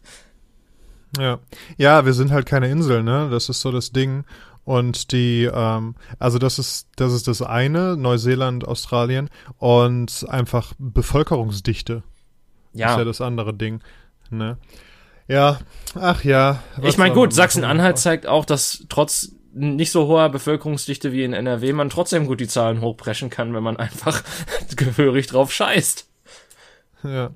Ja. 1.18 1.40
Ja, 1.78 2.06
wir 2.06 2.14
sind 2.14 2.32
halt 2.32 2.46
keine 2.46 2.70
Insel, 2.70 3.04
ne? 3.04 3.28
Das 3.30 3.50
ist 3.50 3.60
so 3.60 3.72
das 3.72 3.92
Ding. 3.92 4.24
Und 4.64 5.12
die, 5.12 5.50
ähm, 5.54 5.96
also 6.20 6.40
das 6.40 6.60
ist, 6.60 6.88
das 6.96 7.14
ist 7.14 7.28
das 7.28 7.42
eine, 7.42 7.98
Neuseeland, 7.98 8.66
Australien 8.66 9.30
und 9.58 10.26
einfach 10.30 10.74
Bevölkerungsdichte. 10.78 12.04
Ja. 12.74 12.92
Ist 12.92 12.98
ja 12.98 13.06
das 13.06 13.22
andere 13.22 13.54
Ding. 13.54 13.82
Ne? 14.30 14.58
Ja, 15.28 15.60
ach 15.96 16.24
ja. 16.24 16.64
Ich 16.82 16.98
meine, 16.98 17.14
gut, 17.14 17.34
Sachsen-Anhalt 17.34 17.98
zeigt 17.98 18.28
auch, 18.28 18.46
dass 18.46 18.86
trotz 18.90 19.34
nicht 19.54 19.92
so 19.92 20.08
hoher 20.08 20.30
Bevölkerungsdichte 20.30 21.12
wie 21.12 21.24
in 21.24 21.34
NRW 21.34 21.74
man 21.74 21.90
trotzdem 21.90 22.28
gut 22.28 22.40
die 22.40 22.48
Zahlen 22.48 22.82
hochpreschen 22.82 23.30
kann, 23.30 23.54
wenn 23.54 23.64
man 23.64 23.78
einfach 23.78 24.24
gehörig 24.76 25.28
drauf 25.28 25.52
scheißt. 25.52 26.08
Ja. 27.04 27.32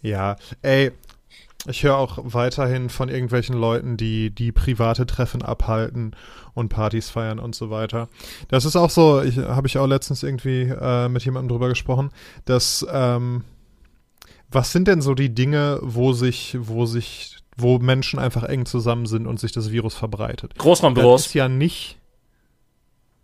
Ja, 0.00 0.36
ey, 0.62 0.92
ich 1.66 1.82
höre 1.82 1.96
auch 1.96 2.18
weiterhin 2.22 2.88
von 2.88 3.08
irgendwelchen 3.08 3.56
Leuten, 3.56 3.96
die 3.96 4.30
die 4.30 4.52
private 4.52 5.06
Treffen 5.06 5.42
abhalten 5.42 6.14
und 6.54 6.68
Partys 6.68 7.10
feiern 7.10 7.40
und 7.40 7.54
so 7.54 7.68
weiter. 7.70 8.08
Das 8.48 8.64
ist 8.64 8.76
auch 8.76 8.90
so, 8.90 9.22
ich 9.22 9.38
habe 9.38 9.66
ich 9.66 9.76
auch 9.76 9.86
letztens 9.86 10.22
irgendwie 10.22 10.62
äh, 10.62 11.08
mit 11.08 11.24
jemandem 11.24 11.48
drüber 11.48 11.68
gesprochen, 11.68 12.10
dass 12.44 12.86
ähm, 12.90 13.44
was 14.50 14.72
sind 14.72 14.88
denn 14.88 15.00
so 15.00 15.14
die 15.14 15.34
Dinge, 15.34 15.78
wo 15.82 16.12
sich, 16.12 16.56
wo 16.58 16.86
sich, 16.86 17.36
wo 17.56 17.78
Menschen 17.78 18.18
einfach 18.18 18.44
eng 18.44 18.66
zusammen 18.66 19.06
sind 19.06 19.26
und 19.26 19.38
sich 19.38 19.52
das 19.52 19.70
Virus 19.70 19.94
verbreitet? 19.94 20.52
Das 20.54 20.62
Großraumbüros. 20.62 21.26
ist 21.26 21.34
ja 21.34 21.48
nicht. 21.48 21.98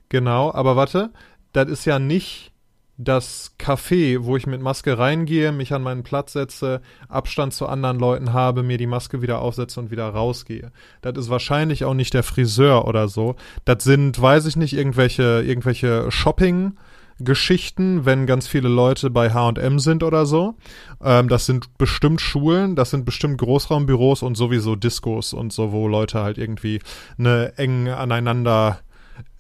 Genau, 0.08 0.52
aber 0.52 0.76
warte, 0.76 1.10
das 1.52 1.68
ist 1.68 1.84
ja 1.86 1.98
nicht 1.98 2.52
das 2.96 3.54
Café, 3.58 4.22
wo 4.22 4.36
ich 4.36 4.46
mit 4.46 4.60
Maske 4.60 4.96
reingehe, 4.96 5.50
mich 5.50 5.72
an 5.72 5.82
meinen 5.82 6.04
Platz 6.04 6.32
setze, 6.32 6.80
Abstand 7.08 7.52
zu 7.52 7.66
anderen 7.66 7.98
Leuten 7.98 8.32
habe, 8.32 8.62
mir 8.62 8.78
die 8.78 8.86
Maske 8.86 9.20
wieder 9.20 9.40
aufsetze 9.40 9.80
und 9.80 9.90
wieder 9.90 10.08
rausgehe. 10.08 10.70
Das 11.02 11.16
ist 11.18 11.28
wahrscheinlich 11.28 11.84
auch 11.84 11.94
nicht 11.94 12.14
der 12.14 12.22
Friseur 12.22 12.86
oder 12.86 13.08
so. 13.08 13.34
Das 13.64 13.82
sind, 13.82 14.20
weiß 14.20 14.46
ich 14.46 14.54
nicht, 14.56 14.74
irgendwelche, 14.74 15.42
irgendwelche 15.44 16.10
Shopping- 16.10 16.74
Geschichten, 17.20 18.04
wenn 18.04 18.26
ganz 18.26 18.46
viele 18.46 18.68
Leute 18.68 19.10
bei 19.10 19.32
H&M 19.32 19.78
sind 19.78 20.02
oder 20.02 20.26
so. 20.26 20.54
Ähm, 21.02 21.28
das 21.28 21.46
sind 21.46 21.78
bestimmt 21.78 22.20
Schulen, 22.20 22.76
das 22.76 22.90
sind 22.90 23.04
bestimmt 23.04 23.38
Großraumbüros 23.38 24.22
und 24.22 24.36
sowieso 24.36 24.76
Diskos 24.76 25.32
und 25.32 25.52
so, 25.52 25.72
wo 25.72 25.88
Leute 25.88 26.22
halt 26.22 26.38
irgendwie 26.38 26.80
ne 27.16 27.52
eng 27.56 27.88
aneinander 27.88 28.80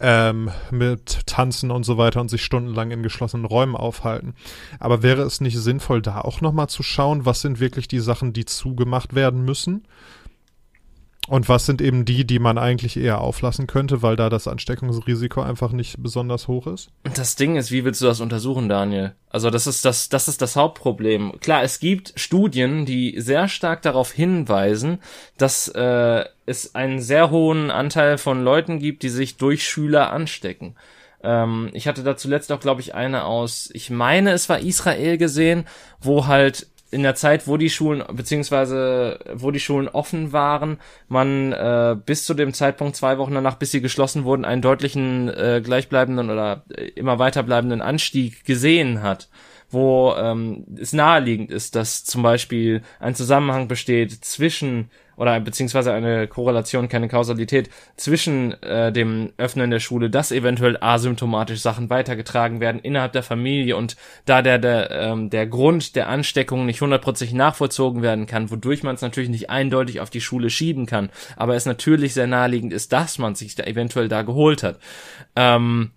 ähm, 0.00 0.50
mit 0.70 1.26
Tanzen 1.26 1.70
und 1.70 1.84
so 1.84 1.98
weiter 1.98 2.20
und 2.20 2.28
sich 2.28 2.44
stundenlang 2.44 2.90
in 2.90 3.02
geschlossenen 3.02 3.46
Räumen 3.46 3.76
aufhalten. 3.76 4.34
Aber 4.78 5.02
wäre 5.02 5.22
es 5.22 5.40
nicht 5.40 5.58
sinnvoll, 5.58 6.02
da 6.02 6.20
auch 6.20 6.40
nochmal 6.40 6.68
zu 6.68 6.82
schauen, 6.82 7.26
was 7.26 7.40
sind 7.40 7.60
wirklich 7.60 7.88
die 7.88 8.00
Sachen, 8.00 8.32
die 8.32 8.44
zugemacht 8.44 9.14
werden 9.14 9.44
müssen? 9.44 9.84
Und 11.26 11.48
was 11.48 11.64
sind 11.64 11.80
eben 11.80 12.04
die, 12.04 12.26
die 12.26 12.38
man 12.38 12.58
eigentlich 12.58 12.98
eher 12.98 13.20
auflassen 13.20 13.66
könnte, 13.66 14.02
weil 14.02 14.16
da 14.16 14.28
das 14.28 14.46
Ansteckungsrisiko 14.46 15.40
einfach 15.40 15.72
nicht 15.72 16.02
besonders 16.02 16.48
hoch 16.48 16.66
ist? 16.66 16.90
Das 17.14 17.36
Ding 17.36 17.56
ist, 17.56 17.70
wie 17.70 17.84
willst 17.84 18.02
du 18.02 18.06
das 18.06 18.20
untersuchen, 18.20 18.68
Daniel? 18.68 19.14
Also 19.30 19.48
das 19.48 19.66
ist 19.66 19.86
das, 19.86 20.10
das 20.10 20.28
ist 20.28 20.42
das 20.42 20.54
Hauptproblem. 20.54 21.40
Klar, 21.40 21.62
es 21.62 21.80
gibt 21.80 22.12
Studien, 22.16 22.84
die 22.84 23.18
sehr 23.20 23.48
stark 23.48 23.80
darauf 23.82 24.12
hinweisen, 24.12 24.98
dass 25.38 25.68
äh, 25.68 26.24
es 26.44 26.74
einen 26.74 27.00
sehr 27.00 27.30
hohen 27.30 27.70
Anteil 27.70 28.18
von 28.18 28.44
Leuten 28.44 28.78
gibt, 28.78 29.02
die 29.02 29.08
sich 29.08 29.38
durch 29.38 29.66
Schüler 29.66 30.12
anstecken. 30.12 30.76
Ähm, 31.22 31.70
ich 31.72 31.88
hatte 31.88 32.02
da 32.02 32.18
zuletzt 32.18 32.52
auch, 32.52 32.60
glaube 32.60 32.82
ich, 32.82 32.94
eine 32.94 33.24
aus, 33.24 33.70
ich 33.72 33.88
meine, 33.88 34.32
es 34.32 34.50
war 34.50 34.58
Israel 34.58 35.16
gesehen, 35.16 35.64
wo 36.00 36.26
halt 36.26 36.66
in 36.94 37.02
der 37.02 37.16
Zeit, 37.16 37.46
wo 37.48 37.56
die 37.56 37.70
Schulen, 37.70 38.04
beziehungsweise 38.12 39.18
wo 39.34 39.50
die 39.50 39.60
Schulen 39.60 39.88
offen 39.88 40.32
waren, 40.32 40.78
man 41.08 41.52
äh, 41.52 41.96
bis 42.06 42.24
zu 42.24 42.34
dem 42.34 42.54
Zeitpunkt 42.54 42.96
zwei 42.96 43.18
Wochen 43.18 43.34
danach, 43.34 43.56
bis 43.56 43.72
sie 43.72 43.80
geschlossen 43.80 44.24
wurden, 44.24 44.44
einen 44.44 44.62
deutlichen 44.62 45.28
äh, 45.28 45.60
gleichbleibenden 45.62 46.30
oder 46.30 46.64
äh, 46.74 46.86
immer 46.90 47.18
weiterbleibenden 47.18 47.82
Anstieg 47.82 48.44
gesehen 48.44 49.02
hat 49.02 49.28
wo 49.70 50.14
ähm, 50.16 50.64
es 50.78 50.92
naheliegend 50.92 51.50
ist, 51.50 51.74
dass 51.74 52.04
zum 52.04 52.22
Beispiel 52.22 52.82
ein 53.00 53.16
Zusammenhang 53.16 53.66
besteht 53.66 54.12
zwischen 54.24 54.88
oder 55.16 55.38
beziehungsweise 55.40 55.92
eine 55.92 56.26
Korrelation, 56.26 56.88
keine 56.88 57.08
Kausalität 57.08 57.70
zwischen 57.96 58.60
äh, 58.62 58.92
dem 58.92 59.32
Öffnen 59.36 59.70
der 59.70 59.80
Schule, 59.80 60.10
dass 60.10 60.32
eventuell 60.32 60.78
asymptomatisch 60.80 61.60
Sachen 61.60 61.90
weitergetragen 61.90 62.60
werden 62.60 62.80
innerhalb 62.80 63.12
der 63.12 63.22
Familie 63.22 63.76
und 63.76 63.96
da 64.24 64.42
der 64.42 64.58
der 64.58 64.90
ähm, 64.90 65.30
der 65.30 65.46
Grund 65.46 65.96
der 65.96 66.08
Ansteckung 66.08 66.66
nicht 66.66 66.80
hundertprozentig 66.80 67.34
nachvollzogen 67.34 68.02
werden 68.02 68.26
kann, 68.26 68.50
wodurch 68.50 68.82
man 68.82 68.94
es 68.94 69.02
natürlich 69.02 69.30
nicht 69.30 69.50
eindeutig 69.50 70.00
auf 70.00 70.10
die 70.10 70.20
Schule 70.20 70.50
schieben 70.50 70.86
kann, 70.86 71.10
aber 71.36 71.54
es 71.54 71.66
natürlich 71.66 72.14
sehr 72.14 72.26
naheliegend 72.26 72.72
ist, 72.72 72.92
dass 72.92 73.18
man 73.18 73.34
sich 73.34 73.54
da 73.54 73.64
eventuell 73.64 74.08
da 74.08 74.22
geholt 74.22 74.62
hat. 74.62 74.78
Ähm, 75.36 75.90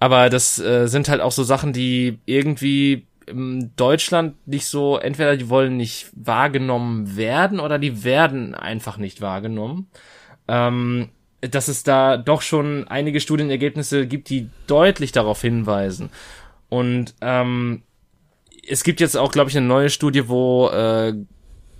aber 0.00 0.30
das 0.30 0.58
äh, 0.58 0.86
sind 0.86 1.08
halt 1.08 1.20
auch 1.20 1.30
so 1.30 1.44
Sachen, 1.44 1.74
die 1.74 2.20
irgendwie 2.24 3.06
in 3.30 3.72
Deutschland 3.76 4.34
nicht 4.46 4.66
so, 4.66 4.98
entweder 4.98 5.36
die 5.36 5.48
wollen 5.48 5.76
nicht 5.76 6.10
wahrgenommen 6.14 7.16
werden 7.16 7.60
oder 7.60 7.78
die 7.78 8.04
werden 8.04 8.54
einfach 8.54 8.96
nicht 8.96 9.20
wahrgenommen. 9.20 9.88
Ähm, 10.48 11.10
dass 11.40 11.68
es 11.68 11.82
da 11.82 12.16
doch 12.16 12.42
schon 12.42 12.86
einige 12.88 13.20
Studienergebnisse 13.20 14.06
gibt, 14.06 14.28
die 14.28 14.50
deutlich 14.66 15.12
darauf 15.12 15.40
hinweisen. 15.40 16.10
Und 16.68 17.14
ähm, 17.22 17.82
es 18.68 18.84
gibt 18.84 19.00
jetzt 19.00 19.16
auch, 19.16 19.32
glaube 19.32 19.50
ich, 19.50 19.56
eine 19.56 19.66
neue 19.66 19.90
Studie, 19.90 20.28
wo 20.28 20.68
äh, 20.68 21.14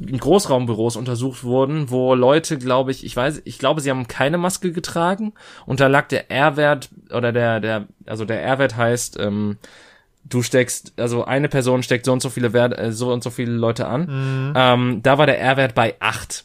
in 0.01 0.19
Großraumbüros 0.19 0.97
untersucht 0.97 1.45
wurden, 1.45 1.91
wo 1.91 2.15
Leute, 2.15 2.59
glaube 2.59 2.91
ich, 2.91 3.05
ich 3.05 3.15
weiß, 3.15 3.43
ich 3.45 3.59
glaube, 3.59 3.83
sie 3.83 3.91
haben 3.91 4.09
keine 4.09 4.39
Maske 4.39 4.73
getragen 4.73 5.35
und 5.67 5.81
da 5.81 5.89
lag 5.89 6.09
der 6.09 6.31
R-Wert 6.31 6.89
oder 7.15 7.33
der, 7.33 7.61
der, 7.61 7.87
also 8.07 8.25
der 8.25 8.43
R-Wert 8.43 8.77
heißt, 8.77 9.21
ähm, 9.21 9.59
du 10.25 10.43
steckst, 10.43 10.93
also 10.99 11.25
eine 11.25 11.49
Person 11.49 11.83
steckt 11.83 12.05
so 12.05 12.13
und 12.13 12.23
so 12.23 12.31
viele 12.31 12.53
Wert, 12.53 12.79
äh, 12.79 12.93
so 12.93 13.13
und 13.13 13.23
so 13.23 13.31
viele 13.31 13.53
Leute 13.53 13.87
an. 13.87 14.03
Mhm. 14.49 14.53
Ähm, 14.57 15.03
da 15.03 15.19
war 15.19 15.27
der 15.27 15.41
R-Wert 15.41 15.75
bei 15.75 15.95
acht. 16.01 16.45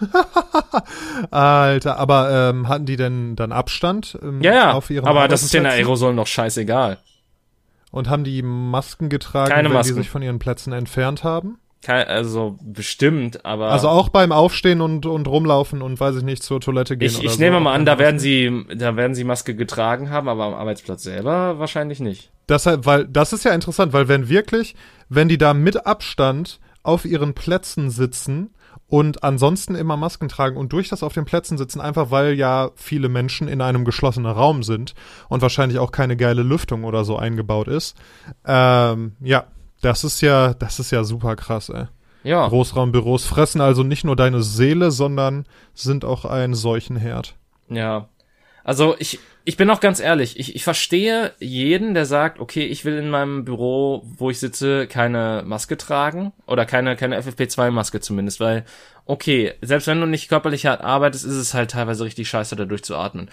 Alter, 1.30 1.98
aber 1.98 2.50
ähm, 2.50 2.68
hatten 2.68 2.86
die 2.86 2.96
denn 2.96 3.36
dann 3.36 3.52
Abstand 3.52 4.18
ähm, 4.22 4.40
Ja, 4.42 4.52
ja, 4.52 4.72
auf 4.72 4.90
ihren 4.90 5.06
aber 5.06 5.28
das 5.28 5.42
ist 5.42 5.54
den? 5.54 5.66
Aerosolen 5.66 6.16
doch 6.16 6.26
scheißegal. 6.26 6.98
Und 7.90 8.10
haben 8.10 8.22
die 8.24 8.42
Masken 8.42 9.08
getragen, 9.08 9.50
Keine 9.50 9.68
wenn 9.68 9.74
Masken. 9.74 9.94
die 9.94 10.02
sich 10.02 10.10
von 10.10 10.20
ihren 10.22 10.38
Plätzen 10.38 10.72
entfernt 10.74 11.24
haben? 11.24 11.58
Kein, 11.82 12.06
also 12.08 12.58
bestimmt, 12.60 13.44
aber 13.46 13.70
Also 13.70 13.88
auch 13.88 14.08
beim 14.08 14.32
Aufstehen 14.32 14.80
und, 14.80 15.06
und 15.06 15.26
rumlaufen 15.28 15.80
und 15.80 15.98
weiß 15.98 16.16
ich 16.16 16.22
nicht, 16.24 16.42
zur 16.42 16.60
Toilette 16.60 16.96
gehen 16.96 17.06
ich, 17.06 17.22
ich 17.22 17.32
so. 17.32 17.38
nehme 17.38 17.60
mal 17.60 17.72
an, 17.72 17.86
da 17.86 17.98
werden 17.98 18.18
sie, 18.18 18.66
da 18.76 18.96
werden 18.96 19.14
sie 19.14 19.24
Maske 19.24 19.54
getragen 19.54 20.10
haben, 20.10 20.28
aber 20.28 20.44
am 20.44 20.54
Arbeitsplatz 20.54 21.04
selber 21.04 21.58
wahrscheinlich 21.58 22.00
nicht. 22.00 22.30
Deshalb, 22.48 22.86
weil 22.86 23.06
das 23.06 23.32
ist 23.32 23.44
ja 23.44 23.52
interessant, 23.52 23.92
weil 23.92 24.08
wenn 24.08 24.28
wirklich, 24.28 24.74
wenn 25.08 25.28
die 25.28 25.38
da 25.38 25.54
mit 25.54 25.86
Abstand 25.86 26.60
auf 26.82 27.04
ihren 27.04 27.34
Plätzen 27.34 27.90
sitzen 27.90 28.50
und 28.86 29.22
ansonsten 29.22 29.74
immer 29.74 29.96
Masken 29.96 30.28
tragen 30.28 30.56
und 30.56 30.72
durch 30.72 30.88
das 30.88 31.02
auf 31.02 31.12
den 31.12 31.26
Plätzen 31.26 31.58
sitzen, 31.58 31.80
einfach 31.80 32.10
weil 32.10 32.34
ja 32.34 32.70
viele 32.74 33.08
Menschen 33.08 33.48
in 33.48 33.60
einem 33.60 33.84
geschlossenen 33.84 34.32
Raum 34.32 34.62
sind 34.62 34.94
und 35.28 35.42
wahrscheinlich 35.42 35.78
auch 35.78 35.92
keine 35.92 36.16
geile 36.16 36.42
Lüftung 36.42 36.84
oder 36.84 37.04
so 37.04 37.18
eingebaut 37.18 37.68
ist. 37.68 37.96
Ähm, 38.46 39.12
ja, 39.20 39.44
das 39.82 40.04
ist 40.04 40.22
ja, 40.22 40.54
das 40.54 40.78
ist 40.78 40.90
ja 40.90 41.04
super 41.04 41.36
krass, 41.36 41.68
ey. 41.68 41.86
Ja. 42.24 42.48
Großraumbüros 42.48 43.26
fressen 43.26 43.60
also 43.60 43.82
nicht 43.82 44.04
nur 44.04 44.16
deine 44.16 44.42
Seele, 44.42 44.90
sondern 44.90 45.46
sind 45.74 46.04
auch 46.04 46.24
ein 46.24 46.54
Seuchenherd. 46.54 47.36
Ja. 47.68 48.08
Also 48.64 48.96
ich, 48.98 49.20
ich 49.48 49.56
bin 49.56 49.70
auch 49.70 49.80
ganz 49.80 49.98
ehrlich, 49.98 50.38
ich, 50.38 50.54
ich 50.56 50.62
verstehe 50.62 51.32
jeden, 51.38 51.94
der 51.94 52.04
sagt, 52.04 52.38
okay, 52.38 52.66
ich 52.66 52.84
will 52.84 52.98
in 52.98 53.08
meinem 53.08 53.46
Büro, 53.46 54.02
wo 54.18 54.28
ich 54.28 54.40
sitze, 54.40 54.86
keine 54.86 55.42
Maske 55.46 55.78
tragen 55.78 56.34
oder 56.46 56.66
keine, 56.66 56.96
keine 56.96 57.18
FFP2-Maske 57.18 58.00
zumindest, 58.00 58.40
weil, 58.40 58.66
okay, 59.06 59.54
selbst 59.62 59.86
wenn 59.86 60.02
du 60.02 60.06
nicht 60.06 60.28
körperlich 60.28 60.66
hart 60.66 60.82
arbeitest, 60.82 61.24
ist 61.24 61.36
es 61.36 61.54
halt 61.54 61.70
teilweise 61.70 62.04
richtig 62.04 62.28
scheiße, 62.28 62.56
da 62.56 62.66
durchzuatmen. 62.66 63.30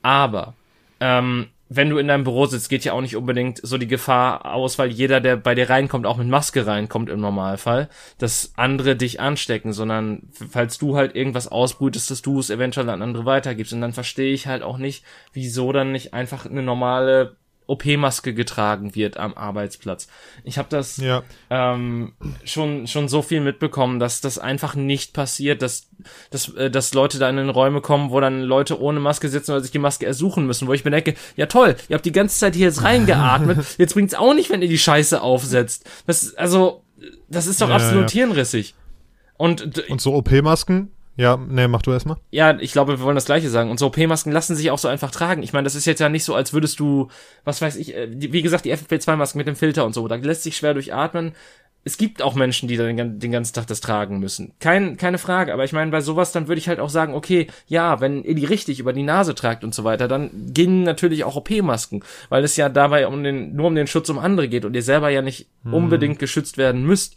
Aber, 0.00 0.54
ähm, 1.00 1.48
wenn 1.68 1.90
du 1.90 1.98
in 1.98 2.08
deinem 2.08 2.24
Büro 2.24 2.46
sitzt, 2.46 2.70
geht 2.70 2.84
ja 2.84 2.92
auch 2.92 3.00
nicht 3.00 3.16
unbedingt 3.16 3.60
so 3.62 3.76
die 3.76 3.86
Gefahr 3.86 4.54
aus, 4.54 4.78
weil 4.78 4.90
jeder, 4.90 5.20
der 5.20 5.36
bei 5.36 5.54
dir 5.54 5.68
reinkommt, 5.68 6.06
auch 6.06 6.16
mit 6.16 6.28
Maske 6.28 6.66
reinkommt 6.66 7.10
im 7.10 7.20
Normalfall, 7.20 7.88
dass 8.16 8.52
andere 8.56 8.96
dich 8.96 9.20
anstecken, 9.20 9.72
sondern 9.72 10.28
falls 10.32 10.78
du 10.78 10.96
halt 10.96 11.14
irgendwas 11.14 11.48
ausbrütest, 11.48 12.10
dass 12.10 12.22
du 12.22 12.38
es 12.38 12.50
eventuell 12.50 12.88
an 12.88 13.02
andere 13.02 13.26
weitergibst. 13.26 13.72
Und 13.72 13.82
dann 13.82 13.92
verstehe 13.92 14.32
ich 14.32 14.46
halt 14.46 14.62
auch 14.62 14.78
nicht, 14.78 15.04
wieso 15.32 15.72
dann 15.72 15.92
nicht 15.92 16.14
einfach 16.14 16.46
eine 16.46 16.62
normale 16.62 17.36
OP-Maske 17.68 18.34
getragen 18.34 18.94
wird 18.96 19.16
am 19.18 19.34
Arbeitsplatz. 19.34 20.08
Ich 20.42 20.58
habe 20.58 20.68
das 20.70 20.96
Ja. 20.96 21.22
ähm, 21.50 22.14
schon 22.44 22.86
schon 22.86 23.08
so 23.08 23.22
viel 23.22 23.40
mitbekommen, 23.40 23.98
dass 24.00 24.20
das 24.20 24.38
einfach 24.38 24.74
nicht 24.74 25.12
passiert, 25.12 25.62
dass 25.62 25.88
dass, 26.30 26.48
äh, 26.54 26.70
dass 26.70 26.94
Leute 26.94 27.18
da 27.18 27.28
in 27.28 27.36
den 27.36 27.50
Räume 27.50 27.80
kommen, 27.80 28.10
wo 28.10 28.20
dann 28.20 28.42
Leute 28.42 28.80
ohne 28.80 29.00
Maske 29.00 29.28
sitzen 29.28 29.52
oder 29.52 29.60
sich 29.60 29.70
die 29.70 29.78
Maske 29.78 30.06
ersuchen 30.06 30.46
müssen, 30.46 30.66
wo 30.66 30.72
ich 30.72 30.84
mir 30.84 30.90
denke, 30.90 31.14
ja 31.36 31.46
toll, 31.46 31.76
ihr 31.88 31.94
habt 31.94 32.06
die 32.06 32.12
ganze 32.12 32.38
Zeit 32.38 32.54
hier 32.54 32.66
jetzt 32.66 32.82
reingeatmet, 32.82 33.58
jetzt 33.78 33.94
bringt's 33.94 34.14
auch 34.14 34.34
nicht, 34.34 34.50
wenn 34.50 34.62
ihr 34.62 34.68
die 34.68 34.78
Scheiße 34.78 35.20
aufsetzt. 35.20 35.88
Das 36.06 36.34
also 36.34 36.82
das 37.28 37.46
ist 37.46 37.60
doch 37.60 37.68
Ja, 37.68 37.76
absolut 37.76 38.10
ja. 38.12 38.24
hirnrissig. 38.24 38.74
Und 39.36 39.88
Und 39.88 40.00
so 40.00 40.14
OP-Masken, 40.14 40.90
Ja, 41.18 41.36
nee, 41.36 41.66
mach 41.66 41.82
du 41.82 41.90
erstmal. 41.90 42.16
Ja, 42.30 42.56
ich 42.60 42.70
glaube, 42.70 43.00
wir 43.00 43.04
wollen 43.04 43.16
das 43.16 43.24
Gleiche 43.24 43.50
sagen. 43.50 43.72
Und 43.72 43.80
so 43.80 43.86
OP-Masken 43.86 44.30
lassen 44.30 44.54
sich 44.54 44.70
auch 44.70 44.78
so 44.78 44.86
einfach 44.86 45.10
tragen. 45.10 45.42
Ich 45.42 45.52
meine, 45.52 45.64
das 45.64 45.74
ist 45.74 45.84
jetzt 45.84 45.98
ja 45.98 46.08
nicht 46.08 46.22
so, 46.22 46.36
als 46.36 46.52
würdest 46.52 46.78
du, 46.78 47.08
was 47.44 47.60
weiß 47.60 47.74
ich, 47.74 47.96
äh, 47.96 48.08
wie 48.08 48.40
gesagt, 48.40 48.64
die 48.64 48.72
FFP2-Masken 48.72 49.36
mit 49.36 49.48
dem 49.48 49.56
Filter 49.56 49.84
und 49.84 49.94
so, 49.94 50.06
da 50.06 50.14
lässt 50.14 50.44
sich 50.44 50.56
schwer 50.56 50.74
durchatmen. 50.74 51.32
Es 51.82 51.98
gibt 51.98 52.22
auch 52.22 52.36
Menschen, 52.36 52.68
die 52.68 52.76
dann 52.76 53.18
den 53.18 53.32
ganzen 53.32 53.52
Tag 53.52 53.66
das 53.66 53.80
tragen 53.80 54.20
müssen. 54.20 54.52
Kein, 54.60 54.96
keine 54.96 55.18
Frage. 55.18 55.52
Aber 55.52 55.64
ich 55.64 55.72
meine, 55.72 55.90
bei 55.90 56.02
sowas, 56.02 56.30
dann 56.30 56.46
würde 56.46 56.60
ich 56.60 56.68
halt 56.68 56.78
auch 56.78 56.90
sagen, 56.90 57.14
okay, 57.14 57.48
ja, 57.66 58.00
wenn 58.00 58.22
ihr 58.22 58.36
die 58.36 58.44
richtig 58.44 58.78
über 58.78 58.92
die 58.92 59.02
Nase 59.02 59.34
tragt 59.34 59.64
und 59.64 59.74
so 59.74 59.82
weiter, 59.82 60.06
dann 60.06 60.30
gehen 60.52 60.84
natürlich 60.84 61.24
auch 61.24 61.34
OP-Masken. 61.34 62.04
Weil 62.28 62.44
es 62.44 62.56
ja 62.56 62.68
dabei 62.68 63.08
um 63.08 63.24
den, 63.24 63.56
nur 63.56 63.66
um 63.66 63.74
den 63.74 63.88
Schutz 63.88 64.08
um 64.08 64.20
andere 64.20 64.48
geht 64.48 64.64
und 64.64 64.76
ihr 64.76 64.82
selber 64.84 65.08
ja 65.08 65.22
nicht 65.22 65.48
hm. 65.64 65.74
unbedingt 65.74 66.20
geschützt 66.20 66.58
werden 66.58 66.84
müsst. 66.84 67.16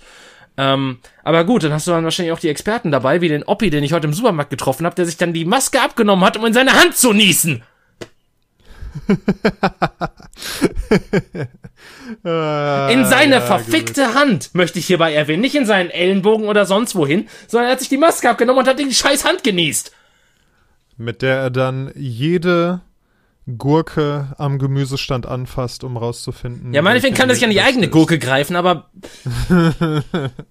Ähm, 0.62 1.00
aber 1.24 1.44
gut, 1.44 1.64
dann 1.64 1.74
hast 1.74 1.88
du 1.88 1.92
dann 1.92 2.04
wahrscheinlich 2.04 2.34
auch 2.34 2.40
die 2.40 2.50
Experten 2.50 2.92
dabei, 2.92 3.20
wie 3.22 3.30
den 3.30 3.42
Oppi, 3.44 3.72
den 3.72 3.84
ich 3.84 3.94
heute 3.94 4.06
im 4.06 4.14
Supermarkt 4.14 4.52
getroffen 4.52 4.86
habe, 4.86 4.96
der 4.96 5.08
sich 5.08 5.18
dann 5.18 5.34
die 5.34 5.44
Maske 5.44 5.82
abgenommen 5.82 6.24
hat, 6.24 6.38
um 6.38 6.46
in 6.46 6.54
seine 6.54 6.74
Hand 6.74 6.96
zu 6.96 7.14
niesen. 7.14 7.64
in 12.24 13.06
seine 13.06 13.36
ja, 13.36 13.42
verfickte 13.42 14.06
gut. 14.06 14.14
Hand, 14.14 14.54
möchte 14.54 14.78
ich 14.78 14.86
hierbei 14.86 15.16
erwähnen. 15.16 15.42
Nicht 15.42 15.56
in 15.56 15.66
seinen 15.66 15.90
Ellenbogen 15.90 16.48
oder 16.48 16.68
sonst 16.68 16.94
wohin, 16.94 17.28
sondern 17.48 17.70
er 17.70 17.72
hat 17.72 17.80
sich 17.80 17.90
die 17.90 17.98
Maske 17.98 18.30
abgenommen 18.30 18.60
und 18.60 18.68
hat 18.68 18.78
die 18.78 18.94
scheiß 18.94 19.26
Hand 19.26 19.44
genießt. 19.44 19.92
Mit 20.98 21.24
der 21.24 21.38
er 21.38 21.50
dann 21.50 21.92
jede 21.96 22.82
Gurke 23.58 24.36
am 24.38 24.60
Gemüsestand 24.60 25.26
anfasst, 25.26 25.84
um 25.84 25.98
rauszufinden. 25.98 26.74
Ja, 26.74 26.82
meinetwegen 26.82 27.16
kann 27.16 27.30
er 27.30 27.36
sich 27.36 27.44
an 27.44 27.50
die 27.50 27.62
eigene 27.62 27.90
Gurke 27.90 28.20
greifen, 28.20 28.56
aber 28.56 28.92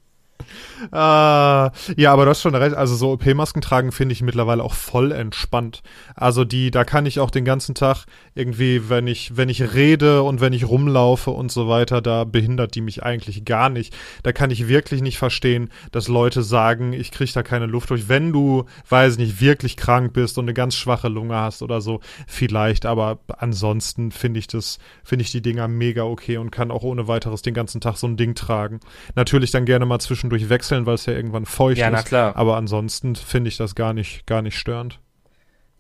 Ah, 0.91 1.73
ja, 1.97 2.13
aber 2.13 2.25
du 2.25 2.31
hast 2.31 2.43
schon 2.43 2.55
recht. 2.55 2.75
Also 2.75 2.95
so 2.95 3.13
OP-Masken 3.13 3.63
tragen 3.63 3.93
finde 3.93 4.13
ich 4.13 4.23
mittlerweile 4.23 4.63
auch 4.63 4.75
voll 4.75 5.13
entspannt. 5.13 5.83
Also 6.15 6.45
die, 6.45 6.71
da 6.71 6.85
kann 6.85 7.07
ich 7.07 7.21
auch 7.21 7.31
den 7.31 7.45
ganzen 7.45 7.75
Tag 7.75 8.07
irgendwie, 8.35 8.89
wenn 8.89 9.07
ich, 9.07 9.37
wenn 9.37 9.49
ich 9.49 9.75
rede 9.75 10.23
und 10.23 10.41
wenn 10.41 10.53
ich 10.53 10.69
rumlaufe 10.69 11.31
und 11.31 11.53
so 11.53 11.69
weiter, 11.69 12.01
da 12.01 12.25
behindert 12.25 12.75
die 12.75 12.81
mich 12.81 13.03
eigentlich 13.03 13.45
gar 13.45 13.69
nicht. 13.69 13.97
Da 14.23 14.33
kann 14.33 14.51
ich 14.51 14.69
wirklich 14.69 15.03
nicht 15.03 15.19
verstehen, 15.19 15.71
dass 15.93 16.09
Leute 16.09 16.43
sagen, 16.43 16.93
ich 16.93 17.11
kriege 17.11 17.33
da 17.33 17.43
keine 17.43 17.67
Luft 17.67 17.91
durch. 17.91 18.09
Wenn 18.09 18.33
du, 18.33 18.65
weiß 18.89 19.19
nicht, 19.19 19.41
wirklich 19.41 19.77
krank 19.77 20.13
bist 20.13 20.39
und 20.39 20.45
eine 20.45 20.55
ganz 20.55 20.75
schwache 20.75 21.09
Lunge 21.09 21.37
hast 21.37 21.63
oder 21.63 21.81
so, 21.81 22.01
vielleicht. 22.27 22.87
Aber 22.87 23.21
ansonsten 23.39 24.13
finde 24.13 24.39
ich 24.41 24.47
das, 24.47 24.79
finde 25.05 25.25
ich 25.25 25.31
die 25.31 25.43
Dinger 25.43 25.69
mega 25.69 26.05
okay 26.05 26.39
und 26.39 26.51
kann 26.51 26.71
auch 26.71 26.83
ohne 26.83 27.09
weiteres 27.09 27.43
den 27.43 27.55
ganzen 27.55 27.81
Tag 27.81 27.97
so 27.97 28.07
ein 28.07 28.17
Ding 28.17 28.35
tragen. 28.35 28.81
Natürlich 29.15 29.51
dann 29.51 29.65
gerne 29.65 29.87
mal 29.87 29.99
zwischendurch 29.99 30.49
wechseln 30.49 30.70
wechseln, 30.71 30.87
weil 30.87 30.95
es 30.95 31.07
ja 31.07 31.13
irgendwann 31.13 31.47
feucht 31.47 31.79
ja, 31.79 31.89
ist. 31.89 31.93
Na 31.93 32.03
klar. 32.03 32.37
Aber 32.37 32.57
ansonsten 32.57 33.17
finde 33.17 33.49
ich 33.49 33.57
das 33.57 33.75
gar 33.75 33.93
nicht, 33.93 34.27
gar 34.27 34.43
nicht 34.43 34.59
störend. 34.59 35.01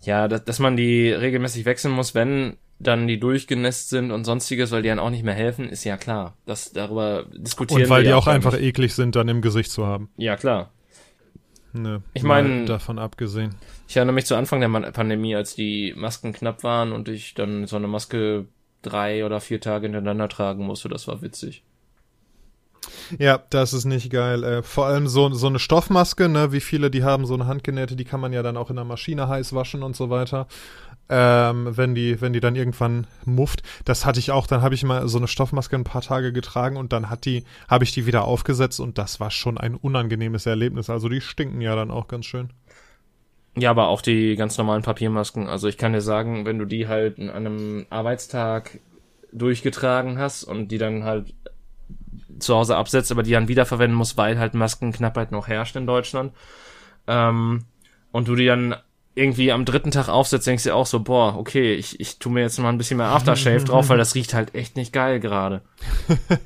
Ja, 0.02 0.28
dass, 0.28 0.44
dass 0.44 0.58
man 0.58 0.76
die 0.76 1.10
regelmäßig 1.10 1.64
wechseln 1.64 1.92
muss, 1.92 2.14
wenn 2.14 2.56
dann 2.78 3.06
die 3.06 3.20
durchgenässt 3.20 3.90
sind 3.90 4.10
und 4.10 4.24
sonstiges, 4.24 4.70
weil 4.70 4.82
die 4.82 4.88
dann 4.88 4.98
auch 4.98 5.10
nicht 5.10 5.22
mehr 5.22 5.34
helfen, 5.34 5.68
ist 5.68 5.84
ja 5.84 5.98
klar. 5.98 6.36
Das 6.46 6.72
darüber 6.72 7.26
diskutieren 7.34 7.82
Und 7.82 7.90
weil 7.90 8.04
die 8.04 8.14
auch 8.14 8.26
einfach 8.26 8.52
nicht. 8.52 8.62
eklig 8.62 8.94
sind, 8.94 9.16
dann 9.16 9.28
im 9.28 9.42
Gesicht 9.42 9.70
zu 9.70 9.86
haben. 9.86 10.08
Ja, 10.16 10.36
klar. 10.36 10.72
Ne, 11.72 12.02
ich 12.14 12.22
meine, 12.22 12.64
davon 12.64 12.98
abgesehen. 12.98 13.54
Ich 13.86 13.96
erinnere 13.96 14.14
mich 14.14 14.26
zu 14.26 14.34
Anfang 14.34 14.60
der 14.60 14.90
Pandemie, 14.90 15.36
als 15.36 15.54
die 15.54 15.94
Masken 15.96 16.32
knapp 16.32 16.64
waren 16.64 16.92
und 16.92 17.08
ich 17.08 17.34
dann 17.34 17.66
so 17.66 17.76
eine 17.76 17.86
Maske 17.86 18.46
drei 18.82 19.24
oder 19.24 19.40
vier 19.40 19.60
Tage 19.60 19.84
hintereinander 19.84 20.28
tragen 20.28 20.64
musste. 20.64 20.88
Das 20.88 21.06
war 21.06 21.22
witzig. 21.22 21.62
Ja, 23.18 23.42
das 23.50 23.72
ist 23.72 23.84
nicht 23.84 24.10
geil. 24.10 24.44
Äh, 24.44 24.62
vor 24.62 24.86
allem 24.86 25.06
so, 25.06 25.30
so 25.30 25.46
eine 25.46 25.58
Stoffmaske, 25.58 26.28
ne, 26.28 26.52
wie 26.52 26.60
viele 26.60 26.90
die 26.90 27.04
haben, 27.04 27.26
so 27.26 27.34
eine 27.34 27.46
handgenähte, 27.46 27.96
die 27.96 28.04
kann 28.04 28.20
man 28.20 28.32
ja 28.32 28.42
dann 28.42 28.56
auch 28.56 28.70
in 28.70 28.76
der 28.76 28.84
Maschine 28.84 29.28
heiß 29.28 29.54
waschen 29.54 29.82
und 29.82 29.96
so 29.96 30.10
weiter. 30.10 30.46
Ähm, 31.08 31.76
wenn 31.76 31.96
die, 31.96 32.20
wenn 32.20 32.32
die 32.32 32.40
dann 32.40 32.54
irgendwann 32.54 33.08
mufft. 33.24 33.62
Das 33.84 34.06
hatte 34.06 34.20
ich 34.20 34.30
auch, 34.30 34.46
dann 34.46 34.62
habe 34.62 34.76
ich 34.76 34.84
mal 34.84 35.08
so 35.08 35.18
eine 35.18 35.26
Stoffmaske 35.26 35.74
ein 35.74 35.82
paar 35.82 36.02
Tage 36.02 36.32
getragen 36.32 36.76
und 36.76 36.92
dann 36.92 37.10
hat 37.10 37.24
die, 37.24 37.44
habe 37.68 37.82
ich 37.82 37.92
die 37.92 38.06
wieder 38.06 38.24
aufgesetzt 38.24 38.78
und 38.78 38.96
das 38.96 39.18
war 39.18 39.32
schon 39.32 39.58
ein 39.58 39.74
unangenehmes 39.74 40.46
Erlebnis. 40.46 40.88
Also 40.88 41.08
die 41.08 41.20
stinken 41.20 41.60
ja 41.60 41.74
dann 41.74 41.90
auch 41.90 42.06
ganz 42.06 42.26
schön. 42.26 42.50
Ja, 43.56 43.70
aber 43.70 43.88
auch 43.88 44.02
die 44.02 44.36
ganz 44.36 44.56
normalen 44.56 44.82
Papiermasken. 44.82 45.48
Also 45.48 45.66
ich 45.66 45.76
kann 45.76 45.92
dir 45.92 46.00
sagen, 46.00 46.46
wenn 46.46 46.58
du 46.58 46.64
die 46.64 46.86
halt 46.86 47.18
an 47.18 47.30
einem 47.30 47.86
Arbeitstag 47.90 48.78
durchgetragen 49.32 50.18
hast 50.18 50.44
und 50.44 50.68
die 50.68 50.78
dann 50.78 51.02
halt 51.02 51.34
zu 52.40 52.54
Hause 52.54 52.76
absetzt, 52.76 53.12
aber 53.12 53.22
die 53.22 53.32
dann 53.32 53.48
wiederverwenden 53.48 53.96
muss, 53.96 54.16
weil 54.16 54.38
halt 54.38 54.54
Maskenknappheit 54.54 55.32
noch 55.32 55.48
herrscht 55.48 55.76
in 55.76 55.86
Deutschland. 55.86 56.32
Ähm, 57.06 57.64
und 58.12 58.28
du 58.28 58.34
die 58.34 58.46
dann 58.46 58.74
irgendwie 59.14 59.50
am 59.50 59.64
dritten 59.64 59.90
Tag 59.90 60.08
aufsetzt, 60.08 60.46
denkst 60.46 60.64
du 60.64 60.74
auch 60.74 60.86
so, 60.86 61.00
boah, 61.00 61.36
okay, 61.36 61.74
ich, 61.74 61.98
ich 61.98 62.18
tu 62.18 62.30
mir 62.30 62.42
jetzt 62.42 62.58
mal 62.58 62.68
ein 62.68 62.78
bisschen 62.78 62.96
mehr 62.96 63.08
Aftershave 63.08 63.64
drauf, 63.64 63.88
weil 63.88 63.98
das 63.98 64.14
riecht 64.14 64.34
halt 64.34 64.54
echt 64.54 64.76
nicht 64.76 64.92
geil 64.92 65.18
gerade. 65.18 65.62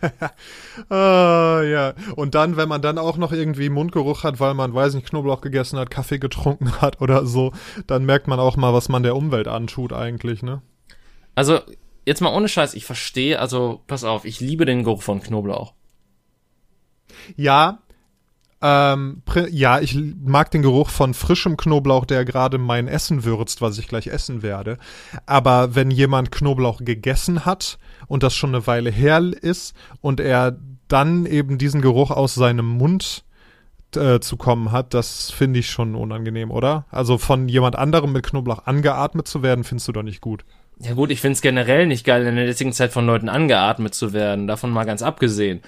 ah, 0.89 1.63
ja. 1.63 1.93
Und 2.17 2.35
dann, 2.35 2.57
wenn 2.57 2.69
man 2.69 2.81
dann 2.81 2.99
auch 2.99 3.19
noch 3.19 3.33
irgendwie 3.33 3.69
Mundgeruch 3.69 4.25
hat, 4.25 4.41
weil 4.41 4.55
man, 4.55 4.73
weiß 4.73 4.95
nicht, 4.95 5.07
Knoblauch 5.07 5.43
gegessen 5.43 5.79
hat, 5.79 5.91
Kaffee 5.91 6.19
getrunken 6.19 6.73
hat 6.81 7.01
oder 7.03 7.27
so, 7.27 7.53
dann 7.87 8.07
merkt 8.07 8.29
man 8.29 8.41
auch 8.41 8.57
mal, 8.57 8.73
was 8.73 8.89
man 8.89 9.03
der 9.03 9.15
Umwelt 9.15 9.47
antut 9.47 9.93
eigentlich, 9.93 10.43
ne? 10.43 10.63
Also, 11.35 11.61
jetzt 12.07 12.23
mal 12.23 12.35
ohne 12.35 12.49
Scheiß, 12.49 12.75
ich 12.75 12.87
verstehe, 12.87 13.39
also, 13.39 13.83
pass 13.87 14.05
auf, 14.05 14.25
ich 14.25 14.41
liebe 14.41 14.65
den 14.65 14.85
Geruch 14.85 15.03
von 15.03 15.23
Knoblauch. 15.23 15.75
Ja, 17.37 17.79
ähm, 18.65 19.23
ja, 19.51 19.81
ich 19.81 19.95
mag 20.25 20.51
den 20.51 20.63
Geruch 20.63 20.89
von 20.89 21.13
frischem 21.13 21.59
Knoblauch, 21.59 22.07
der 22.07 22.25
gerade 22.25 22.57
mein 22.57 22.89
Essen 22.89 23.25
würzt, 23.25 23.61
was 23.61 23.77
ich 23.77 23.89
gleich 23.89 24.07
essen 24.07 24.43
werde. 24.43 24.79
Aber 25.27 25.75
wenn 25.75 25.91
jemand 25.91 26.33
Knoblauch 26.33 26.79
gegessen 26.83 27.45
hat 27.45 27.79
und 28.07 28.23
das 28.23 28.35
schon 28.35 28.55
eine 28.55 28.67
Weile 28.67 28.91
her 28.91 29.23
ist 29.43 29.77
und 30.01 30.19
er 30.19 30.57
dann 30.89 31.27
eben 31.27 31.59
diesen 31.59 31.83
Geruch 31.83 32.11
aus 32.11 32.35
seinem 32.35 32.67
Mund 32.67 33.25
äh, 33.97 34.21
zu 34.21 34.39
kommen 34.39 34.73
hat, 34.73 34.95
das 34.95 35.31
finde 35.31 35.61
ich 35.61 35.69
schon 35.69 35.95
unangenehm, 35.95 36.51
oder? 36.51 36.87
Also 36.91 37.19
von 37.19 37.51
jemand 37.51 37.77
anderem 37.77 38.13
mit 38.13 38.25
Knoblauch 38.25 38.65
angeatmet 38.65 39.29
zu 39.29 39.43
werden, 39.43 39.65
findest 39.65 39.89
du 39.89 39.93
doch 39.93 40.03
nicht 40.03 40.23
gut. 40.23 40.43
Ja 40.79 40.95
gut, 40.95 41.11
ich 41.11 41.21
finde 41.21 41.35
es 41.35 41.43
generell 41.43 41.87
nicht 41.87 42.07
geil, 42.07 42.27
in 42.27 42.37
der 42.37 42.47
jetzigen 42.47 42.73
Zeit 42.73 42.93
von 42.93 43.05
Leuten 43.05 43.29
angeatmet 43.29 43.95
zu 43.95 44.15
werden, 44.15 44.47
davon 44.47 44.71
mal 44.71 44.85
ganz 44.85 45.03
abgesehen. 45.03 45.61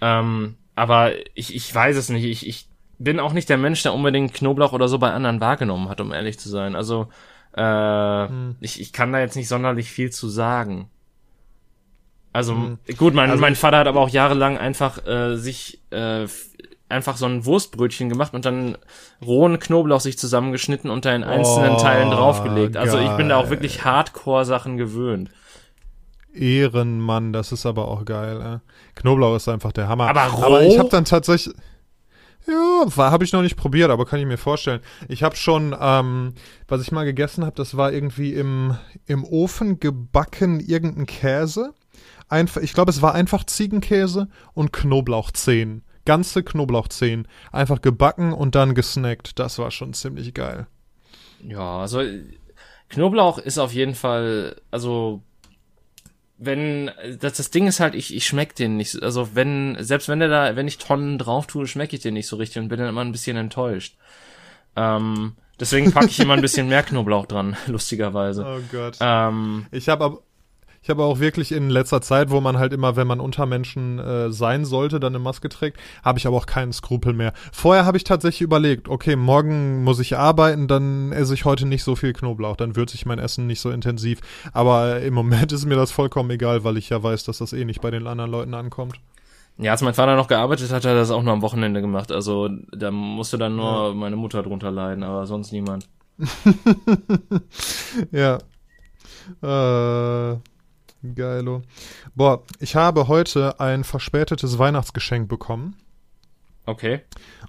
Ähm, 0.00 0.54
aber 0.76 1.12
ich, 1.34 1.54
ich 1.54 1.74
weiß 1.74 1.96
es 1.96 2.10
nicht. 2.10 2.24
Ich, 2.24 2.46
ich 2.46 2.68
bin 2.98 3.18
auch 3.18 3.32
nicht 3.32 3.48
der 3.48 3.56
Mensch, 3.56 3.82
der 3.82 3.94
unbedingt 3.94 4.34
Knoblauch 4.34 4.72
oder 4.72 4.88
so 4.88 4.98
bei 4.98 5.10
anderen 5.10 5.40
wahrgenommen 5.40 5.88
hat, 5.88 6.00
um 6.00 6.12
ehrlich 6.12 6.38
zu 6.38 6.48
sein. 6.48 6.76
Also 6.76 7.08
äh, 7.54 8.28
hm. 8.28 8.56
ich, 8.60 8.80
ich 8.80 8.92
kann 8.92 9.12
da 9.12 9.18
jetzt 9.18 9.36
nicht 9.36 9.48
sonderlich 9.48 9.90
viel 9.90 10.10
zu 10.10 10.28
sagen. 10.28 10.88
Also 12.32 12.54
hm. 12.54 12.78
gut, 12.98 13.14
mein, 13.14 13.30
also, 13.30 13.40
mein 13.40 13.56
Vater 13.56 13.78
hat 13.78 13.86
aber 13.86 14.00
auch 14.00 14.10
jahrelang 14.10 14.58
einfach 14.58 15.04
äh, 15.06 15.36
sich 15.36 15.80
äh, 15.90 16.26
einfach 16.88 17.16
so 17.16 17.26
ein 17.26 17.46
Wurstbrötchen 17.46 18.10
gemacht 18.10 18.34
und 18.34 18.44
dann 18.44 18.76
rohen 19.24 19.58
Knoblauch 19.58 20.00
sich 20.00 20.18
zusammengeschnitten 20.18 20.90
und 20.90 21.06
da 21.06 21.14
in 21.14 21.24
einzelnen 21.24 21.76
oh, 21.76 21.80
Teilen 21.80 22.10
draufgelegt. 22.10 22.76
Also 22.76 22.98
geil. 22.98 23.08
ich 23.10 23.16
bin 23.16 23.30
da 23.30 23.38
auch 23.38 23.50
wirklich 23.50 23.84
Hardcore-Sachen 23.84 24.76
gewöhnt. 24.76 25.30
Ehrenmann, 26.36 27.32
das 27.32 27.52
ist 27.52 27.66
aber 27.66 27.88
auch 27.88 28.04
geil. 28.04 28.40
Äh. 28.40 28.98
Knoblauch 29.00 29.36
ist 29.36 29.48
einfach 29.48 29.72
der 29.72 29.88
Hammer. 29.88 30.08
Aber, 30.08 30.26
roh? 30.26 30.44
aber 30.44 30.62
ich 30.62 30.78
habe 30.78 30.88
dann 30.88 31.04
tatsächlich 31.04 31.54
ja, 32.46 32.86
habe 32.96 33.24
ich 33.24 33.32
noch 33.32 33.42
nicht 33.42 33.56
probiert, 33.56 33.90
aber 33.90 34.06
kann 34.06 34.20
ich 34.20 34.26
mir 34.26 34.38
vorstellen. 34.38 34.80
Ich 35.08 35.22
habe 35.22 35.34
schon, 35.36 35.74
ähm, 35.78 36.34
was 36.68 36.80
ich 36.80 36.92
mal 36.92 37.04
gegessen 37.04 37.44
habe, 37.44 37.56
das 37.56 37.76
war 37.76 37.92
irgendwie 37.92 38.34
im, 38.34 38.76
im 39.06 39.24
Ofen 39.24 39.80
gebacken 39.80 40.60
irgendein 40.60 41.06
Käse. 41.06 41.74
Einfach, 42.28 42.62
ich 42.62 42.72
glaube, 42.72 42.90
es 42.90 43.02
war 43.02 43.14
einfach 43.14 43.44
Ziegenkäse 43.44 44.28
und 44.54 44.72
Knoblauchzehen. 44.72 45.82
Ganze 46.04 46.44
Knoblauchzehen. 46.44 47.26
Einfach 47.50 47.80
gebacken 47.82 48.32
und 48.32 48.54
dann 48.54 48.74
gesnackt. 48.74 49.38
Das 49.40 49.58
war 49.58 49.72
schon 49.72 49.92
ziemlich 49.92 50.32
geil. 50.32 50.68
Ja, 51.42 51.78
also 51.80 52.00
Knoblauch 52.88 53.38
ist 53.38 53.58
auf 53.58 53.72
jeden 53.72 53.94
Fall, 53.94 54.60
also 54.70 55.22
wenn 56.38 56.90
das, 57.20 57.34
das 57.34 57.50
Ding 57.50 57.66
ist 57.66 57.80
halt, 57.80 57.94
ich, 57.94 58.14
ich 58.14 58.26
schmeck 58.26 58.54
den 58.54 58.76
nicht. 58.76 59.02
Also 59.02 59.34
wenn, 59.34 59.76
selbst 59.80 60.08
wenn 60.08 60.20
der 60.20 60.28
da, 60.28 60.56
wenn 60.56 60.68
ich 60.68 60.78
Tonnen 60.78 61.18
drauf 61.18 61.46
tue, 61.46 61.66
schmecke 61.66 61.96
ich 61.96 62.02
den 62.02 62.14
nicht 62.14 62.26
so 62.26 62.36
richtig 62.36 62.62
und 62.62 62.68
bin 62.68 62.78
dann 62.78 62.88
immer 62.88 63.02
ein 63.02 63.12
bisschen 63.12 63.36
enttäuscht. 63.36 63.96
Ähm, 64.76 65.36
deswegen 65.58 65.92
packe 65.92 66.08
ich 66.08 66.20
immer 66.20 66.34
ein 66.34 66.42
bisschen 66.42 66.68
mehr 66.68 66.82
Knoblauch 66.82 67.26
dran, 67.26 67.56
lustigerweise. 67.66 68.44
Oh 68.46 68.60
Gott. 68.70 68.98
Ähm, 69.00 69.66
ich 69.70 69.88
habe 69.88 70.04
aber 70.04 70.22
ich 70.86 70.90
habe 70.90 71.02
auch 71.02 71.18
wirklich 71.18 71.50
in 71.50 71.68
letzter 71.68 72.00
Zeit, 72.00 72.30
wo 72.30 72.40
man 72.40 72.58
halt 72.58 72.72
immer, 72.72 72.94
wenn 72.94 73.08
man 73.08 73.18
unter 73.18 73.44
Menschen 73.44 73.98
äh, 73.98 74.30
sein 74.30 74.64
sollte, 74.64 75.00
dann 75.00 75.16
eine 75.16 75.18
Maske 75.18 75.48
trägt, 75.48 75.80
habe 76.04 76.20
ich 76.20 76.28
aber 76.28 76.36
auch 76.36 76.46
keinen 76.46 76.72
Skrupel 76.72 77.12
mehr. 77.12 77.32
Vorher 77.50 77.84
habe 77.84 77.96
ich 77.96 78.04
tatsächlich 78.04 78.42
überlegt, 78.42 78.88
okay, 78.88 79.16
morgen 79.16 79.82
muss 79.82 79.98
ich 79.98 80.16
arbeiten, 80.16 80.68
dann 80.68 81.10
esse 81.10 81.34
ich 81.34 81.44
heute 81.44 81.66
nicht 81.66 81.82
so 81.82 81.96
viel 81.96 82.12
Knoblauch, 82.12 82.54
dann 82.54 82.76
würze 82.76 82.94
ich 82.94 83.04
mein 83.04 83.18
Essen 83.18 83.48
nicht 83.48 83.60
so 83.60 83.72
intensiv. 83.72 84.20
Aber 84.52 85.00
im 85.00 85.12
Moment 85.12 85.50
ist 85.52 85.64
mir 85.64 85.74
das 85.74 85.90
vollkommen 85.90 86.30
egal, 86.30 86.62
weil 86.62 86.76
ich 86.76 86.88
ja 86.88 87.02
weiß, 87.02 87.24
dass 87.24 87.38
das 87.38 87.52
eh 87.52 87.64
nicht 87.64 87.80
bei 87.80 87.90
den 87.90 88.06
anderen 88.06 88.30
Leuten 88.30 88.54
ankommt. 88.54 88.94
Ja, 89.58 89.72
als 89.72 89.82
mein 89.82 89.94
Vater 89.94 90.14
noch 90.14 90.28
gearbeitet 90.28 90.68
hat, 90.68 90.76
hat 90.76 90.84
er 90.84 90.94
das 90.94 91.10
auch 91.10 91.24
nur 91.24 91.32
am 91.32 91.42
Wochenende 91.42 91.80
gemacht. 91.80 92.12
Also 92.12 92.48
da 92.70 92.92
musste 92.92 93.38
dann 93.38 93.56
nur 93.56 93.88
ja. 93.88 93.92
meine 93.92 94.14
Mutter 94.14 94.44
drunter 94.44 94.70
leiden, 94.70 95.02
aber 95.02 95.26
sonst 95.26 95.50
niemand. 95.50 95.88
ja. 98.12 98.38
Äh, 99.42 100.36
geilo. 101.14 101.62
Boah, 102.14 102.42
ich 102.58 102.76
habe 102.76 103.08
heute 103.08 103.60
ein 103.60 103.84
verspätetes 103.84 104.58
Weihnachtsgeschenk 104.58 105.28
bekommen. 105.28 105.76
Okay. 106.66 107.00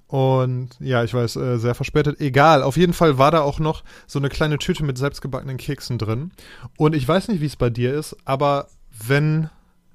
Und 0.06 0.70
ja, 0.80 1.04
ich 1.04 1.14
weiß, 1.14 1.36
äh, 1.38 1.58
sehr 1.58 1.76
verspätet. 1.76 2.22
Egal, 2.22 2.62
auf 2.62 2.78
jeden 2.78 2.94
Fall 2.94 3.18
war 3.18 3.32
da 3.32 3.42
auch 3.42 3.60
noch 3.60 3.84
so 4.06 4.20
eine 4.20 4.30
kleine 4.30 4.60
Tüte 4.60 4.84
mit 4.84 4.98
selbstgebackenen 4.98 5.58
Keksen 5.58 5.98
drin. 5.98 6.32
Und 6.78 6.96
ich 6.96 7.08
weiß 7.08 7.28
nicht, 7.28 7.42
wie 7.42 7.48
es 7.48 7.56
bei 7.56 7.70
dir 7.70 7.94
ist, 7.94 8.16
aber 8.26 8.68
wenn 9.06 9.50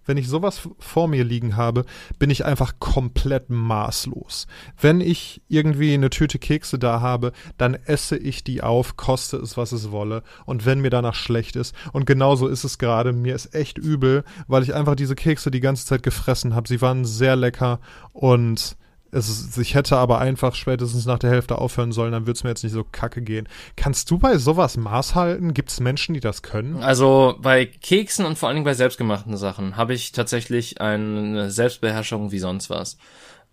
wenn 0.04 0.16
ich 0.16 0.28
sowas 0.28 0.68
vor 0.78 1.08
mir 1.08 1.24
liegen 1.24 1.56
habe, 1.56 1.84
bin 2.18 2.30
ich 2.30 2.44
einfach 2.44 2.74
komplett 2.78 3.50
maßlos. 3.50 4.46
Wenn 4.80 5.00
ich 5.00 5.42
irgendwie 5.48 5.94
eine 5.94 6.10
Tüte 6.10 6.38
Kekse 6.38 6.78
da 6.78 7.00
habe, 7.00 7.32
dann 7.58 7.74
esse 7.74 8.16
ich 8.16 8.44
die 8.44 8.62
auf, 8.62 8.96
koste 8.96 9.36
es, 9.38 9.56
was 9.56 9.72
es 9.72 9.90
wolle. 9.90 10.22
Und 10.46 10.66
wenn 10.66 10.80
mir 10.80 10.90
danach 10.90 11.14
schlecht 11.14 11.56
ist, 11.56 11.74
und 11.92 12.06
genauso 12.06 12.48
ist 12.48 12.64
es 12.64 12.78
gerade, 12.78 13.12
mir 13.12 13.34
ist 13.34 13.54
echt 13.54 13.78
übel, 13.78 14.24
weil 14.46 14.62
ich 14.62 14.74
einfach 14.74 14.94
diese 14.94 15.14
Kekse 15.14 15.50
die 15.50 15.60
ganze 15.60 15.86
Zeit 15.86 16.02
gefressen 16.02 16.54
habe. 16.54 16.68
Sie 16.68 16.80
waren 16.80 17.04
sehr 17.04 17.36
lecker 17.36 17.80
und 18.12 18.76
es, 19.12 19.58
ich 19.58 19.74
hätte 19.74 19.98
aber 19.98 20.18
einfach 20.18 20.54
spätestens 20.54 21.04
nach 21.04 21.18
der 21.18 21.30
Hälfte 21.30 21.58
aufhören 21.58 21.92
sollen, 21.92 22.12
dann 22.12 22.22
würde 22.22 22.32
es 22.32 22.44
mir 22.44 22.50
jetzt 22.50 22.64
nicht 22.64 22.72
so 22.72 22.82
kacke 22.82 23.20
gehen. 23.20 23.46
Kannst 23.76 24.10
du 24.10 24.18
bei 24.18 24.38
sowas 24.38 24.78
Maß 24.78 25.14
halten? 25.14 25.52
Gibt 25.52 25.70
es 25.70 25.80
Menschen, 25.80 26.14
die 26.14 26.20
das 26.20 26.42
können? 26.42 26.82
Also 26.82 27.36
bei 27.40 27.66
Keksen 27.66 28.24
und 28.24 28.38
vor 28.38 28.48
allen 28.48 28.56
Dingen 28.56 28.64
bei 28.64 28.74
selbstgemachten 28.74 29.36
Sachen 29.36 29.76
habe 29.76 29.92
ich 29.92 30.12
tatsächlich 30.12 30.80
eine 30.80 31.50
Selbstbeherrschung 31.50 32.32
wie 32.32 32.38
sonst 32.38 32.70
was. 32.70 32.96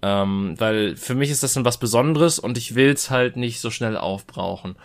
Ähm, 0.01 0.55
weil 0.57 0.95
für 0.95 1.13
mich 1.13 1.29
ist 1.29 1.43
das 1.43 1.53
dann 1.53 1.65
was 1.65 1.77
Besonderes 1.77 2.39
und 2.39 2.57
ich 2.57 2.75
will 2.75 2.91
es 2.91 3.09
halt 3.09 3.35
nicht 3.35 3.59
so 3.59 3.69
schnell 3.69 3.97
aufbrauchen. 3.97 4.77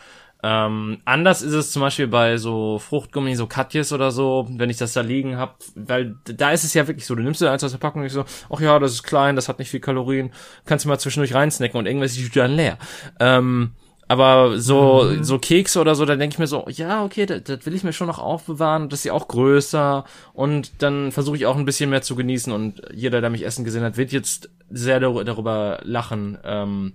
Ähm, 0.47 0.99
anders 1.07 1.41
ist 1.41 1.55
es 1.55 1.73
zum 1.73 1.81
Beispiel 1.81 2.07
bei 2.07 2.37
so 2.37 2.79
Fruchtgummi, 2.79 3.35
so 3.35 3.47
Katjes 3.47 3.95
oder 3.95 4.11
so, 4.11 4.47
wenn 4.51 4.69
ich 4.69 4.77
das 4.77 4.93
da 4.93 5.01
liegen 5.01 5.39
hab, 5.39 5.57
weil 5.75 6.17
da 6.25 6.51
ist 6.51 6.65
es 6.65 6.75
ja 6.75 6.87
wirklich 6.87 7.07
so, 7.07 7.15
du 7.15 7.23
nimmst 7.23 7.41
dir 7.41 7.51
eins 7.51 7.65
aus 7.65 7.71
der 7.71 7.79
Packung 7.79 8.03
und 8.03 8.09
ich 8.09 8.13
so, 8.13 8.27
ach 8.51 8.61
ja, 8.61 8.79
das 8.79 8.93
ist 8.93 9.05
klein, 9.05 9.37
das 9.37 9.49
hat 9.49 9.59
nicht 9.59 9.71
viel 9.71 9.81
Kalorien, 9.81 10.33
kannst 10.67 10.85
du 10.85 10.91
mal 10.91 10.99
zwischendurch 10.99 11.33
reinsnacken 11.33 11.79
und 11.79 11.87
irgendwas 11.87 12.15
ist 12.15 12.37
dann 12.37 12.57
leer. 12.57 12.77
Ähm, 13.21 13.73
aber 14.07 14.59
so, 14.59 15.05
mhm. 15.05 15.25
so 15.25 15.39
Kekse 15.39 15.81
oder 15.81 15.95
so, 15.95 16.05
da 16.05 16.15
denke 16.15 16.35
ich 16.35 16.39
mir 16.39 16.47
so, 16.47 16.67
ja, 16.69 17.03
okay, 17.07 17.25
das, 17.25 17.45
das 17.45 17.65
will 17.65 17.75
ich 17.75 17.83
mir 17.83 17.95
schon 17.95 18.09
noch 18.09 18.19
aufbewahren, 18.19 18.91
das 18.91 18.99
ist 18.99 19.05
ja 19.05 19.15
auch 19.15 19.29
größer 19.29 20.05
und 20.35 20.83
dann 20.83 21.11
versuche 21.11 21.37
ich 21.37 21.47
auch 21.47 21.57
ein 21.57 21.65
bisschen 21.65 21.89
mehr 21.89 22.03
zu 22.03 22.17
genießen 22.17 22.53
und 22.53 22.83
jeder, 22.93 23.23
der 23.23 23.31
mich 23.31 23.47
essen 23.47 23.65
gesehen 23.65 23.83
hat, 23.83 23.97
wird 23.97 24.13
jetzt 24.13 24.51
sehr 24.69 25.01
darüber 25.01 25.81
lachen, 25.85 26.37
ähm, 26.45 26.93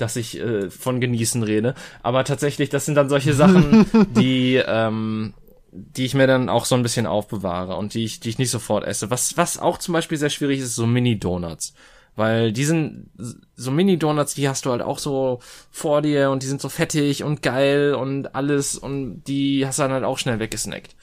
dass 0.00 0.16
ich 0.16 0.38
äh, 0.38 0.70
von 0.70 1.00
genießen 1.00 1.42
rede. 1.42 1.74
Aber 2.02 2.24
tatsächlich, 2.24 2.68
das 2.68 2.86
sind 2.86 2.94
dann 2.94 3.08
solche 3.08 3.34
Sachen, 3.34 3.86
die, 4.16 4.56
ähm, 4.56 5.34
die 5.72 6.04
ich 6.04 6.14
mir 6.14 6.26
dann 6.26 6.48
auch 6.48 6.64
so 6.64 6.74
ein 6.74 6.82
bisschen 6.82 7.06
aufbewahre 7.06 7.76
und 7.76 7.94
die 7.94 8.04
ich, 8.04 8.20
die 8.20 8.30
ich 8.30 8.38
nicht 8.38 8.50
sofort 8.50 8.84
esse. 8.84 9.10
Was, 9.10 9.36
was 9.36 9.58
auch 9.58 9.78
zum 9.78 9.92
Beispiel 9.92 10.18
sehr 10.18 10.30
schwierig 10.30 10.60
ist, 10.60 10.74
so 10.74 10.86
Mini-Donuts. 10.86 11.74
Weil 12.16 12.52
die 12.52 12.64
sind, 12.64 13.10
so 13.54 13.70
Mini-Donuts, 13.70 14.34
die 14.34 14.48
hast 14.48 14.66
du 14.66 14.70
halt 14.70 14.82
auch 14.82 14.98
so 14.98 15.40
vor 15.70 16.02
dir 16.02 16.30
und 16.30 16.42
die 16.42 16.48
sind 16.48 16.60
so 16.60 16.68
fettig 16.68 17.22
und 17.22 17.40
geil 17.42 17.94
und 17.94 18.34
alles 18.34 18.76
und 18.76 19.22
die 19.24 19.64
hast 19.66 19.78
du 19.78 19.84
dann 19.84 19.92
halt 19.92 20.04
auch 20.04 20.18
schnell 20.18 20.40
weggesnackt. 20.40 20.96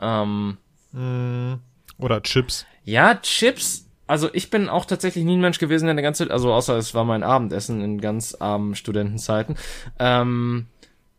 Ähm, 0.00 0.58
mm, 0.92 1.54
Oder 1.98 2.22
Chips. 2.22 2.66
Ja, 2.84 3.14
Chips 3.14 3.87
also 4.08 4.28
ich 4.32 4.50
bin 4.50 4.68
auch 4.68 4.86
tatsächlich 4.86 5.24
nie 5.24 5.36
ein 5.36 5.40
Mensch 5.40 5.58
gewesen, 5.58 5.84
der 5.84 5.92
eine 5.92 6.02
ganze, 6.02 6.30
also 6.30 6.52
außer 6.52 6.76
es 6.76 6.94
war 6.94 7.04
mein 7.04 7.22
Abendessen 7.22 7.80
in 7.82 8.00
ganz 8.00 8.34
armen 8.34 8.74
Studentenzeiten. 8.74 9.56
Ähm, 9.98 10.66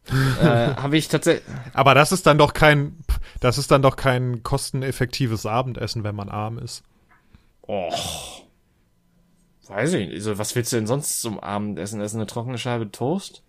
äh, 0.10 0.44
habe 0.76 0.98
ich 0.98 1.08
tatsächlich. 1.08 1.46
Aber 1.74 1.94
das 1.94 2.12
ist 2.12 2.26
dann 2.26 2.38
doch 2.38 2.54
kein, 2.54 2.98
das 3.40 3.58
ist 3.58 3.72
dann 3.72 3.82
doch 3.82 3.96
kein 3.96 4.44
kosteneffektives 4.44 5.46
Abendessen, 5.46 6.04
wenn 6.04 6.16
man 6.16 6.30
arm 6.30 6.58
ist. 6.58 6.84
Och. 7.68 8.44
Weiß 9.68 9.94
ich 9.94 10.08
nicht. 10.08 10.16
Also, 10.16 10.40
was 10.40 10.56
willst 10.56 10.72
du 10.74 10.78
denn 10.78 10.88
sonst 10.88 11.22
zum 11.22 11.40
Abendessen 11.40 12.02
essen? 12.02 12.18
Eine 12.18 12.26
trockene 12.26 12.58
Scheibe 12.58 12.92
Toast? 12.92 13.44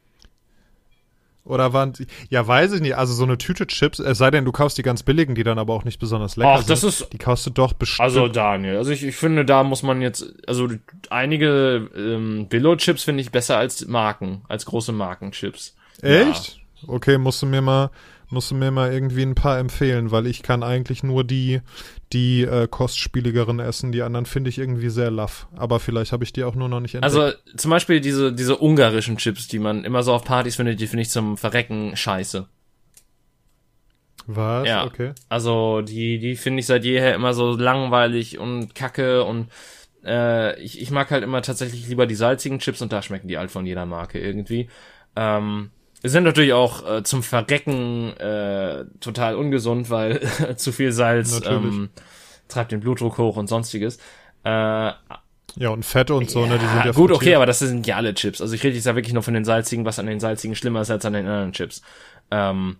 Oder 1.44 1.72
waren 1.72 1.94
sie, 1.94 2.06
ja, 2.28 2.46
weiß 2.46 2.72
ich 2.72 2.80
nicht, 2.80 2.96
also 2.96 3.14
so 3.14 3.24
eine 3.24 3.38
Tüte 3.38 3.66
Chips, 3.66 3.98
es 3.98 4.18
sei 4.18 4.30
denn, 4.30 4.44
du 4.44 4.52
kaufst 4.52 4.76
die 4.76 4.82
ganz 4.82 5.02
billigen, 5.02 5.34
die 5.34 5.42
dann 5.42 5.58
aber 5.58 5.72
auch 5.72 5.84
nicht 5.84 5.98
besonders 5.98 6.36
lecker 6.36 6.58
Ach, 6.58 6.64
das 6.64 6.84
Ist, 6.84 7.12
die 7.12 7.18
kaufst 7.18 7.46
du 7.46 7.50
doch 7.50 7.72
bestimmt. 7.72 8.00
Also 8.00 8.28
Daniel, 8.28 8.76
also 8.76 8.90
ich, 8.90 9.02
ich 9.02 9.16
finde, 9.16 9.44
da 9.44 9.64
muss 9.64 9.82
man 9.82 10.02
jetzt, 10.02 10.34
also 10.46 10.68
einige 11.08 11.88
ähm, 11.96 12.46
Billo-Chips 12.48 13.04
finde 13.04 13.22
ich 13.22 13.30
besser 13.30 13.56
als 13.56 13.86
Marken, 13.86 14.42
als 14.48 14.66
große 14.66 14.92
Markenchips. 14.92 15.74
Echt? 16.02 16.60
Ja. 16.82 16.88
Okay, 16.88 17.16
musst 17.18 17.40
du 17.40 17.46
mir 17.46 17.62
mal, 17.62 17.90
musst 18.28 18.50
du 18.50 18.54
mir 18.54 18.70
mal 18.70 18.92
irgendwie 18.92 19.22
ein 19.22 19.34
paar 19.34 19.58
empfehlen, 19.58 20.10
weil 20.10 20.26
ich 20.26 20.42
kann 20.42 20.62
eigentlich 20.62 21.02
nur 21.02 21.24
die, 21.24 21.62
die 22.12 22.42
äh, 22.42 22.66
kostspieligeren 22.68 23.60
essen. 23.60 23.92
Die 23.92 24.02
anderen 24.02 24.26
finde 24.26 24.50
ich 24.50 24.58
irgendwie 24.58 24.90
sehr 24.90 25.10
laff. 25.10 25.46
Aber 25.56 25.78
vielleicht 25.80 26.12
habe 26.12 26.24
ich 26.24 26.32
die 26.32 26.44
auch 26.44 26.54
nur 26.54 26.68
noch 26.68 26.80
nicht 26.80 26.94
entdeckt. 26.94 27.14
Also 27.14 27.36
zum 27.56 27.70
Beispiel 27.70 28.00
diese, 28.00 28.32
diese 28.32 28.58
ungarischen 28.58 29.16
Chips, 29.16 29.48
die 29.48 29.58
man 29.58 29.84
immer 29.84 30.02
so 30.02 30.12
auf 30.12 30.24
Partys 30.24 30.56
findet, 30.56 30.80
die 30.80 30.86
finde 30.86 31.02
ich 31.02 31.10
zum 31.10 31.36
Verrecken 31.36 31.96
scheiße. 31.96 32.48
Was? 34.26 34.68
Ja. 34.68 34.84
Okay. 34.84 35.12
Also 35.28 35.82
die, 35.82 36.18
die 36.18 36.36
finde 36.36 36.60
ich 36.60 36.66
seit 36.66 36.84
jeher 36.84 37.14
immer 37.14 37.32
so 37.32 37.56
langweilig 37.56 38.38
und 38.38 38.74
kacke 38.74 39.24
und 39.24 39.48
äh, 40.04 40.60
ich, 40.60 40.80
ich 40.80 40.90
mag 40.90 41.10
halt 41.10 41.24
immer 41.24 41.42
tatsächlich 41.42 41.88
lieber 41.88 42.06
die 42.06 42.14
salzigen 42.14 42.58
Chips 42.58 42.82
und 42.82 42.92
da 42.92 43.02
schmecken 43.02 43.28
die 43.28 43.38
halt 43.38 43.50
von 43.50 43.66
jeder 43.66 43.86
Marke 43.86 44.18
irgendwie. 44.18 44.68
Ähm, 45.16 45.70
sind 46.02 46.24
natürlich 46.24 46.52
auch 46.52 46.88
äh, 46.88 47.02
zum 47.02 47.22
Verrecken 47.22 48.16
äh, 48.16 48.84
total 49.00 49.36
ungesund, 49.36 49.90
weil 49.90 50.20
zu 50.56 50.72
viel 50.72 50.92
Salz 50.92 51.40
ähm, 51.44 51.90
treibt 52.48 52.72
den 52.72 52.80
Blutdruck 52.80 53.18
hoch 53.18 53.36
und 53.36 53.48
sonstiges. 53.48 53.98
Äh, 54.44 54.92
ja, 55.56 55.68
und 55.70 55.84
Fett 55.84 56.10
und 56.10 56.30
so, 56.30 56.44
ja, 56.44 56.50
ne? 56.50 56.58
Die 56.58 56.66
sind 56.66 56.84
ja 56.84 56.92
gut, 56.92 57.10
okay, 57.10 57.34
aber 57.34 57.46
das 57.46 57.58
sind 57.58 57.86
ja 57.86 57.96
alle 57.96 58.14
Chips. 58.14 58.40
Also 58.40 58.54
ich 58.54 58.62
rede 58.62 58.76
jetzt 58.76 58.86
ja 58.86 58.94
wirklich 58.94 59.12
nur 59.12 59.22
von 59.22 59.34
den 59.34 59.44
salzigen, 59.44 59.84
was 59.84 59.98
an 59.98 60.06
den 60.06 60.20
salzigen 60.20 60.54
schlimmer 60.54 60.80
ist 60.82 60.90
als 60.90 61.04
an 61.04 61.12
den 61.12 61.26
anderen 61.26 61.52
Chips. 61.52 61.82
Ähm, 62.30 62.76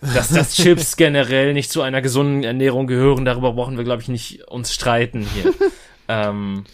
dass, 0.00 0.28
dass 0.28 0.54
Chips 0.56 0.96
generell 0.96 1.54
nicht 1.54 1.70
zu 1.70 1.82
einer 1.82 2.02
gesunden 2.02 2.42
Ernährung 2.42 2.86
gehören, 2.86 3.24
darüber 3.24 3.52
brauchen 3.52 3.76
wir, 3.76 3.84
glaube 3.84 4.02
ich, 4.02 4.08
nicht 4.08 4.44
uns 4.48 4.74
streiten 4.74 5.26
hier. 5.34 5.54
ähm, 6.08 6.64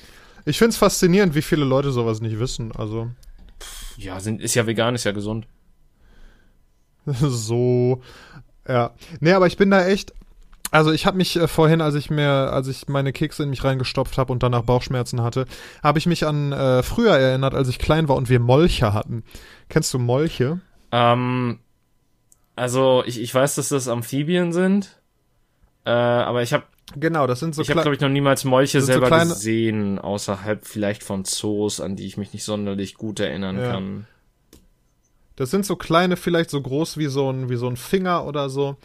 ich 0.45 0.59
find's 0.59 0.76
faszinierend, 0.76 1.34
wie 1.34 1.42
viele 1.42 1.64
Leute 1.64 1.90
sowas 1.90 2.20
nicht 2.20 2.38
wissen. 2.38 2.72
Also. 2.72 3.11
Ja, 3.97 4.20
sind, 4.20 4.40
ist 4.40 4.55
ja 4.55 4.66
vegan, 4.66 4.95
ist 4.95 5.05
ja 5.05 5.12
gesund. 5.12 5.47
so. 7.20 8.02
Ja. 8.68 8.92
Nee, 9.20 9.32
aber 9.32 9.46
ich 9.46 9.57
bin 9.57 9.70
da 9.70 9.86
echt. 9.86 10.12
Also 10.70 10.90
ich 10.90 11.07
habe 11.07 11.16
mich 11.16 11.36
äh, 11.36 11.46
vorhin, 11.46 11.80
als 11.80 11.94
ich 11.94 12.11
mir, 12.11 12.30
als 12.30 12.66
ich 12.66 12.88
meine 12.88 13.12
Kekse 13.12 13.44
in 13.44 13.50
mich 13.50 13.62
reingestopft 13.62 14.18
habe 14.18 14.32
und 14.32 14.42
danach 14.42 14.62
Bauchschmerzen 14.62 15.22
hatte, 15.22 15.46
habe 15.84 15.98
ich 15.98 16.07
mich 16.07 16.26
an 16.26 16.52
äh, 16.52 16.82
früher 16.82 17.16
erinnert, 17.16 17.55
als 17.55 17.68
ich 17.68 17.78
klein 17.78 18.09
war 18.09 18.16
und 18.16 18.28
wir 18.28 18.40
Molche 18.40 18.92
hatten. 18.92 19.22
Kennst 19.68 19.94
du 19.94 20.00
Molche? 20.00 20.61
Ähm, 20.90 21.61
also 22.57 23.05
ich, 23.07 23.20
ich 23.20 23.32
weiß, 23.32 23.55
dass 23.55 23.68
das 23.68 23.86
Amphibien 23.86 24.52
sind, 24.52 25.00
äh, 25.84 25.90
aber 25.90 26.42
ich 26.42 26.52
habe 26.52 26.64
Genau, 26.96 27.26
das 27.26 27.40
sind 27.40 27.55
so 27.55 27.62
Ich 27.62 27.70
habe 27.70 27.80
glaube 27.80 27.94
ich 27.94 28.00
noch 28.00 28.09
niemals 28.09 28.44
Molche 28.44 28.80
selber 28.80 29.09
so 29.09 29.28
gesehen, 29.30 29.98
außerhalb 29.98 30.66
vielleicht 30.66 31.02
von 31.02 31.24
Zoos, 31.24 31.80
an 31.80 31.96
die 31.96 32.07
ich 32.07 32.16
mich 32.16 32.32
nicht 32.32 32.44
sonderlich 32.44 32.94
gut 32.94 33.20
erinnern 33.20 33.59
ja. 33.59 33.72
kann. 33.72 34.07
Das 35.37 35.51
sind 35.51 35.66
so 35.66 35.76
kleine, 35.76 36.16
vielleicht 36.16 36.51
so 36.51 36.61
groß 36.61 36.97
wie 36.99 37.07
so 37.07 37.30
ein, 37.30 37.49
wie 37.49 37.57
so 37.57 37.68
ein 37.68 37.76
Finger 37.76 38.24
oder 38.24 38.49
so. 38.49 38.76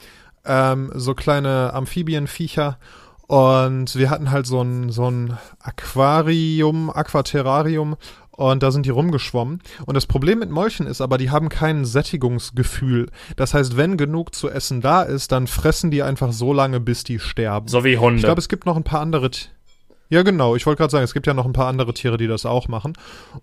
Ähm, 0.45 0.91
so 0.95 1.13
kleine 1.13 1.73
Amphibienviecher. 1.73 2.79
Und 3.27 3.95
wir 3.95 4.09
hatten 4.09 4.31
halt 4.31 4.47
so 4.47 4.61
ein, 4.61 4.89
so 4.89 5.09
ein 5.09 5.37
Aquarium, 5.59 6.89
Aquaterrarium 6.89 7.95
und 8.39 8.63
da 8.63 8.71
sind 8.71 8.85
die 8.85 8.89
rumgeschwommen. 8.89 9.59
Und 9.85 9.95
das 9.95 10.05
Problem 10.05 10.39
mit 10.39 10.49
Molchen 10.49 10.87
ist 10.87 11.01
aber, 11.01 11.17
die 11.17 11.29
haben 11.29 11.49
kein 11.49 11.83
Sättigungsgefühl. 11.83 13.07
Das 13.35 13.53
heißt, 13.53 13.75
wenn 13.75 13.97
genug 13.97 14.33
zu 14.33 14.49
essen 14.49 14.79
da 14.79 15.01
ist, 15.01 15.33
dann 15.33 15.45
fressen 15.45 15.91
die 15.91 16.03
einfach 16.03 16.31
so 16.31 16.53
lange, 16.53 16.79
bis 16.79 17.03
die 17.03 17.19
sterben. 17.19 17.67
So 17.67 17.83
wie 17.83 17.97
Hunde. 17.97 18.15
Ich 18.15 18.23
glaube, 18.23 18.39
es 18.39 18.47
gibt 18.47 18.65
noch 18.65 18.77
ein 18.77 18.85
paar 18.85 19.01
andere. 19.01 19.29
T 19.29 19.49
ja, 20.07 20.23
genau. 20.23 20.55
Ich 20.55 20.65
wollte 20.65 20.77
gerade 20.77 20.91
sagen, 20.91 21.03
es 21.03 21.13
gibt 21.13 21.27
ja 21.27 21.33
noch 21.33 21.45
ein 21.45 21.51
paar 21.51 21.67
andere 21.67 21.93
Tiere, 21.93 22.15
die 22.15 22.27
das 22.27 22.45
auch 22.45 22.69
machen. 22.69 22.93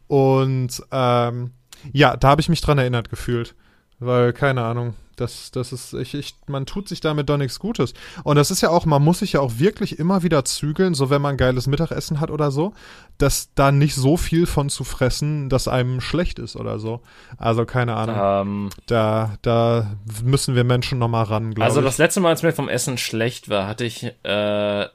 Und 0.08 0.82
ähm, 0.90 1.50
ja, 1.92 2.16
da 2.16 2.28
habe 2.28 2.40
ich 2.40 2.48
mich 2.48 2.60
dran 2.60 2.78
erinnert 2.78 3.10
gefühlt. 3.10 3.54
Weil, 3.98 4.34
keine 4.34 4.62
Ahnung, 4.62 4.92
das, 5.16 5.50
das 5.50 5.72
ist, 5.72 5.94
ich, 5.94 6.12
ich, 6.12 6.34
man 6.46 6.66
tut 6.66 6.86
sich 6.86 7.00
damit 7.00 7.30
doch 7.30 7.38
nichts 7.38 7.58
Gutes. 7.58 7.94
Und 8.24 8.36
das 8.36 8.50
ist 8.50 8.60
ja 8.60 8.68
auch, 8.68 8.84
man 8.84 9.02
muss 9.02 9.20
sich 9.20 9.32
ja 9.32 9.40
auch 9.40 9.52
wirklich 9.56 9.98
immer 9.98 10.22
wieder 10.22 10.44
zügeln, 10.44 10.92
so 10.92 11.08
wenn 11.08 11.22
man 11.22 11.38
geiles 11.38 11.66
Mittagessen 11.66 12.20
hat 12.20 12.30
oder 12.30 12.50
so, 12.50 12.74
dass 13.16 13.54
da 13.54 13.72
nicht 13.72 13.94
so 13.94 14.18
viel 14.18 14.44
von 14.44 14.68
zu 14.68 14.84
fressen, 14.84 15.48
dass 15.48 15.66
einem 15.66 16.02
schlecht 16.02 16.38
ist 16.38 16.56
oder 16.56 16.78
so. 16.78 17.00
Also 17.38 17.64
keine 17.64 17.96
Ahnung. 17.96 18.16
Ähm, 18.20 18.70
da, 18.84 19.38
da 19.40 19.96
müssen 20.22 20.54
wir 20.54 20.64
Menschen 20.64 20.98
nochmal 20.98 21.24
ran, 21.24 21.54
glaube 21.54 21.60
ich. 21.60 21.64
Also 21.64 21.80
das 21.80 21.96
letzte 21.96 22.20
Mal, 22.20 22.28
als 22.28 22.42
mir 22.42 22.52
vom 22.52 22.68
Essen 22.68 22.98
schlecht 22.98 23.48
war, 23.48 23.66
hatte 23.66 23.84
ich 23.86 24.04
äh, 24.24 24.86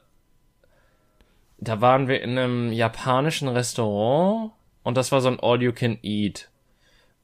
da 1.62 1.80
waren 1.80 2.08
wir 2.08 2.20
in 2.22 2.36
einem 2.36 2.72
japanischen 2.72 3.46
Restaurant 3.46 4.50
und 4.82 4.96
das 4.96 5.12
war 5.12 5.20
so 5.20 5.28
ein 5.28 5.38
All 5.40 5.62
You 5.62 5.72
Can 5.72 5.98
Eat. 6.02 6.48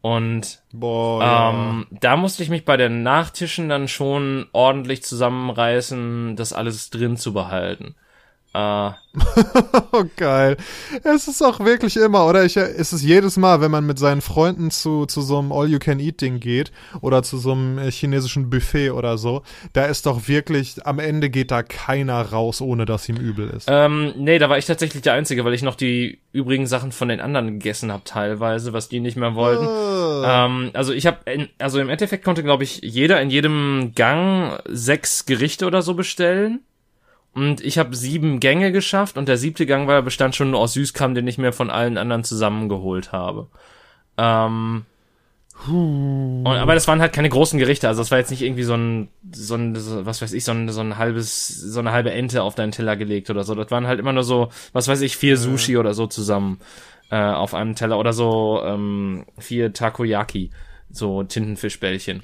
Und 0.01 0.63
Boah, 0.73 1.53
ähm, 1.53 1.87
da 1.91 2.17
musste 2.17 2.43
ich 2.43 2.51
mich 2.51 2.65
bei 2.65 2.77
den 2.77 3.03
Nachtischen 3.03 3.69
dann 3.69 3.89
schon 3.89 4.47
ordentlich 4.53 5.03
zusammenreißen, 5.03 6.37
das 6.37 6.53
alles 6.53 6.91
drin 6.91 7.17
zu 7.17 7.33
behalten. 7.33 7.97
Äh, 8.55 8.91
oh, 9.93 10.05
geil. 10.17 10.57
Es 11.05 11.29
ist 11.29 11.43
auch 11.43 11.61
wirklich 11.61 11.97
immer, 11.97 12.27
oder? 12.27 12.45
Ich, 12.45 12.57
es 12.57 12.93
ist 12.93 13.03
jedes 13.03 13.37
Mal, 13.37 13.61
wenn 13.61 13.71
man 13.71 13.87
mit 13.87 13.99
seinen 13.99 14.21
Freunden 14.21 14.71
zu, 14.71 15.07
zu 15.07 15.21
so 15.21 15.39
einem 15.39 15.53
All-You-Can-Eat-Ding 15.53 16.41
geht 16.41 16.73
oder 17.01 17.23
zu 17.23 17.37
so 17.37 17.53
einem 17.53 17.79
äh, 17.79 17.91
chinesischen 17.91 18.49
Buffet 18.49 18.91
oder 18.91 19.19
so, 19.19 19.43
da 19.73 19.87
ist 19.87 20.07
doch 20.07 20.29
wirklich, 20.29 20.87
am 20.87 20.99
Ende 20.99 21.31
geht 21.31 21.51
da 21.51 21.63
keiner 21.63 22.21
raus, 22.21 22.61
ohne 22.61 22.87
dass 22.87 23.09
ihm 23.09 23.17
übel 23.17 23.51
ist. 23.51 23.67
ähm, 23.69 24.15
nee, 24.17 24.39
da 24.39 24.49
war 24.49 24.59
ich 24.59 24.67
tatsächlich 24.67 25.03
der 25.03 25.15
Einzige, 25.15 25.45
weil 25.45 25.55
ich 25.55 25.63
noch 25.63 25.75
die 25.75 26.21
übrigen 26.33 26.67
Sachen 26.67 26.93
von 26.93 27.09
den 27.09 27.21
anderen 27.21 27.59
gegessen 27.59 27.93
habe 27.93 28.05
teilweise, 28.05 28.73
was 28.73 28.89
die 28.89 29.01
nicht 29.01 29.17
mehr 29.17 29.35
wollten. 29.35 29.67
Ah. 29.67 30.47
Ähm, 30.47 30.71
also 30.75 30.93
ich 30.93 31.07
habe, 31.07 31.19
also 31.59 31.81
im 31.81 31.89
Endeffekt 31.89 32.25
konnte, 32.25 32.43
glaube 32.43 32.65
ich, 32.65 32.81
jeder 32.83 33.21
in 33.21 33.31
jedem 33.31 33.93
Gang 33.95 34.59
sechs 34.67 35.27
Gerichte 35.27 35.67
oder 35.67 35.83
so 35.83 35.95
bestellen. 35.95 36.61
Und 37.35 37.61
ich 37.61 37.79
habe 37.79 37.95
sieben 37.95 38.41
Gänge 38.41 38.73
geschafft 38.73 39.17
und 39.17 39.29
der 39.29 39.37
siebte 39.37 39.67
Gang 39.67 39.87
war 39.87 40.03
bestand 40.03 40.35
schon 40.35 40.51
nur 40.51 40.61
aus 40.61 40.73
Süßkram, 40.73 41.15
den 41.15 41.29
ich 41.29 41.39
mir 41.39 41.53
von 41.53 41.71
allen 41.71 41.99
anderen 41.99 42.25
zusammengeholt 42.25 43.13
habe. 43.13 43.49
Ähm, 44.17 44.87
und, 45.67 46.47
aber 46.47 46.75
das 46.75 46.87
waren 46.87 47.01
halt 47.01 47.13
keine 47.13 47.29
großen 47.29 47.59
Gerichte, 47.59 47.89
also 47.89 48.01
das 48.01 48.11
war 48.11 48.19
jetzt 48.19 48.31
nicht 48.31 48.43
irgendwie 48.43 48.63
so 48.63 48.75
ein, 48.75 49.09
so 49.33 49.57
ein, 49.57 49.77
was 50.07 50.23
weiß 50.23 50.33
ich, 50.33 50.45
so 50.45 50.53
ein, 50.53 50.69
so 50.69 50.81
ein 50.81 50.99
halbes, 50.99 51.49
so 51.49 51.81
eine 51.81 51.91
halbe 51.91 52.13
Ente 52.13 52.43
auf 52.43 52.55
deinen 52.55 52.71
Teller 52.71 52.97
gelegt 52.97 53.29
oder 53.29 53.43
so. 53.43 53.55
Das 53.55 53.71
waren 53.71 53.87
halt 53.87 53.99
immer 53.99 54.13
nur 54.13 54.23
so, 54.23 54.51
was 54.73 54.87
weiß 54.87 55.01
ich, 55.01 55.17
vier 55.17 55.37
Sushi 55.37 55.77
oder 55.77 55.95
so 55.95 56.07
zusammen 56.07 56.61
äh, 57.11 57.21
auf 57.21 57.55
einem 57.55 57.75
Teller 57.75 57.99
oder 57.99 58.13
so 58.13 58.63
ähm, 58.65 59.27
vier 59.37 59.73
Takoyaki, 59.73 60.51
so 60.91 61.25
Tintenfischbällchen. 61.25 62.23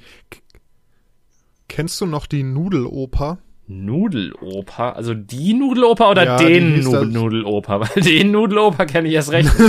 Kennst 1.67 1.99
du 1.99 2.05
noch 2.05 2.27
die 2.27 2.43
Nudeloper? 2.43 3.39
Nudeloper? 3.67 4.95
Also 4.95 5.13
die 5.13 5.53
Nudeloper 5.53 6.11
oder 6.11 6.23
Ja, 6.25 6.37
den 6.37 6.83
Nu 6.83 6.91
das- 6.91 7.05
Nudeloper? 7.07 7.79
Weil 7.95 8.03
den 8.03 8.31
Nudeloper 8.31 8.85
kenne 8.85 9.07
ich 9.07 9.13
erst 9.15 9.31
recht. 9.31 9.49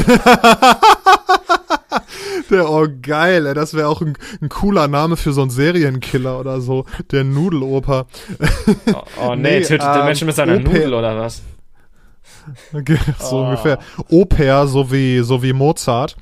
Der, 2.50 2.70
oh 2.70 2.86
geil, 3.02 3.44
ey, 3.46 3.54
das 3.54 3.74
wäre 3.74 3.88
auch 3.88 4.00
ein, 4.02 4.16
ein 4.40 4.48
cooler 4.48 4.86
Name 4.86 5.16
für 5.16 5.32
so 5.32 5.40
einen 5.40 5.50
Serienkiller 5.50 6.38
oder 6.38 6.60
so. 6.60 6.84
Der 7.10 7.24
Nudeloper. 7.24 8.06
Oh, 8.92 9.02
oh 9.20 9.34
nee, 9.34 9.58
Nee, 9.58 9.60
tötet 9.62 9.82
der 9.82 9.96
ähm, 10.00 10.04
Menschen 10.04 10.26
mit 10.26 10.36
seiner 10.36 10.58
Nudel 10.60 10.94
oder 10.94 11.18
was? 11.18 11.42
Okay, 12.72 12.98
so 13.18 13.36
Oh. 13.38 13.44
ungefähr. 13.46 13.80
Oper, 14.10 14.68
so 14.68 14.92
wie, 14.92 15.18
so 15.20 15.42
wie 15.42 15.52
Mozart. 15.52 16.16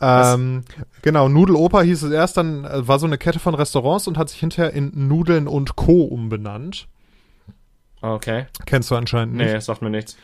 Ähm, 0.00 0.62
genau, 1.02 1.28
Nudeloper 1.28 1.82
hieß 1.82 2.04
es 2.04 2.12
erst, 2.12 2.36
dann 2.36 2.64
äh, 2.64 2.86
war 2.86 3.00
so 3.00 3.06
eine 3.06 3.18
Kette 3.18 3.40
von 3.40 3.56
Restaurants 3.56 4.06
und 4.06 4.16
hat 4.16 4.28
sich 4.28 4.38
hinterher 4.38 4.72
in 4.72 4.92
Nudeln 5.08 5.48
und 5.48 5.74
Co. 5.74 6.02
umbenannt. 6.04 6.86
Okay. 8.04 8.46
Kennst 8.66 8.90
du 8.90 8.96
anscheinend 8.96 9.36
nicht. 9.36 9.52
Nee, 9.52 9.60
sagt 9.60 9.80
mir 9.80 9.88
nichts. 9.88 10.16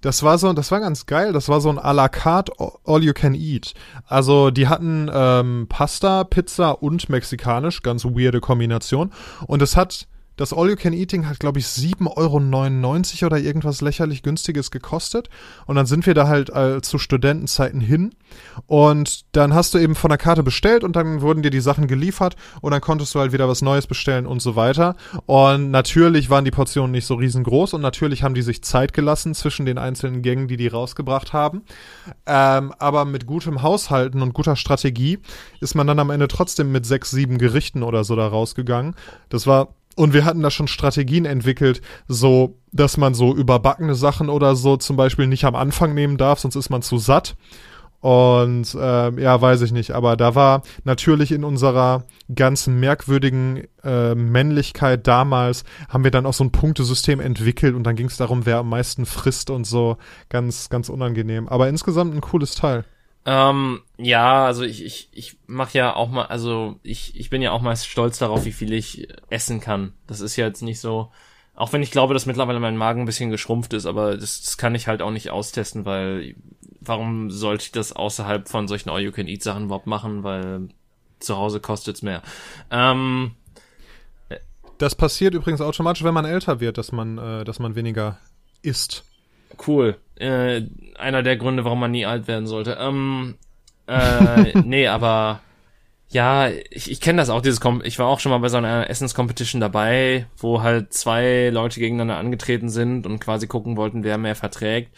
Das 0.00 0.22
war 0.22 0.38
so, 0.38 0.52
das 0.54 0.70
war 0.70 0.80
ganz 0.80 1.04
geil. 1.04 1.32
Das 1.34 1.50
war 1.50 1.60
so 1.60 1.68
ein 1.68 1.78
à 1.78 1.92
la 1.92 2.08
carte 2.08 2.52
All 2.84 3.02
You 3.02 3.12
Can 3.12 3.34
Eat. 3.34 3.74
Also 4.06 4.50
die 4.50 4.68
hatten 4.68 5.10
ähm, 5.12 5.66
Pasta, 5.68 6.24
Pizza 6.24 6.82
und 6.82 7.10
mexikanisch, 7.10 7.82
ganz 7.82 8.04
weirde 8.06 8.40
Kombination. 8.40 9.12
Und 9.46 9.60
es 9.60 9.76
hat 9.76 10.06
das 10.36 10.52
All 10.52 10.68
You 10.68 10.76
Can 10.76 10.92
Eating 10.92 11.28
hat, 11.28 11.38
glaube 11.38 11.58
ich, 11.58 11.66
7,99 11.66 13.22
Euro 13.22 13.26
oder 13.26 13.38
irgendwas 13.38 13.80
lächerlich 13.80 14.22
günstiges 14.22 14.70
gekostet. 14.70 15.28
Und 15.66 15.76
dann 15.76 15.86
sind 15.86 16.06
wir 16.06 16.14
da 16.14 16.26
halt 16.26 16.50
äh, 16.50 16.82
zu 16.82 16.98
Studentenzeiten 16.98 17.80
hin. 17.80 18.14
Und 18.66 19.24
dann 19.36 19.54
hast 19.54 19.74
du 19.74 19.78
eben 19.78 19.94
von 19.94 20.08
der 20.08 20.18
Karte 20.18 20.42
bestellt 20.42 20.82
und 20.82 20.96
dann 20.96 21.20
wurden 21.20 21.42
dir 21.42 21.50
die 21.50 21.60
Sachen 21.60 21.86
geliefert 21.86 22.36
und 22.60 22.72
dann 22.72 22.80
konntest 22.80 23.14
du 23.14 23.20
halt 23.20 23.32
wieder 23.32 23.48
was 23.48 23.62
Neues 23.62 23.86
bestellen 23.86 24.26
und 24.26 24.40
so 24.40 24.56
weiter. 24.56 24.96
Und 25.26 25.70
natürlich 25.70 26.30
waren 26.30 26.44
die 26.44 26.50
Portionen 26.50 26.90
nicht 26.90 27.06
so 27.06 27.14
riesengroß 27.14 27.74
und 27.74 27.80
natürlich 27.80 28.22
haben 28.22 28.34
die 28.34 28.42
sich 28.42 28.62
Zeit 28.62 28.92
gelassen 28.92 29.34
zwischen 29.34 29.66
den 29.66 29.78
einzelnen 29.78 30.22
Gängen, 30.22 30.48
die 30.48 30.56
die 30.56 30.68
rausgebracht 30.68 31.32
haben. 31.32 31.62
Ähm, 32.26 32.72
aber 32.78 33.04
mit 33.04 33.26
gutem 33.26 33.62
Haushalten 33.62 34.22
und 34.22 34.34
guter 34.34 34.56
Strategie 34.56 35.20
ist 35.60 35.74
man 35.74 35.86
dann 35.86 35.98
am 35.98 36.10
Ende 36.10 36.28
trotzdem 36.28 36.72
mit 36.72 36.86
sechs, 36.86 37.10
sieben 37.10 37.38
Gerichten 37.38 37.82
oder 37.82 38.02
so 38.04 38.16
da 38.16 38.26
rausgegangen. 38.26 38.94
Das 39.28 39.46
war 39.46 39.68
und 39.94 40.12
wir 40.12 40.24
hatten 40.24 40.42
da 40.42 40.50
schon 40.50 40.68
Strategien 40.68 41.24
entwickelt, 41.24 41.80
so, 42.08 42.58
dass 42.72 42.96
man 42.96 43.14
so 43.14 43.34
überbackene 43.34 43.94
Sachen 43.94 44.28
oder 44.28 44.56
so 44.56 44.76
zum 44.76 44.96
Beispiel 44.96 45.26
nicht 45.26 45.44
am 45.44 45.54
Anfang 45.54 45.94
nehmen 45.94 46.16
darf, 46.16 46.40
sonst 46.40 46.56
ist 46.56 46.70
man 46.70 46.82
zu 46.82 46.98
satt. 46.98 47.36
Und 48.04 48.76
ähm, 48.78 49.18
ja, 49.18 49.40
weiß 49.40 49.62
ich 49.62 49.72
nicht. 49.72 49.92
Aber 49.92 50.18
da 50.18 50.34
war 50.34 50.62
natürlich 50.84 51.32
in 51.32 51.42
unserer 51.42 52.04
ganzen 52.34 52.78
merkwürdigen 52.78 53.62
äh, 53.82 54.14
Männlichkeit 54.14 55.06
damals, 55.06 55.64
haben 55.88 56.04
wir 56.04 56.10
dann 56.10 56.26
auch 56.26 56.34
so 56.34 56.44
ein 56.44 56.52
Punktesystem 56.52 57.18
entwickelt 57.18 57.74
und 57.74 57.84
dann 57.84 57.96
ging 57.96 58.08
es 58.08 58.18
darum, 58.18 58.44
wer 58.44 58.58
am 58.58 58.68
meisten 58.68 59.06
frisst 59.06 59.48
und 59.48 59.64
so. 59.66 59.96
Ganz, 60.28 60.68
ganz 60.68 60.90
unangenehm. 60.90 61.48
Aber 61.48 61.70
insgesamt 61.70 62.14
ein 62.14 62.20
cooles 62.20 62.54
Teil. 62.54 62.84
Ähm, 63.26 63.80
ja, 63.96 64.44
also 64.44 64.64
ich, 64.64 64.84
ich, 64.84 65.08
ich 65.12 65.36
mache 65.46 65.78
ja 65.78 65.94
auch 65.96 66.10
mal, 66.10 66.26
also 66.26 66.78
ich, 66.82 67.18
ich 67.18 67.30
bin 67.30 67.40
ja 67.40 67.52
auch 67.52 67.62
meist 67.62 67.86
stolz 67.86 68.18
darauf, 68.18 68.44
wie 68.44 68.52
viel 68.52 68.72
ich 68.72 69.08
essen 69.30 69.60
kann. 69.60 69.94
Das 70.06 70.20
ist 70.20 70.36
ja 70.36 70.46
jetzt 70.46 70.60
nicht 70.62 70.78
so, 70.80 71.10
auch 71.54 71.72
wenn 71.72 71.82
ich 71.82 71.90
glaube, 71.90 72.12
dass 72.14 72.26
mittlerweile 72.26 72.60
mein 72.60 72.76
Magen 72.76 73.00
ein 73.02 73.06
bisschen 73.06 73.30
geschrumpft 73.30 73.72
ist, 73.72 73.86
aber 73.86 74.16
das, 74.16 74.42
das 74.42 74.58
kann 74.58 74.74
ich 74.74 74.88
halt 74.88 75.00
auch 75.00 75.10
nicht 75.10 75.30
austesten, 75.30 75.86
weil 75.86 76.34
warum 76.80 77.30
sollte 77.30 77.64
ich 77.64 77.72
das 77.72 77.92
außerhalb 77.94 78.46
von 78.48 78.68
solchen 78.68 78.90
All-You-Can-Eat-Sachen 78.90 79.64
überhaupt 79.64 79.86
machen, 79.86 80.22
weil 80.22 80.68
zu 81.18 81.36
Hause 81.38 81.60
kostet's 81.60 82.02
mehr. 82.02 82.20
Ähm, 82.70 83.32
Das 84.78 84.94
passiert 84.94 85.34
übrigens 85.34 85.60
automatisch, 85.60 86.02
wenn 86.04 86.12
man 86.14 86.24
älter 86.24 86.60
wird, 86.60 86.76
dass 86.78 86.92
man, 86.92 87.16
äh, 87.16 87.44
dass 87.44 87.58
man 87.58 87.74
weniger 87.74 88.18
isst. 88.60 89.04
Cool. 89.66 89.96
Äh, 90.16 90.62
einer 90.96 91.22
der 91.22 91.36
Gründe, 91.36 91.64
warum 91.64 91.80
man 91.80 91.90
nie 91.90 92.06
alt 92.06 92.28
werden 92.28 92.46
sollte. 92.46 92.78
Ähm, 92.80 93.36
äh, 93.86 94.58
nee, 94.64 94.86
aber 94.86 95.40
ja, 96.08 96.48
ich, 96.70 96.90
ich 96.90 97.00
kenne 97.00 97.20
das 97.20 97.30
auch, 97.30 97.40
dieses 97.40 97.60
Kom 97.60 97.82
ich 97.84 97.98
war 97.98 98.06
auch 98.06 98.20
schon 98.20 98.30
mal 98.30 98.38
bei 98.38 98.48
so 98.48 98.56
einer 98.56 98.88
Essenscompetition 98.88 99.60
dabei, 99.60 100.26
wo 100.36 100.62
halt 100.62 100.92
zwei 100.92 101.50
Leute 101.50 101.80
gegeneinander 101.80 102.16
angetreten 102.16 102.68
sind 102.68 103.06
und 103.06 103.18
quasi 103.18 103.46
gucken 103.46 103.76
wollten, 103.76 104.04
wer 104.04 104.18
mehr 104.18 104.36
verträgt. 104.36 104.94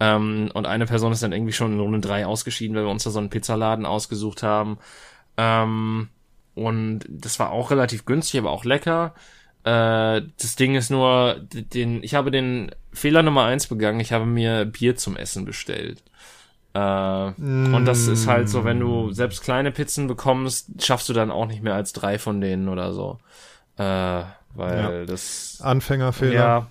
Ähm, 0.00 0.50
und 0.54 0.66
eine 0.66 0.86
Person 0.86 1.12
ist 1.12 1.22
dann 1.22 1.32
irgendwie 1.32 1.52
schon 1.52 1.72
in 1.72 1.80
Runde 1.80 2.00
drei 2.00 2.26
ausgeschieden, 2.26 2.76
weil 2.76 2.84
wir 2.84 2.90
uns 2.90 3.04
da 3.04 3.10
so 3.10 3.18
einen 3.18 3.30
Pizzaladen 3.30 3.86
ausgesucht 3.86 4.42
haben. 4.42 4.78
Ähm, 5.36 6.08
und 6.54 7.00
das 7.08 7.38
war 7.38 7.50
auch 7.50 7.70
relativ 7.70 8.04
günstig, 8.04 8.40
aber 8.40 8.50
auch 8.50 8.64
lecker. 8.64 9.14
Äh, 9.66 10.22
das 10.40 10.54
Ding 10.56 10.76
ist 10.76 10.90
nur, 10.90 11.36
den, 11.52 12.02
ich 12.04 12.14
habe 12.14 12.30
den 12.30 12.70
Fehler 12.92 13.22
Nummer 13.22 13.44
eins 13.44 13.66
begangen. 13.66 13.98
Ich 14.00 14.12
habe 14.12 14.24
mir 14.24 14.64
Bier 14.64 14.94
zum 14.96 15.16
Essen 15.16 15.44
bestellt. 15.44 16.02
Äh, 16.72 16.78
Und 16.78 17.84
das 17.84 18.06
ist 18.06 18.26
halt 18.28 18.48
so, 18.48 18.64
wenn 18.64 18.78
du 18.78 19.10
selbst 19.10 19.42
kleine 19.42 19.72
Pizzen 19.72 20.06
bekommst, 20.06 20.68
schaffst 20.84 21.08
du 21.08 21.12
dann 21.12 21.30
auch 21.30 21.46
nicht 21.46 21.62
mehr 21.62 21.74
als 21.74 21.92
drei 21.92 22.18
von 22.18 22.40
denen 22.40 22.68
oder 22.68 22.92
so. 22.92 23.18
Äh, 23.76 24.22
weil 24.54 24.78
Ja. 25.00 25.04
das, 25.04 25.58
Anfängerfehler. 25.62 26.32
ja. 26.34 26.66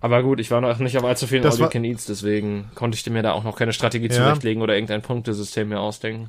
Aber 0.00 0.22
gut, 0.22 0.38
ich 0.40 0.50
war 0.50 0.60
noch 0.60 0.78
nicht 0.80 0.98
auf 0.98 1.04
allzu 1.04 1.26
vielen 1.26 1.46
All 1.46 1.56
You 1.58 1.68
Can 1.68 1.82
Eats, 1.84 2.04
deswegen 2.04 2.70
konnte 2.74 2.98
ich 2.98 3.08
mir 3.08 3.22
da 3.22 3.32
auch 3.32 3.44
noch 3.44 3.56
keine 3.56 3.72
Strategie 3.72 4.08
Ja. 4.08 4.12
zurechtlegen 4.12 4.62
oder 4.62 4.74
irgendein 4.74 5.00
Punktesystem 5.00 5.68
mir 5.70 5.80
ausdenken. 5.80 6.28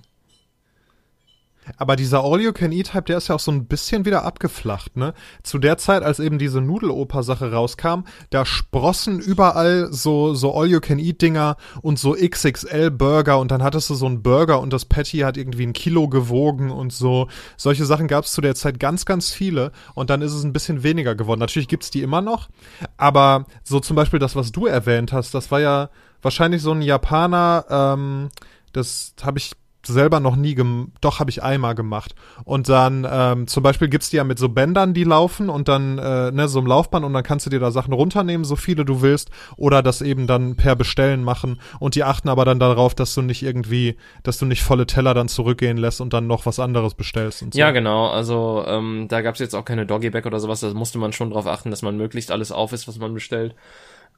Aber 1.77 1.95
dieser 1.95 2.23
All-You-Can-Eat-Hype, 2.23 3.05
der 3.05 3.17
ist 3.17 3.27
ja 3.27 3.35
auch 3.35 3.39
so 3.39 3.51
ein 3.51 3.65
bisschen 3.65 4.05
wieder 4.05 4.23
abgeflacht, 4.23 4.95
ne? 4.97 5.13
Zu 5.43 5.57
der 5.57 5.77
Zeit, 5.77 6.03
als 6.03 6.19
eben 6.19 6.37
diese 6.37 6.61
Nudeloper-Sache 6.61 7.51
rauskam, 7.51 8.03
da 8.29 8.45
sprossen 8.45 9.19
überall 9.19 9.91
so, 9.91 10.33
so 10.33 10.55
All-You-Can-Eat-Dinger 10.55 11.57
und 11.81 11.99
so 11.99 12.13
XXL-Burger 12.13 13.39
und 13.39 13.51
dann 13.51 13.63
hattest 13.63 13.89
du 13.89 13.95
so 13.95 14.05
einen 14.05 14.21
Burger 14.21 14.59
und 14.59 14.73
das 14.73 14.85
Patty 14.85 15.19
hat 15.19 15.37
irgendwie 15.37 15.65
ein 15.65 15.73
Kilo 15.73 16.07
gewogen 16.07 16.71
und 16.71 16.93
so. 16.93 17.27
Solche 17.57 17.85
Sachen 17.85 18.07
gab 18.07 18.25
es 18.25 18.31
zu 18.31 18.41
der 18.41 18.55
Zeit 18.55 18.79
ganz, 18.79 19.05
ganz 19.05 19.31
viele 19.31 19.71
und 19.93 20.09
dann 20.09 20.21
ist 20.21 20.33
es 20.33 20.43
ein 20.43 20.53
bisschen 20.53 20.83
weniger 20.83 21.15
geworden. 21.15 21.39
Natürlich 21.39 21.67
gibt's 21.67 21.91
die 21.91 22.01
immer 22.01 22.21
noch, 22.21 22.49
aber 22.97 23.45
so 23.63 23.79
zum 23.79 23.95
Beispiel 23.95 24.19
das, 24.19 24.35
was 24.35 24.51
du 24.51 24.65
erwähnt 24.65 25.13
hast, 25.13 25.33
das 25.33 25.51
war 25.51 25.59
ja 25.59 25.89
wahrscheinlich 26.21 26.61
so 26.61 26.71
ein 26.71 26.81
Japaner, 26.81 27.65
ähm, 27.69 28.29
das 28.73 29.13
habe 29.23 29.37
ich 29.37 29.53
selber 29.87 30.19
noch 30.19 30.35
nie 30.35 30.55
gem 30.55 30.91
doch 31.01 31.19
habe 31.19 31.29
ich 31.29 31.43
einmal 31.43 31.75
gemacht 31.75 32.15
und 32.43 32.69
dann 32.69 33.07
ähm, 33.09 33.47
zum 33.47 33.63
Beispiel 33.63 33.87
gibt's 33.87 34.09
die 34.09 34.17
ja 34.17 34.23
mit 34.23 34.39
so 34.39 34.49
Bändern 34.49 34.93
die 34.93 35.03
laufen 35.03 35.49
und 35.49 35.67
dann 35.67 35.97
äh, 35.97 36.31
ne 36.31 36.47
so 36.47 36.59
im 36.59 36.67
Laufband 36.67 37.05
und 37.05 37.13
dann 37.13 37.23
kannst 37.23 37.45
du 37.45 37.49
dir 37.49 37.59
da 37.59 37.71
Sachen 37.71 37.93
runternehmen 37.93 38.45
so 38.45 38.55
viele 38.55 38.85
du 38.85 39.01
willst 39.01 39.29
oder 39.57 39.81
das 39.81 40.01
eben 40.01 40.27
dann 40.27 40.55
per 40.55 40.75
Bestellen 40.75 41.23
machen 41.23 41.59
und 41.79 41.95
die 41.95 42.03
achten 42.03 42.29
aber 42.29 42.45
dann 42.45 42.59
darauf 42.59 42.95
dass 42.95 43.13
du 43.13 43.21
nicht 43.21 43.43
irgendwie 43.43 43.97
dass 44.23 44.37
du 44.37 44.45
nicht 44.45 44.63
volle 44.63 44.85
Teller 44.85 45.13
dann 45.13 45.27
zurückgehen 45.27 45.77
lässt 45.77 46.01
und 46.01 46.13
dann 46.13 46.27
noch 46.27 46.45
was 46.45 46.59
anderes 46.59 46.93
bestellst 46.93 47.41
und 47.41 47.53
so 47.53 47.59
Ja, 47.59 47.71
genau. 47.71 48.07
Also 48.07 48.63
ähm, 48.67 49.07
da 49.09 49.21
gab's 49.21 49.39
jetzt 49.39 49.55
auch 49.55 49.65
keine 49.65 49.85
Doggy 49.85 50.09
Bag 50.09 50.25
oder 50.25 50.39
sowas. 50.39 50.59
Da 50.59 50.73
musste 50.73 50.97
man 50.97 51.13
schon 51.13 51.29
drauf 51.29 51.47
achten, 51.47 51.69
dass 51.69 51.81
man 51.81 51.97
möglichst 51.97 52.31
alles 52.31 52.51
auf 52.51 52.73
ist, 52.73 52.87
was 52.87 52.97
man 52.97 53.13
bestellt. 53.13 53.55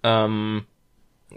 Ähm, 0.04 0.66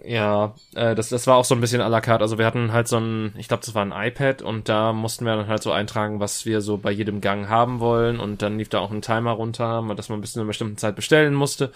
ja, 0.04 0.54
äh, 0.74 0.94
das, 0.94 1.08
das 1.08 1.26
war 1.26 1.36
auch 1.36 1.44
so 1.44 1.54
ein 1.54 1.60
bisschen 1.60 1.80
à 1.80 1.88
la 1.88 2.00
carte. 2.00 2.22
Also 2.22 2.38
wir 2.38 2.46
hatten 2.46 2.72
halt 2.72 2.88
so 2.88 2.98
ein, 2.98 3.34
ich 3.36 3.48
glaube, 3.48 3.64
das 3.64 3.74
war 3.74 3.84
ein 3.84 3.92
iPad 3.92 4.42
und 4.42 4.68
da 4.68 4.92
mussten 4.92 5.24
wir 5.24 5.36
dann 5.36 5.48
halt 5.48 5.62
so 5.62 5.72
eintragen, 5.72 6.20
was 6.20 6.46
wir 6.46 6.60
so 6.60 6.78
bei 6.78 6.90
jedem 6.92 7.20
Gang 7.20 7.48
haben 7.48 7.80
wollen 7.80 8.20
und 8.20 8.42
dann 8.42 8.58
lief 8.58 8.68
da 8.68 8.78
auch 8.78 8.90
ein 8.90 9.02
Timer 9.02 9.32
runter, 9.32 9.84
dass 9.96 10.08
man 10.08 10.20
bis 10.20 10.32
zu 10.32 10.40
einer 10.40 10.46
bestimmten 10.46 10.76
Zeit 10.76 10.96
bestellen 10.96 11.34
musste 11.34 11.72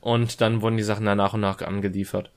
und 0.00 0.40
dann 0.40 0.60
wurden 0.60 0.76
die 0.76 0.82
Sachen 0.82 1.06
dann 1.06 1.18
nach 1.18 1.34
und 1.34 1.40
nach 1.40 1.62
angeliefert. 1.62 2.30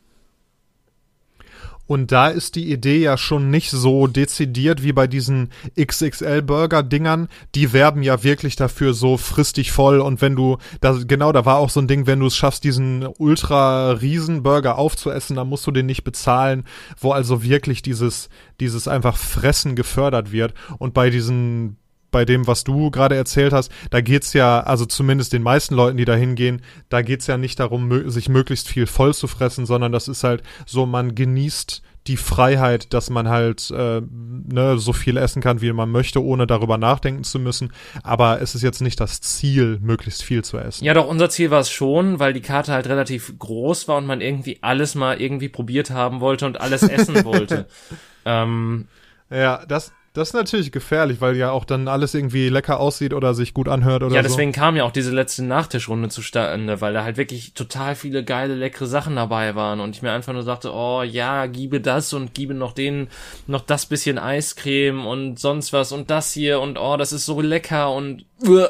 Und 1.88 2.12
da 2.12 2.30
ist 2.30 2.56
die 2.56 2.72
Idee 2.72 2.98
ja 3.00 3.18
schon 3.18 3.50
nicht 3.50 3.70
so 3.70 4.08
dezidiert 4.08 4.84
wie 4.84 4.94
bei 4.94 5.06
diesen 5.08 5.52
XXL-Burger-Dingern. 5.80 7.28
Die 7.54 7.74
werben 7.74 8.02
ja 8.02 8.24
wirklich 8.24 8.56
dafür 8.56 8.94
so 8.94 9.18
fristig 9.18 9.72
voll. 9.72 10.00
Und 10.00 10.22
wenn 10.22 10.36
du, 10.36 10.58
da, 10.82 10.98
genau, 11.06 11.32
da 11.32 11.46
war 11.46 11.58
auch 11.58 11.70
so 11.70 11.80
ein 11.80 11.88
Ding, 11.88 12.08
wenn 12.08 12.20
du 12.20 12.26
es 12.26 12.36
schaffst, 12.36 12.64
diesen 12.64 13.06
ultra-Riesen-Burger 13.06 14.78
aufzuessen, 14.78 15.36
dann 15.36 15.48
musst 15.48 15.68
du 15.68 15.72
den 15.72 15.86
nicht 15.86 16.04
bezahlen, 16.04 16.64
wo 17.00 17.12
also 17.12 17.44
wirklich 17.44 17.82
dieses, 17.82 18.30
dieses 18.60 18.88
einfach 18.88 19.18
Fressen 19.18 19.76
gefördert 19.76 20.32
wird. 20.32 20.54
Und 20.80 20.94
bei 20.94 21.12
diesen 21.12 21.78
bei 22.16 22.24
dem, 22.24 22.48
was 22.48 22.64
du 22.64 22.92
gerade 22.92 23.14
erzählt 23.14 23.52
hast, 23.52 23.70
da 23.90 24.00
geht's 24.00 24.32
ja, 24.32 24.62
also 24.62 24.86
zumindest 24.86 25.34
den 25.34 25.44
meisten 25.44 25.76
Leuten, 25.76 25.98
die 25.98 26.06
da 26.06 26.16
hingehen, 26.16 26.62
da 26.88 27.02
geht's 27.02 27.28
ja 27.28 27.38
nicht 27.38 27.60
darum, 27.60 28.10
sich 28.10 28.30
möglichst 28.30 28.70
viel 28.70 28.88
voll 28.88 29.14
zu 29.14 29.28
fressen, 29.28 29.66
sondern 29.66 29.92
das 29.92 30.08
ist 30.08 30.24
halt 30.24 30.42
so, 30.66 30.86
man 30.86 31.14
genießt 31.14 31.82
die 32.08 32.16
Freiheit, 32.16 32.94
dass 32.94 33.10
man 33.10 33.28
halt 33.28 33.70
äh, 33.70 34.02
ne, 34.02 34.78
so 34.78 34.94
viel 34.94 35.18
essen 35.18 35.42
kann, 35.42 35.60
wie 35.60 35.74
man 35.74 35.92
möchte, 35.92 36.24
ohne 36.24 36.48
darüber 36.48 36.78
nachdenken 36.78 37.26
zu 37.26 37.38
müssen. 37.38 37.74
Aber 38.02 38.40
es 38.42 38.56
ist 38.56 38.62
jetzt 38.62 38.82
nicht 38.82 39.02
das 39.02 39.20
Ziel, 39.20 39.78
möglichst 39.82 40.24
viel 40.24 40.42
zu 40.42 40.58
essen. 40.58 40.86
Ja, 40.86 40.94
doch, 40.94 41.10
unser 41.10 41.30
Ziel 41.30 41.52
war 41.52 41.60
es 41.60 41.70
schon, 41.70 42.20
weil 42.20 42.32
die 42.32 42.42
Karte 42.42 42.72
halt 42.72 42.88
relativ 42.88 43.38
groß 43.38 43.90
war 43.90 43.98
und 43.98 44.06
man 44.06 44.22
irgendwie 44.22 44.60
alles 44.62 44.96
mal 44.96 45.20
irgendwie 45.20 45.50
probiert 45.50 45.90
haben 45.90 46.22
wollte 46.22 46.46
und 46.46 46.62
alles 46.62 46.84
essen 46.84 47.26
wollte. 47.26 47.68
ähm, 48.26 48.88
ja, 49.30 49.66
das, 49.66 49.92
das 50.16 50.30
ist 50.30 50.34
natürlich 50.34 50.72
gefährlich, 50.72 51.20
weil 51.20 51.36
ja 51.36 51.52
auch 51.52 51.66
dann 51.66 51.90
alles 51.90 52.14
irgendwie 52.14 52.48
lecker 52.48 52.80
aussieht 52.80 53.14
oder 53.14 53.34
sich 53.34 53.54
gut 53.54 53.68
anhört 53.68 54.02
oder 54.02 54.12
so. 54.12 54.16
Ja, 54.16 54.22
deswegen 54.22 54.54
so. 54.54 54.60
kam 54.60 54.78
ja 54.78 54.86
auch 54.86 54.92
diese 54.92 55.12
letzte 55.12 55.44
Nachtischrunde 55.44 56.08
zustande, 56.08 56.80
weil 56.80 56.94
da 56.94 57.04
halt 57.04 57.18
wirklich 57.18 57.54
total 57.54 57.96
viele 57.96 58.24
geile, 58.24 58.56
leckere 58.56 58.88
Sachen 58.88 59.18
dabei 59.18 59.56
waren 59.56 59.82
und 59.82 59.94
ich 59.94 60.02
mir 60.02 60.14
einfach 60.14 60.32
nur 60.32 60.46
dachte, 60.46 60.74
oh 60.74 61.04
ja, 61.04 61.48
gebe 61.48 61.82
das 61.82 62.14
und 62.14 62.34
gebe 62.34 62.54
noch 62.54 62.72
den, 62.72 63.10
noch 63.46 63.60
das 63.60 63.88
bisschen 63.88 64.18
Eiscreme 64.18 65.06
und 65.06 65.38
sonst 65.38 65.74
was 65.74 65.92
und 65.92 66.10
das 66.10 66.32
hier 66.32 66.62
und 66.62 66.78
oh, 66.78 66.96
das 66.96 67.12
ist 67.12 67.26
so 67.26 67.42
lecker 67.42 67.92
und 67.92 68.26
uh. 68.48 68.68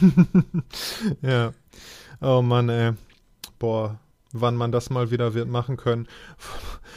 ja. 1.22 1.52
Oh 2.20 2.42
Mann, 2.42 2.68
ey. 2.68 2.92
Boah, 3.60 4.00
wann 4.32 4.56
man 4.56 4.72
das 4.72 4.90
mal 4.90 5.12
wieder 5.12 5.34
wird 5.34 5.48
machen 5.48 5.76
können. 5.76 6.08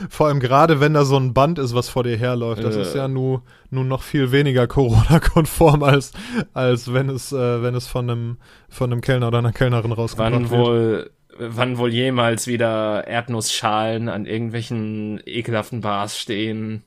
Vor 0.10 0.28
allem 0.28 0.39
gerade, 0.39 0.80
wenn 0.80 0.94
da 0.94 1.06
so 1.06 1.18
ein 1.18 1.34
Band 1.34 1.60
ist, 1.60 1.76
was 1.76 1.89
vor 1.89 2.04
dir 2.04 2.18
herläuft. 2.18 2.64
Das 2.64 2.76
äh. 2.76 2.82
ist 2.82 2.96
ja 2.96 3.08
nun 3.08 3.42
nu 3.70 3.84
noch 3.84 4.04
viel 4.04 4.32
weniger 4.32 4.68
Corona-konform, 4.68 5.84
als, 5.84 6.12
als 6.54 6.94
wenn 6.94 7.10
es, 7.10 7.32
äh, 7.32 7.62
wenn 7.64 7.76
es 7.76 7.88
von 7.88 8.10
einem, 8.10 8.38
von 8.70 8.92
einem 8.92 9.02
Kellner 9.02 9.28
oder 9.28 9.39
einer 9.39 9.54
Kellnerin 9.54 9.92
rauskommt. 9.92 10.34
Wann 10.34 10.50
wohl, 10.50 11.12
wann 11.38 11.78
wohl 11.78 11.92
jemals 11.92 12.48
wieder 12.48 13.08
Erdnussschalen 13.08 14.10
an 14.10 14.26
irgendwelchen 14.26 15.22
ekelhaften 15.26 15.82
Bars 15.82 16.20
stehen? 16.20 16.84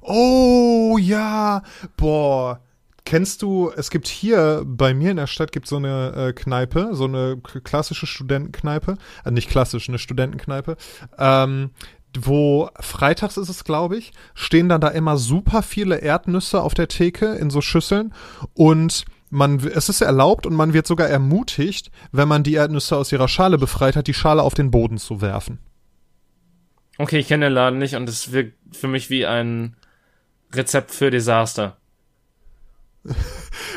Oh, 0.00 0.96
ja. 0.98 1.62
Boah. 1.96 2.60
Kennst 3.08 3.40
du, 3.40 3.72
es 3.74 3.88
gibt 3.88 4.06
hier 4.06 4.64
bei 4.66 4.92
mir 4.92 5.12
in 5.12 5.16
der 5.16 5.26
Stadt 5.26 5.50
gibt 5.50 5.66
so 5.66 5.76
eine 5.76 6.12
äh, 6.14 6.32
Kneipe, 6.34 6.90
so 6.92 7.04
eine 7.04 7.40
klassische 7.64 8.06
Studentenkneipe, 8.06 8.98
äh, 9.24 9.30
nicht 9.30 9.48
klassisch, 9.48 9.88
eine 9.88 9.98
Studentenkneipe, 9.98 10.76
ähm, 11.16 11.70
wo 12.14 12.68
freitags 12.78 13.38
ist 13.38 13.48
es, 13.48 13.64
glaube 13.64 13.96
ich, 13.96 14.12
stehen 14.34 14.68
dann 14.68 14.82
da 14.82 14.88
immer 14.88 15.16
super 15.16 15.62
viele 15.62 15.96
Erdnüsse 15.96 16.60
auf 16.60 16.74
der 16.74 16.88
Theke 16.88 17.32
in 17.36 17.48
so 17.48 17.62
Schüsseln 17.62 18.12
und 18.52 19.06
man, 19.30 19.58
es 19.60 19.88
ist 19.88 20.02
erlaubt 20.02 20.44
und 20.44 20.54
man 20.54 20.74
wird 20.74 20.86
sogar 20.86 21.08
ermutigt, 21.08 21.90
wenn 22.12 22.28
man 22.28 22.42
die 22.42 22.56
Erdnüsse 22.56 22.94
aus 22.94 23.10
ihrer 23.10 23.28
Schale 23.28 23.56
befreit 23.56 23.96
hat, 23.96 24.06
die 24.06 24.12
Schale 24.12 24.42
auf 24.42 24.52
den 24.52 24.70
Boden 24.70 24.98
zu 24.98 25.22
werfen. 25.22 25.60
Okay, 26.98 27.20
ich 27.20 27.28
kenne 27.28 27.46
den 27.46 27.54
Laden 27.54 27.78
nicht 27.78 27.94
und 27.94 28.06
es 28.06 28.32
wirkt 28.32 28.76
für 28.76 28.88
mich 28.88 29.08
wie 29.08 29.24
ein 29.24 29.76
Rezept 30.52 30.90
für 30.90 31.10
Desaster. 31.10 31.77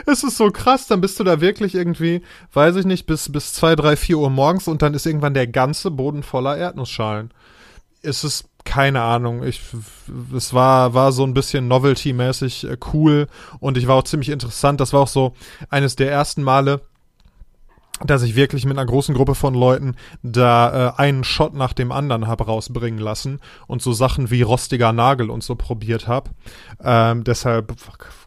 Es 0.06 0.24
ist 0.24 0.38
so 0.38 0.52
krass, 0.52 0.88
dann 0.88 1.02
bist 1.02 1.20
du 1.20 1.24
da 1.24 1.42
wirklich 1.42 1.76
irgendwie, 1.76 2.22
weiß 2.54 2.76
ich 2.78 2.86
nicht, 2.86 3.06
bis, 3.06 3.32
bis 3.32 3.54
zwei, 3.54 3.76
drei, 3.76 3.96
vier 3.96 4.18
Uhr 4.18 4.30
morgens 4.30 4.68
und 4.68 4.82
dann 4.82 4.94
ist 4.94 5.06
irgendwann 5.06 5.34
der 5.34 5.48
ganze 5.48 5.92
Boden 5.92 6.24
voller 6.24 6.58
Erdnussschalen. 6.58 7.32
Es 8.02 8.24
ist 8.24 8.46
keine 8.64 9.02
Ahnung, 9.02 9.44
ich, 9.44 9.62
es 10.36 10.54
war, 10.54 10.94
war 10.94 11.12
so 11.12 11.24
ein 11.24 11.34
bisschen 11.34 11.68
Novelty-mäßig 11.68 12.70
äh, 12.70 12.78
cool 12.94 13.28
und 13.60 13.78
ich 13.78 13.88
war 13.88 13.96
auch 13.96 14.04
ziemlich 14.04 14.30
interessant. 14.30 14.80
Das 14.80 14.94
war 14.94 15.02
auch 15.02 15.08
so 15.08 15.34
eines 15.70 15.96
der 15.96 16.12
ersten 16.12 16.44
Male, 16.44 16.82
dass 18.06 18.24
ich 18.24 18.36
wirklich 18.36 18.66
mit 18.66 18.78
einer 18.78 18.86
großen 18.86 19.16
Gruppe 19.16 19.36
von 19.36 19.54
Leuten 19.54 19.96
da 20.24 20.96
äh, 20.98 21.02
einen 21.02 21.24
Shot 21.24 21.54
nach 21.54 21.74
dem 21.74 21.92
anderen 21.92 22.28
hab 22.28 22.48
rausbringen 22.48 23.00
lassen 23.00 23.40
und 23.68 23.82
so 23.82 23.94
Sachen 23.94 24.32
wie 24.32 24.42
rostiger 24.42 24.92
Nagel 24.92 25.30
und 25.30 25.44
so 25.44 25.56
probiert 25.56 26.08
hab. 26.08 26.30
Ähm, 26.84 27.24
deshalb 27.24 27.74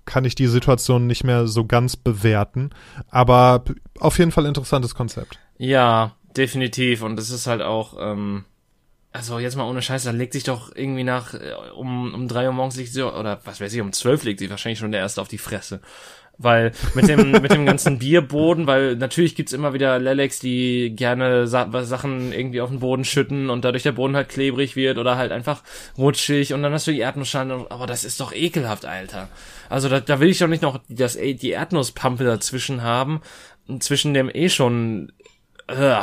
kann 0.04 0.24
ich 0.24 0.34
die 0.34 0.46
Situation 0.46 1.06
nicht 1.06 1.24
mehr 1.24 1.46
so 1.46 1.64
ganz 1.64 1.96
bewerten. 1.96 2.70
Aber 3.08 3.64
auf 3.98 4.18
jeden 4.18 4.32
Fall 4.32 4.46
interessantes 4.46 4.94
Konzept. 4.94 5.38
Ja, 5.56 6.16
definitiv. 6.36 7.02
Und 7.02 7.18
es 7.18 7.30
ist 7.30 7.46
halt 7.46 7.62
auch, 7.62 7.96
ähm, 7.98 8.44
also 9.12 9.38
jetzt 9.38 9.56
mal 9.56 9.68
ohne 9.68 9.82
Scheiß, 9.82 10.04
dann 10.04 10.18
legt 10.18 10.32
sich 10.32 10.44
doch 10.44 10.74
irgendwie 10.74 11.04
nach, 11.04 11.34
äh, 11.34 11.54
um, 11.76 12.12
um 12.12 12.28
drei 12.28 12.46
Uhr 12.46 12.52
morgens 12.52 12.76
liegt 12.76 12.92
sie, 12.92 13.06
oder 13.06 13.40
was 13.44 13.60
weiß 13.60 13.72
ich, 13.72 13.80
um 13.80 13.92
zwölf 13.92 14.24
legt 14.24 14.40
sie 14.40 14.50
wahrscheinlich 14.50 14.78
schon 14.78 14.92
der 14.92 15.00
erste 15.00 15.20
auf 15.20 15.28
die 15.28 15.38
Fresse. 15.38 15.80
Weil 16.36 16.72
mit 16.94 17.08
dem, 17.08 17.30
mit 17.30 17.52
dem 17.52 17.64
ganzen 17.64 17.98
Bierboden, 17.98 18.66
weil 18.66 18.96
natürlich 18.96 19.36
gibt's 19.36 19.52
immer 19.52 19.72
wieder 19.72 19.98
Lelex, 20.00 20.40
die 20.40 20.92
gerne 20.94 21.46
Sa 21.46 21.68
Sachen 21.84 22.32
irgendwie 22.32 22.60
auf 22.60 22.70
den 22.70 22.80
Boden 22.80 23.04
schütten 23.04 23.50
und 23.50 23.64
dadurch 23.64 23.84
der 23.84 23.92
Boden 23.92 24.16
halt 24.16 24.30
klebrig 24.30 24.74
wird 24.74 24.98
oder 24.98 25.16
halt 25.16 25.30
einfach 25.30 25.62
rutschig 25.96 26.52
und 26.52 26.62
dann 26.62 26.72
hast 26.72 26.88
du 26.88 26.92
die 26.92 27.00
Erdnussschalen, 27.00 27.52
aber 27.70 27.86
das 27.86 28.04
ist 28.04 28.20
doch 28.20 28.32
ekelhaft, 28.32 28.84
Alter. 28.84 29.28
Also 29.68 29.88
da, 29.88 30.00
da 30.00 30.18
will 30.18 30.28
ich 30.28 30.38
doch 30.38 30.48
nicht 30.48 30.62
noch 30.62 30.80
das, 30.88 31.16
die 31.16 31.50
Erdnusspampe 31.50 32.24
dazwischen 32.24 32.82
haben, 32.82 33.20
zwischen 33.78 34.14
dem 34.14 34.30
eh 34.32 34.48
schon, 34.48 35.12
äh. 35.68 36.00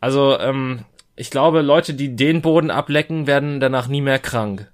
also, 0.00 0.38
ähm, 0.38 0.84
ich 1.14 1.30
glaube, 1.30 1.62
Leute, 1.62 1.94
die 1.94 2.14
den 2.14 2.42
Boden 2.42 2.70
ablecken, 2.70 3.26
werden 3.26 3.60
danach 3.60 3.88
nie 3.88 4.00
mehr 4.00 4.18
krank. 4.18 4.70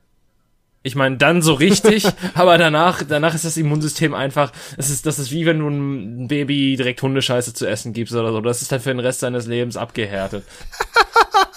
Ich 0.87 0.95
meine, 0.95 1.16
dann 1.16 1.41
so 1.41 1.55
richtig, 1.55 2.07
aber 2.35 2.59
danach, 2.59 3.03
danach 3.03 3.35
ist 3.35 3.47
das 3.47 3.57
Immunsystem 3.57 4.12
einfach, 4.12 4.53
es 4.76 4.91
ist, 4.91 5.07
das 5.07 5.18
ist 5.18 5.32
wie 5.32 5.47
wenn 5.47 5.59
du 5.59 5.68
ein 5.68 6.28
Baby 6.28 6.76
direkt 6.76 7.01
Hundescheiße 7.01 7.55
zu 7.55 7.66
essen 7.66 7.95
gibst 7.95 8.14
oder 8.14 8.32
so. 8.32 8.43
Das 8.43 8.61
ist 8.61 8.70
dann 8.70 8.80
für 8.80 8.91
den 8.91 9.01
Rest 9.01 9.20
seines 9.20 9.47
Lebens 9.47 9.78
abgehärtet. 9.78 10.45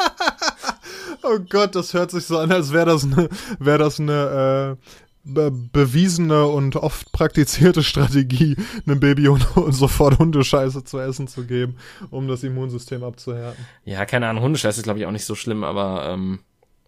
oh 1.24 1.40
Gott, 1.50 1.76
das 1.76 1.94
hört 1.94 2.10
sich 2.12 2.26
so 2.26 2.38
an, 2.38 2.54
als 2.54 2.72
wäre 2.72 2.86
das 2.86 3.04
eine, 3.04 3.28
wäre 3.60 3.78
das 3.78 4.00
eine, 4.00 4.78
äh, 4.78 4.88
be 5.26 5.52
bewiesene 5.52 6.46
und 6.46 6.78
oft 6.78 7.12
praktizierte 7.12 7.84
Strategie, 7.84 8.56
einem 8.86 9.02
Baby 9.02 9.28
und, 9.28 9.58
und 9.58 9.74
sofort 9.74 10.20
Hundescheiße 10.20 10.86
zu 10.86 11.00
essen 11.00 11.28
zu 11.28 11.44
geben, 11.44 11.76
um 12.12 12.30
das 12.30 12.44
Immunsystem 12.44 13.04
abzuhärten. 13.04 13.66
Ja, 13.84 14.06
keine 14.06 14.30
Ahnung, 14.30 14.44
Hundescheiße 14.44 14.80
ist 14.80 14.84
glaube 14.84 15.00
ich 15.00 15.06
auch 15.06 15.12
nicht 15.12 15.26
so 15.26 15.36
schlimm, 15.36 15.66
aber 15.66 16.08
ähm, 16.14 16.40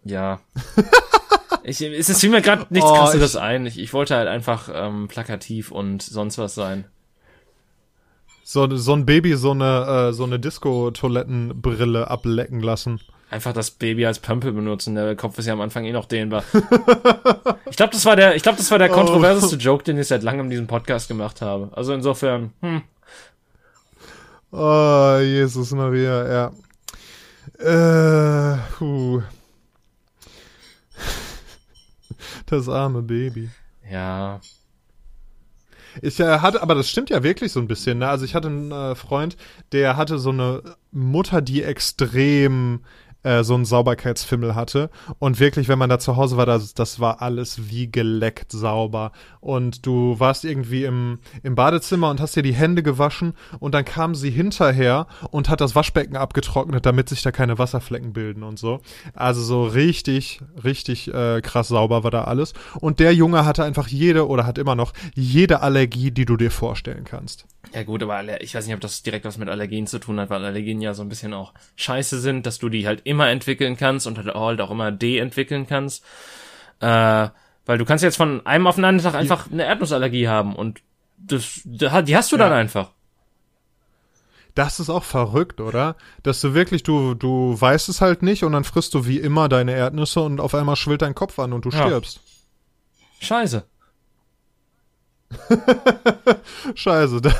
ja. 0.04 0.40
Ich, 1.62 1.80
es 1.80 2.20
fiel 2.20 2.30
mir 2.30 2.42
gerade 2.42 2.66
nichts 2.70 2.90
oh, 2.90 2.94
krasseres 2.94 3.36
ein. 3.36 3.66
Ich, 3.66 3.78
ich 3.78 3.92
wollte 3.92 4.16
halt 4.16 4.28
einfach 4.28 4.68
ähm, 4.72 5.08
plakativ 5.08 5.70
und 5.70 6.02
sonst 6.02 6.38
was 6.38 6.54
sein. 6.54 6.86
So, 8.44 8.76
so 8.76 8.94
ein 8.94 9.06
Baby 9.06 9.36
so 9.36 9.52
eine, 9.52 10.08
äh, 10.08 10.12
so 10.12 10.24
eine 10.24 10.40
Disco-Toilettenbrille 10.40 12.10
ablecken 12.10 12.60
lassen. 12.60 13.00
Einfach 13.30 13.52
das 13.52 13.70
Baby 13.70 14.06
als 14.06 14.18
Pömpel 14.18 14.52
benutzen. 14.52 14.96
Der 14.96 15.14
Kopf 15.14 15.38
ist 15.38 15.46
ja 15.46 15.52
am 15.52 15.60
Anfang 15.60 15.84
eh 15.84 15.92
noch 15.92 16.06
dehnbar. 16.06 16.42
ich 17.70 17.76
glaube, 17.76 17.92
das 17.92 18.04
war 18.04 18.16
der, 18.16 18.34
ich 18.34 18.42
glaube, 18.42 18.58
das 18.58 18.70
war 18.72 18.78
der 18.78 18.90
oh. 18.90 18.94
kontroverseste 18.94 19.54
oh. 19.54 19.58
Joke, 19.58 19.84
den 19.84 19.98
ich 19.98 20.08
seit 20.08 20.24
langem 20.24 20.46
in 20.46 20.50
diesem 20.50 20.66
Podcast 20.66 21.06
gemacht 21.06 21.40
habe. 21.40 21.70
Also 21.76 21.92
insofern, 21.92 22.52
hm. 22.60 22.82
Oh, 24.50 25.18
Jesus 25.22 25.70
Maria, 25.70 26.50
ja. 27.60 28.54
Äh, 28.54 28.58
puh. 28.76 29.22
Das 32.50 32.68
arme 32.68 33.02
Baby. 33.02 33.48
Ja. 33.88 34.40
Ich 36.02 36.18
äh, 36.20 36.38
hatte, 36.38 36.62
aber 36.62 36.74
das 36.74 36.90
stimmt 36.90 37.10
ja 37.10 37.22
wirklich 37.22 37.52
so 37.52 37.60
ein 37.60 37.68
bisschen. 37.68 37.98
Ne? 37.98 38.08
Also 38.08 38.24
ich 38.24 38.34
hatte 38.34 38.48
einen 38.48 38.72
äh, 38.72 38.94
Freund, 38.94 39.36
der 39.72 39.96
hatte 39.96 40.18
so 40.18 40.30
eine 40.30 40.62
Mutter, 40.90 41.42
die 41.42 41.62
extrem 41.62 42.80
äh, 43.22 43.42
so 43.42 43.54
einen 43.54 43.64
Sauberkeitsfimmel 43.64 44.54
hatte. 44.54 44.90
Und 45.18 45.40
wirklich, 45.40 45.68
wenn 45.68 45.78
man 45.78 45.90
da 45.90 45.98
zu 45.98 46.16
Hause 46.16 46.36
war, 46.36 46.46
das, 46.46 46.74
das 46.74 47.00
war 47.00 47.22
alles 47.22 47.70
wie 47.70 47.90
geleckt 47.90 48.52
sauber. 48.52 49.12
Und 49.40 49.86
du 49.86 50.18
warst 50.18 50.44
irgendwie 50.44 50.84
im, 50.84 51.18
im 51.42 51.54
Badezimmer 51.54 52.10
und 52.10 52.20
hast 52.20 52.36
dir 52.36 52.42
die 52.42 52.54
Hände 52.54 52.82
gewaschen 52.82 53.34
und 53.58 53.74
dann 53.74 53.84
kam 53.84 54.14
sie 54.14 54.30
hinterher 54.30 55.06
und 55.30 55.48
hat 55.48 55.60
das 55.60 55.74
Waschbecken 55.74 56.16
abgetrocknet, 56.16 56.86
damit 56.86 57.08
sich 57.08 57.22
da 57.22 57.32
keine 57.32 57.58
Wasserflecken 57.58 58.12
bilden 58.12 58.42
und 58.42 58.58
so. 58.58 58.80
Also 59.14 59.42
so 59.42 59.64
richtig, 59.64 60.40
richtig 60.62 61.12
äh, 61.12 61.40
krass 61.40 61.68
sauber 61.68 62.04
war 62.04 62.10
da 62.10 62.24
alles. 62.24 62.54
Und 62.80 63.00
der 63.00 63.14
Junge 63.14 63.44
hatte 63.44 63.64
einfach 63.64 63.88
jede 63.88 64.28
oder 64.28 64.46
hat 64.46 64.58
immer 64.58 64.74
noch 64.74 64.92
jede 65.14 65.60
Allergie, 65.60 66.10
die 66.10 66.24
du 66.24 66.36
dir 66.36 66.50
vorstellen 66.50 67.04
kannst. 67.04 67.46
Ja 67.72 67.84
gut, 67.84 68.02
aber 68.02 68.42
ich 68.42 68.54
weiß 68.54 68.66
nicht, 68.66 68.74
ob 68.74 68.80
das 68.80 69.02
direkt 69.02 69.24
was 69.24 69.38
mit 69.38 69.48
Allergien 69.48 69.86
zu 69.86 70.00
tun 70.00 70.18
hat, 70.18 70.28
weil 70.30 70.44
Allergien 70.44 70.80
ja 70.80 70.92
so 70.92 71.02
ein 71.02 71.08
bisschen 71.08 71.32
auch 71.32 71.52
scheiße 71.76 72.18
sind, 72.18 72.46
dass 72.46 72.58
du 72.58 72.68
die 72.68 72.86
halt 72.86 73.02
immer 73.10 73.28
entwickeln 73.28 73.76
kannst 73.76 74.06
und 74.06 74.16
halt 74.16 74.30
auch 74.30 74.70
immer 74.70 74.90
de-entwickeln 74.92 75.66
kannst. 75.66 76.04
Äh, 76.80 77.28
weil 77.66 77.78
du 77.78 77.84
kannst 77.84 78.02
jetzt 78.02 78.16
von 78.16 78.46
einem 78.46 78.66
auf 78.66 78.76
den 78.76 78.84
anderen 78.84 79.12
Tag 79.12 79.20
einfach 79.20 79.50
eine 79.50 79.64
Erdnussallergie 79.64 80.28
haben 80.28 80.56
und 80.56 80.80
das, 81.18 81.60
die 81.64 82.16
hast 82.16 82.32
du 82.32 82.36
dann 82.36 82.52
einfach. 82.52 82.92
Das 84.54 84.80
ist 84.80 84.90
auch 84.90 85.04
verrückt, 85.04 85.60
oder? 85.60 85.96
Dass 86.22 86.40
du 86.40 86.54
wirklich, 86.54 86.82
du, 86.82 87.14
du 87.14 87.60
weißt 87.60 87.88
es 87.88 88.00
halt 88.00 88.22
nicht 88.22 88.42
und 88.44 88.52
dann 88.52 88.64
frisst 88.64 88.94
du 88.94 89.06
wie 89.06 89.18
immer 89.18 89.48
deine 89.48 89.72
Erdnüsse 89.72 90.20
und 90.20 90.40
auf 90.40 90.54
einmal 90.54 90.76
schwillt 90.76 91.02
dein 91.02 91.14
Kopf 91.14 91.38
an 91.38 91.52
und 91.52 91.64
du 91.64 91.70
ja. 91.70 91.86
stirbst. 91.86 92.20
Scheiße. 93.20 93.64
Scheiße, 96.74 97.20
das, 97.20 97.34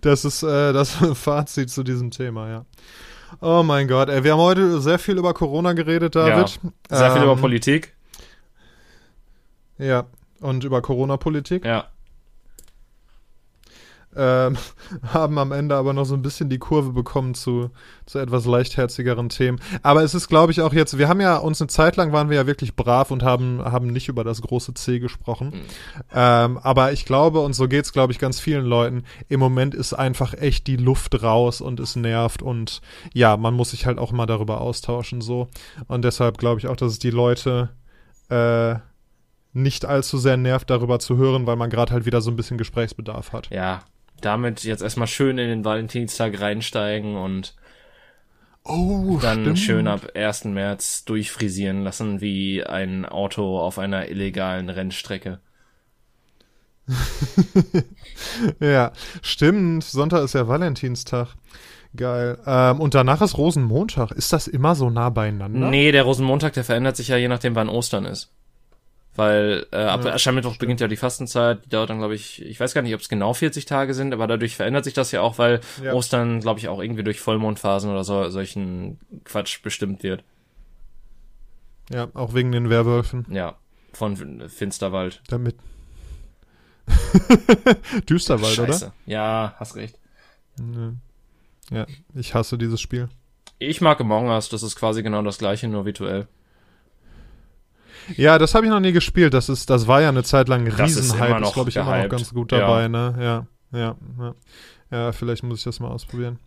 das 0.00 0.24
ist 0.24 0.42
äh, 0.42 0.72
das 0.72 0.96
Fazit 1.14 1.70
zu 1.70 1.82
diesem 1.82 2.10
Thema, 2.10 2.48
ja. 2.48 2.64
Oh 3.40 3.62
mein 3.62 3.88
Gott, 3.88 4.08
ey, 4.08 4.24
wir 4.24 4.32
haben 4.32 4.40
heute 4.40 4.80
sehr 4.80 4.98
viel 4.98 5.18
über 5.18 5.34
Corona 5.34 5.72
geredet, 5.72 6.16
David. 6.16 6.60
Ja, 6.90 6.96
sehr 6.96 7.06
ähm, 7.08 7.12
viel 7.14 7.22
über 7.22 7.32
ähm, 7.32 7.40
Politik. 7.40 7.94
Ja, 9.78 10.04
und 10.40 10.64
über 10.64 10.82
Corona-Politik. 10.82 11.64
Ja 11.64 11.86
ähm, 14.20 14.58
haben 15.14 15.38
am 15.38 15.50
Ende 15.50 15.74
aber 15.74 15.94
noch 15.94 16.04
so 16.04 16.14
ein 16.14 16.20
bisschen 16.20 16.50
die 16.50 16.58
Kurve 16.58 16.92
bekommen 16.92 17.34
zu, 17.34 17.70
zu 18.04 18.18
etwas 18.18 18.44
leichtherzigeren 18.44 19.30
Themen. 19.30 19.58
Aber 19.82 20.02
es 20.02 20.14
ist, 20.14 20.28
glaube 20.28 20.52
ich, 20.52 20.60
auch 20.60 20.74
jetzt, 20.74 20.98
wir 20.98 21.08
haben 21.08 21.22
ja 21.22 21.38
uns 21.38 21.60
eine 21.60 21.68
Zeit 21.68 21.96
lang 21.96 22.12
waren 22.12 22.28
wir 22.28 22.36
ja 22.36 22.46
wirklich 22.46 22.76
brav 22.76 23.10
und 23.10 23.22
haben, 23.22 23.64
haben 23.64 23.86
nicht 23.86 24.08
über 24.08 24.22
das 24.22 24.42
große 24.42 24.74
C 24.74 24.98
gesprochen. 24.98 25.48
Mhm. 25.48 25.60
Ähm, 26.14 26.58
aber 26.58 26.92
ich 26.92 27.06
glaube, 27.06 27.40
und 27.40 27.54
so 27.54 27.66
geht's, 27.66 27.92
glaube 27.92 28.12
ich, 28.12 28.18
ganz 28.18 28.38
vielen 28.38 28.66
Leuten, 28.66 29.04
im 29.28 29.40
Moment 29.40 29.74
ist 29.74 29.94
einfach 29.94 30.34
echt 30.34 30.66
die 30.66 30.76
Luft 30.76 31.22
raus 31.22 31.62
und 31.62 31.80
es 31.80 31.96
nervt 31.96 32.42
und 32.42 32.82
ja, 33.14 33.38
man 33.38 33.54
muss 33.54 33.70
sich 33.70 33.86
halt 33.86 33.98
auch 33.98 34.12
mal 34.12 34.26
darüber 34.26 34.60
austauschen, 34.60 35.22
so. 35.22 35.48
Und 35.88 36.04
deshalb 36.04 36.36
glaube 36.36 36.60
ich 36.60 36.68
auch, 36.68 36.76
dass 36.76 36.92
es 36.92 36.98
die 36.98 37.10
Leute, 37.10 37.70
äh, 38.28 38.74
nicht 39.52 39.84
allzu 39.84 40.18
sehr 40.18 40.36
nervt, 40.36 40.70
darüber 40.70 40.98
zu 40.98 41.16
hören, 41.16 41.46
weil 41.46 41.56
man 41.56 41.70
gerade 41.70 41.92
halt 41.92 42.06
wieder 42.06 42.20
so 42.20 42.30
ein 42.30 42.36
bisschen 42.36 42.58
Gesprächsbedarf 42.58 43.32
hat. 43.32 43.50
Ja, 43.50 43.80
damit 44.20 44.64
jetzt 44.64 44.82
erstmal 44.82 45.06
schön 45.06 45.38
in 45.38 45.48
den 45.48 45.64
Valentinstag 45.64 46.40
reinsteigen 46.40 47.16
und 47.16 47.54
oh, 48.64 49.18
dann 49.20 49.42
stimmt. 49.42 49.58
schön 49.58 49.88
ab 49.88 50.08
1. 50.14 50.44
März 50.46 51.04
durchfrisieren 51.04 51.82
lassen 51.82 52.20
wie 52.20 52.64
ein 52.64 53.04
Auto 53.06 53.58
auf 53.58 53.78
einer 53.78 54.08
illegalen 54.08 54.68
Rennstrecke. 54.68 55.40
ja, 58.60 58.92
stimmt. 59.22 59.84
Sonntag 59.84 60.24
ist 60.24 60.34
ja 60.34 60.48
Valentinstag. 60.48 61.36
Geil. 61.96 62.38
Ähm, 62.46 62.80
und 62.80 62.94
danach 62.94 63.20
ist 63.20 63.36
Rosenmontag. 63.36 64.12
Ist 64.12 64.32
das 64.32 64.46
immer 64.46 64.74
so 64.74 64.90
nah 64.90 65.10
beieinander? 65.10 65.70
Nee, 65.70 65.92
der 65.92 66.04
Rosenmontag, 66.04 66.52
der 66.52 66.64
verändert 66.64 66.96
sich 66.96 67.08
ja 67.08 67.16
je 67.16 67.28
nachdem, 67.28 67.54
wann 67.54 67.68
Ostern 67.68 68.04
ist. 68.04 68.32
Weil 69.20 69.66
äh, 69.70 69.76
ab 69.76 70.02
ja, 70.02 70.14
Aschermittwoch 70.14 70.56
beginnt 70.56 70.80
ja 70.80 70.88
die 70.88 70.96
Fastenzeit, 70.96 71.62
die 71.66 71.68
dauert 71.68 71.90
dann, 71.90 71.98
glaube 71.98 72.14
ich, 72.14 72.40
ich 72.40 72.58
weiß 72.58 72.72
gar 72.72 72.80
nicht, 72.80 72.94
ob 72.94 73.02
es 73.02 73.10
genau 73.10 73.34
40 73.34 73.66
Tage 73.66 73.92
sind, 73.92 74.14
aber 74.14 74.26
dadurch 74.26 74.56
verändert 74.56 74.84
sich 74.84 74.94
das 74.94 75.12
ja 75.12 75.20
auch, 75.20 75.36
weil 75.36 75.60
ja. 75.84 75.92
Ostern, 75.92 76.40
glaube 76.40 76.58
ich, 76.58 76.68
auch 76.68 76.80
irgendwie 76.80 77.02
durch 77.02 77.20
Vollmondphasen 77.20 77.90
oder 77.90 78.02
so 78.02 78.30
solchen 78.30 78.98
Quatsch 79.24 79.62
bestimmt 79.62 80.02
wird. 80.02 80.24
Ja, 81.90 82.08
auch 82.14 82.32
wegen 82.32 82.50
den 82.50 82.70
Werwölfen. 82.70 83.26
Ja, 83.28 83.58
von 83.92 84.48
Finsterwald. 84.48 85.20
Damit. 85.28 85.56
Düsterwald, 88.08 88.54
Scheiße. 88.54 88.86
oder? 88.86 88.94
Ja, 89.04 89.54
hast 89.58 89.76
recht. 89.76 89.98
Ja, 91.70 91.86
ich 92.14 92.32
hasse 92.32 92.56
dieses 92.56 92.80
Spiel. 92.80 93.10
Ich 93.58 93.82
mag 93.82 94.00
Among 94.00 94.28
Us, 94.30 94.48
das 94.48 94.62
ist 94.62 94.76
quasi 94.76 95.02
genau 95.02 95.20
das 95.20 95.36
gleiche, 95.36 95.68
nur 95.68 95.84
virtuell. 95.84 96.26
Ja, 98.16 98.38
das 98.38 98.54
habe 98.54 98.66
ich 98.66 98.70
noch 98.70 98.80
nie 98.80 98.92
gespielt. 98.92 99.34
Das 99.34 99.48
ist, 99.48 99.70
das 99.70 99.86
war 99.86 100.00
ja 100.00 100.08
eine 100.08 100.22
Zeit 100.22 100.48
lang 100.48 100.66
ein 100.66 100.72
Riesenhype. 100.72 101.40
Das 101.40 101.48
ist, 101.48 101.54
glaube 101.54 101.70
ich, 101.70 101.74
gehypt. 101.74 101.88
immer 101.88 102.02
noch 102.02 102.08
ganz 102.08 102.32
gut 102.32 102.52
dabei, 102.52 102.82
ja. 102.82 102.88
ne? 102.88 103.14
Ja, 103.72 103.78
ja, 103.78 103.96
ja. 104.18 104.34
Ja, 104.90 105.12
vielleicht 105.12 105.44
muss 105.44 105.58
ich 105.58 105.64
das 105.64 105.78
mal 105.78 105.88
ausprobieren. 105.88 106.38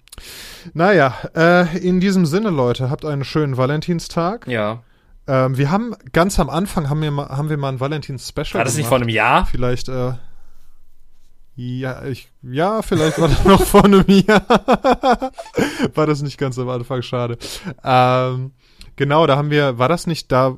Naja, 0.74 1.16
äh, 1.36 1.78
in 1.78 1.99
diesem 1.99 2.26
Sinne, 2.26 2.49
Leute, 2.49 2.89
habt 2.89 3.05
einen 3.05 3.24
schönen 3.24 3.57
Valentinstag. 3.57 4.47
Ja. 4.47 4.84
Ähm, 5.28 5.57
wir 5.57 5.72
haben 5.72 5.95
ganz 6.11 6.39
am 6.39 6.49
Anfang 6.49 6.89
haben 6.89 7.01
wir 7.01 7.11
mal, 7.11 7.30
haben 7.30 7.49
wir 7.49 7.57
mal 7.57 7.70
ein 7.70 7.80
Valentins-Special. 7.80 8.55
War 8.55 8.66
das 8.66 8.76
nicht 8.76 8.88
vor 8.88 8.97
einem 8.97 9.09
Jahr? 9.09 9.45
Vielleicht, 9.45 9.88
äh, 9.88 10.14
ja, 11.55 12.03
ich, 12.05 12.30
ja, 12.41 12.82
vielleicht 12.82 13.20
war 13.20 13.30
das 13.30 13.45
noch 13.45 13.64
vor 13.64 13.86
einem 13.86 14.05
Jahr. 14.07 14.43
war 15.93 16.05
das 16.05 16.22
nicht 16.22 16.38
ganz 16.38 16.59
am 16.59 16.68
Anfang, 16.68 17.01
schade. 17.01 17.38
Ähm, 17.84 18.51
genau, 18.97 19.26
da 19.26 19.38
haben 19.38 19.49
wir, 19.49 19.78
war 19.78 19.88
das 19.88 20.07
nicht 20.07 20.32
da, 20.32 20.57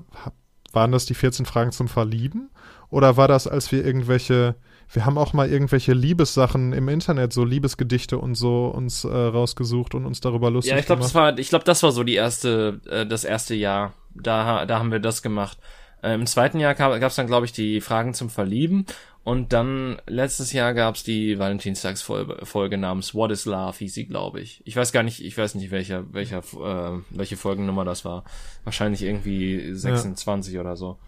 waren 0.76 0.92
das 0.92 1.06
die 1.06 1.16
14 1.16 1.46
Fragen 1.46 1.72
zum 1.72 1.88
Verlieben? 1.88 2.50
Oder 2.90 3.18
war 3.18 3.28
das, 3.28 3.48
als 3.48 3.72
wir 3.72 3.84
irgendwelche, 3.84 4.56
wir 4.92 5.06
haben 5.06 5.18
auch 5.18 5.34
mal 5.34 5.50
irgendwelche 5.50 5.94
Liebessachen 5.94 6.74
im 6.74 6.88
Internet, 6.88 7.34
so 7.34 7.44
Liebesgedichte 7.44 8.18
und 8.18 8.36
so 8.36 8.68
uns 8.68 9.04
äh, 9.04 9.08
rausgesucht 9.08 9.96
und 9.96 10.06
uns 10.06 10.22
darüber 10.22 10.52
lustig 10.52 10.72
gemacht? 10.72 10.78
Ja, 10.78 10.82
ich 10.82 10.86
glaube, 10.86 11.02
das 11.02 11.16
war, 11.16 11.40
ich 11.40 11.50
glaube, 11.50 11.66
das 11.66 11.82
war 11.82 11.92
so 11.92 12.04
die 12.04 12.16
erste, 12.16 12.80
äh, 12.90 13.06
das 13.06 13.24
erste 13.24 13.56
Jahr. 13.56 13.94
Da, 14.14 14.66
da 14.66 14.80
haben 14.80 14.92
wir 14.92 15.00
das 15.00 15.22
gemacht. 15.22 15.58
Äh, 16.02 16.14
Im 16.14 16.26
zweiten 16.28 16.60
Jahr 16.60 16.76
gab 16.76 17.02
es 17.02 17.16
dann, 17.16 17.28
glaube 17.28 17.46
ich, 17.46 17.52
die 17.52 17.82
Fragen 17.82 18.14
zum 18.14 18.30
Verlieben 18.30 18.86
und 19.26 19.54
dann 19.54 19.98
letztes 20.06 20.54
Jahr 20.54 20.76
gab's 20.76 21.04
die 21.04 21.40
Valentinstagsfolge 21.40 22.78
namens 22.78 23.16
What 23.16 23.32
is 23.32 23.46
Love, 23.46 23.76
hieß 23.76 23.92
sie, 23.92 24.06
glaube 24.06 24.40
ich. 24.40 24.62
Ich 24.66 24.76
weiß 24.76 24.92
gar 24.92 25.02
nicht, 25.02 25.20
ich 25.20 25.36
weiß 25.36 25.56
nicht, 25.56 25.72
welcher, 25.72 26.14
welcher, 26.14 26.38
äh, 26.38 27.00
welche 27.10 27.36
Folgennummer 27.36 27.86
das 27.86 28.06
war. 28.06 28.24
Wahrscheinlich 28.66 29.02
irgendwie 29.02 29.74
26 29.74 30.54
ja. 30.54 30.62
oder 30.62 30.76
so. 30.76 31.00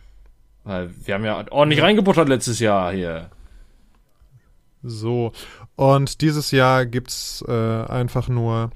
Weil 0.63 0.89
wir 1.05 1.13
haben 1.13 1.26
ja 1.26 1.45
ordentlich 1.51 1.84
reingebuttert 1.84 2.28
letztes 2.28 2.59
Jahr 2.59 2.91
hier. 2.91 3.30
So. 4.82 5.32
Und 5.76 6.22
dieses 6.22 6.49
Jahr 6.49 6.88
gibt's 6.88 7.45
äh, 7.47 7.51
einfach 7.51 8.30
nur 8.30 8.72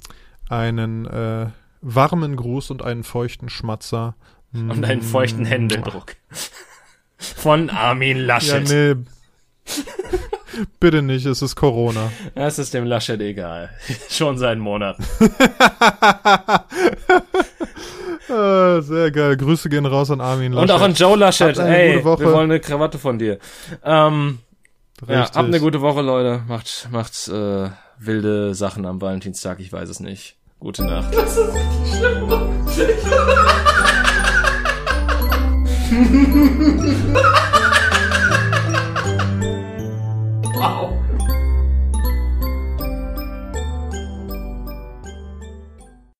einen 0.49 1.07
äh, 1.07 1.47
warmen 1.81 2.35
Gruß 2.35 2.69
und 2.69 2.83
einen 2.83 3.03
feuchten 3.03 3.49
Schmatzer. 3.49 4.13
Und 4.53 4.85
einen 4.85 5.01
feuchten 5.01 5.45
Händedruck. 5.45 6.15
Von 7.17 7.71
Armin 7.71 8.19
Laschet. 8.19 8.69
Ja, 8.69 8.93
nee. 8.93 9.03
Bitte 10.79 11.01
nicht, 11.01 11.25
es 11.25 11.41
ist 11.41 11.55
Corona. 11.55 12.11
Es 12.35 12.59
ist 12.59 12.73
dem 12.73 12.85
Laschet 12.85 13.19
egal. 13.21 13.69
Schon 14.09 14.37
seit 14.37 14.57
Monaten. 14.57 15.05
ah, 18.29 18.81
sehr 18.81 19.11
geil. 19.11 19.37
Grüße 19.37 19.69
gehen 19.69 19.85
raus 19.85 20.11
an 20.11 20.19
Armin 20.21 20.53
Laschet. 20.53 20.69
Und 20.69 20.75
auch 20.75 20.81
an 20.81 20.93
Joe 20.93 21.17
Laschet. 21.17 21.57
Ey, 21.57 22.03
wir 22.03 22.05
wollen 22.05 22.51
eine 22.51 22.59
Krawatte 22.59 22.99
von 22.99 23.17
dir. 23.17 23.39
Ähm, 23.83 24.39
ja, 25.07 25.21
habt 25.21 25.37
eine 25.37 25.59
gute 25.59 25.81
Woche, 25.81 26.01
Leute. 26.01 26.43
Macht, 26.47 26.89
macht 26.91 27.27
äh, 27.27 27.69
wilde 27.97 28.53
Sachen 28.53 28.85
am 28.85 29.01
Valentinstag. 29.01 29.59
Ich 29.59 29.71
weiß 29.71 29.89
es 29.89 29.99
nicht. 29.99 30.35
Gute 30.59 30.83
Nacht. 30.83 31.15
Das 31.15 31.37
ist 31.37 31.53
richtig 31.53 31.97
schlimm. 31.97 32.29